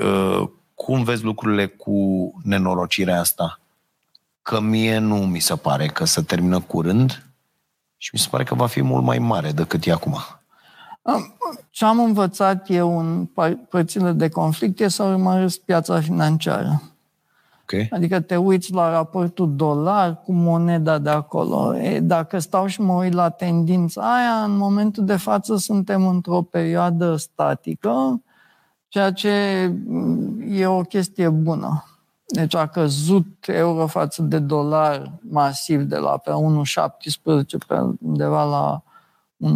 [0.00, 3.60] uh, cum vezi lucrurile cu nenorocirea asta?
[4.42, 7.26] Că mie nu mi se pare că se termină curând
[7.96, 10.16] și mi se pare că va fi mult mai mare decât e acum.
[11.70, 16.82] Ce am învățat eu în par- părțile de conflict e să urmăresc piața financiară.
[17.62, 17.92] Ok?
[17.92, 21.76] Adică te uiți la raportul dolar cu moneda de acolo.
[21.76, 26.42] E, dacă stau și mă uit la tendința aia, în momentul de față suntem într-o
[26.42, 28.20] perioadă statică,
[28.88, 31.84] ceea ce mm, e o chestie bună.
[32.26, 38.82] Deci a căzut euro față de dolar masiv de la pe 1,17 pe undeva la
[39.44, 39.48] 1,09,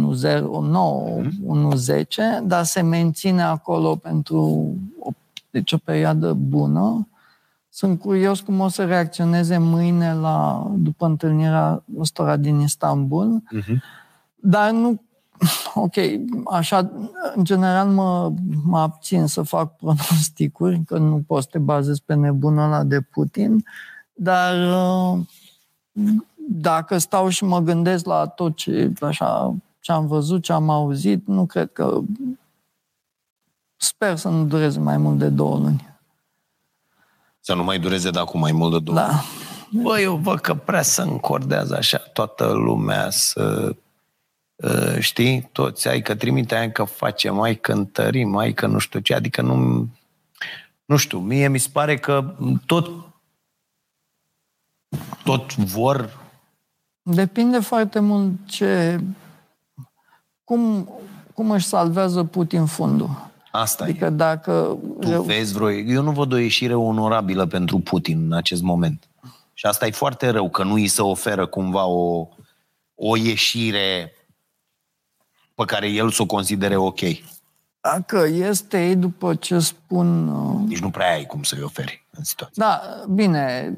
[2.41, 5.09] 1,10, dar se menține acolo pentru o,
[5.49, 7.07] deci o perioadă bună.
[7.69, 13.75] Sunt curios cum o să reacționeze mâine la, după întâlnirea ăstora din Istanbul, Uh-huh.
[14.35, 15.01] dar nu...
[15.73, 15.93] Ok,
[16.51, 16.91] așa,
[17.35, 22.13] în general mă, mă abțin să fac pronosticuri, că nu poți să te bazezi pe
[22.13, 23.65] nebunul ăla de Putin,
[24.13, 25.19] dar uh,
[26.49, 31.27] dacă stau și mă gândesc la tot ce, așa, ce am văzut, ce am auzit,
[31.27, 31.99] nu cred că...
[33.75, 35.89] Sper să nu dureze mai mult de două luni.
[37.39, 38.97] Să nu mai dureze de acum mai mult de două.
[38.97, 39.21] Da.
[39.71, 43.75] Bă, eu văd că prea să încordează așa toată lumea să...
[44.63, 45.49] uh, Știi?
[45.51, 49.13] Toți, ai că trimite, ai că facem, ai că întărim, ai că nu știu ce,
[49.13, 49.87] adică nu...
[50.85, 52.35] Nu știu, mie mi se pare că
[52.65, 52.89] tot
[55.23, 56.19] tot vor
[57.03, 58.99] Depinde foarte mult ce...
[60.43, 60.89] Cum,
[61.33, 63.29] cum își salvează Putin fundul.
[63.51, 64.09] asta Adică e.
[64.09, 64.77] dacă...
[64.99, 65.71] Tu vezi vreo...
[65.71, 69.07] Eu nu văd o ieșire onorabilă pentru Putin în acest moment.
[69.53, 72.27] Și asta e foarte rău, că nu îi se oferă cumva o,
[72.95, 74.13] o ieșire
[75.65, 76.99] pe care el să o considere ok.
[77.81, 80.27] Dacă este ei după ce spun...
[80.27, 82.63] uh, Nici nu prea ai cum să-i oferi în situație.
[82.65, 83.73] Da, bine,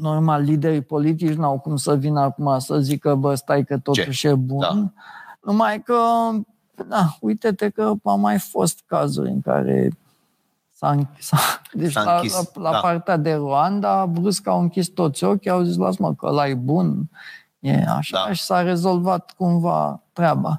[0.00, 4.34] normal, liderii politici n-au cum să vină acum să zică, bă, stai că totuși e
[4.34, 4.60] bun.
[4.60, 4.84] Da.
[5.40, 5.94] Numai că,
[6.88, 9.90] da, uite-te că au mai fost cazuri în care
[10.72, 11.30] s-a închis.
[11.72, 12.78] Deci S-a la, închis, la, la da.
[12.78, 16.54] partea de Rwanda, brusc au închis toți ochii, au zis, las mă, că ăla e
[16.54, 17.10] bun,
[17.58, 18.32] e așa Da.
[18.32, 20.58] și s-a rezolvat cumva treaba.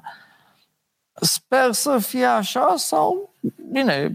[1.20, 3.30] Sper să fie așa sau,
[3.72, 4.14] bine,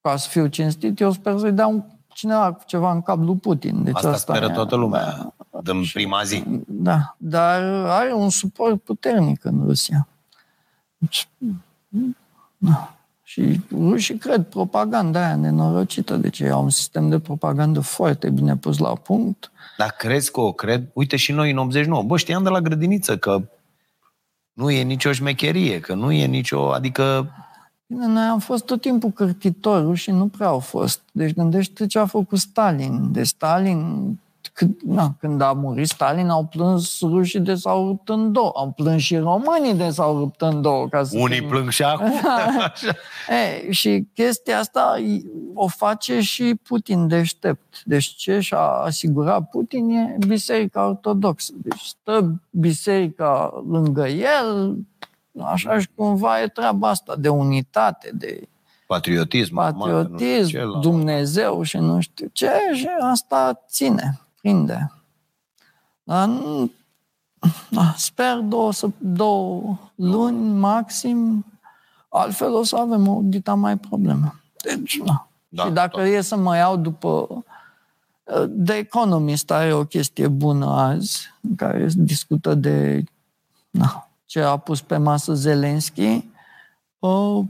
[0.00, 3.36] ca să fiu cinstit, eu sper să-i dea un, cineva cu ceva în cap lui
[3.36, 3.84] Putin.
[3.84, 6.44] Deci Asta speră e- toată lumea din prima zi.
[6.66, 10.08] Da, dar are un suport puternic în Rusia.
[10.98, 11.28] Deci,
[12.56, 12.94] da.
[13.22, 18.56] Și rușii cred propaganda aia nenorocită, deci ei au un sistem de propagandă foarte bine
[18.56, 19.50] pus la punct.
[19.78, 20.84] Dar crezi că o cred?
[20.92, 22.02] Uite și noi în 89.
[22.02, 23.42] Bă, știam de la grădiniță că
[24.54, 26.72] nu e nicio șmecherie, că nu e nicio...
[26.72, 27.28] Adică
[27.86, 31.02] Bine, noi am fost tot timpul cârtitori, și nu prea au fost.
[31.12, 33.12] Deci gândește ce a făcut Stalin.
[33.12, 34.12] De Stalin,
[34.54, 38.52] când, na, când a murit Stalin, au plâns rușii de s-au rupt în două.
[38.54, 40.88] Au plâns și românii de s-au rupt în două.
[40.88, 42.12] Ca să unii fim- plâng și acum.
[43.28, 45.24] E, și chestia asta i-
[45.54, 47.82] o face și Putin deștept.
[47.84, 51.52] Deci ce și-a asigurat Putin e Biserica Ortodoxă.
[51.56, 54.76] Deci stă biserica lângă el,
[55.44, 58.48] așa și cumva e treaba asta de unitate, de
[58.86, 59.58] Patriotism.
[59.58, 64.18] acum, că nu știu patriotism, ce, la- Dumnezeu și nu știu ce, și asta ține,
[64.44, 64.92] prinde.
[66.02, 66.70] Dar nu,
[67.70, 71.44] da, sper două, săp- două luni maxim,
[72.08, 74.40] altfel o să avem o dita mai problemă.
[74.62, 75.28] Deci, da.
[75.48, 76.06] Da, și dacă da.
[76.06, 77.44] e să mă iau după...
[78.64, 83.04] The Economist are o chestie bună azi, în care se discută de
[83.70, 86.24] na, ce a pus pe masă Zelenski.
[86.98, 87.44] Uh,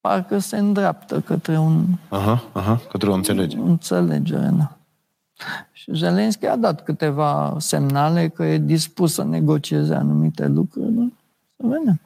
[0.00, 3.62] parcă se îndreaptă către un Aha, aha, către o înțelegere.
[3.62, 4.50] înțelegere.
[4.58, 4.76] Da.
[5.72, 10.92] Și Zelenski a dat câteva semnale că e dispus să negocieze anumite lucruri.
[10.92, 11.06] Da?
[11.56, 12.00] Să vedem.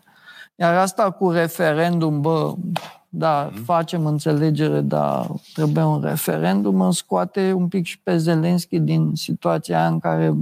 [0.55, 2.55] Iar asta cu referendum, bă,
[3.09, 9.11] da, facem înțelegere, dar trebuie un referendum, îmi scoate un pic și pe Zelenski din
[9.15, 10.35] situația aia în care,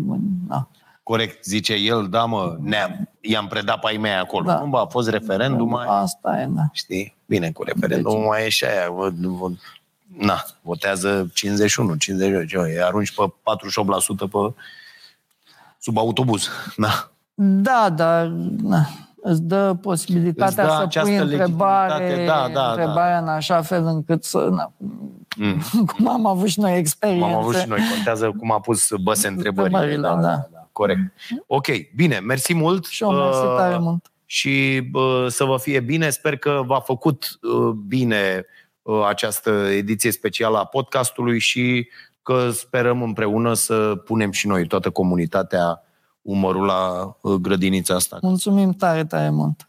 [0.48, 0.68] na,
[1.02, 4.44] Corect, zice el, da mă, ne i-am predat pe ai mei acolo.
[4.44, 4.58] Da.
[4.58, 5.86] Nu, bă, a fost referendum, mai...
[5.88, 6.62] asta e, da.
[6.72, 7.16] Știi?
[7.26, 8.90] Bine, cu referendum Deci- mai e și aia.
[8.90, 9.48] Vă, vă,
[10.18, 14.54] na, votează 51, 58, ce, îi arunci pe 48% pe
[15.78, 16.48] sub autobuz.
[16.76, 17.10] Da.
[17.34, 18.26] Da, dar
[18.62, 18.88] na,
[19.22, 23.62] îți dă posibilitatea Îți dă să această pui întrebare, legitimitate, da, da, întrebarea în așa
[23.62, 24.48] fel încât să...
[24.50, 24.72] Na,
[25.36, 25.62] Mm.
[25.96, 27.24] cum am avut și noi experiențe.
[27.24, 29.78] Cum am avut și noi, contează cum a pus băse întrebările.
[29.78, 30.48] Întrebările, da.
[30.72, 31.00] Corect.
[31.46, 32.86] Ok, bine, mersi mult.
[32.86, 34.10] Și eu mersi Uh, tare mult.
[34.26, 36.10] și uh, să vă fie bine.
[36.10, 38.61] Sper că v-a făcut uh, bine uh,
[39.06, 41.88] această ediție specială a podcastului și
[42.22, 45.82] că sperăm împreună să punem și noi, toată comunitatea,
[46.22, 48.18] umărul la uh, grădinița asta.
[48.22, 49.68] Mulțumim tare, tare mult.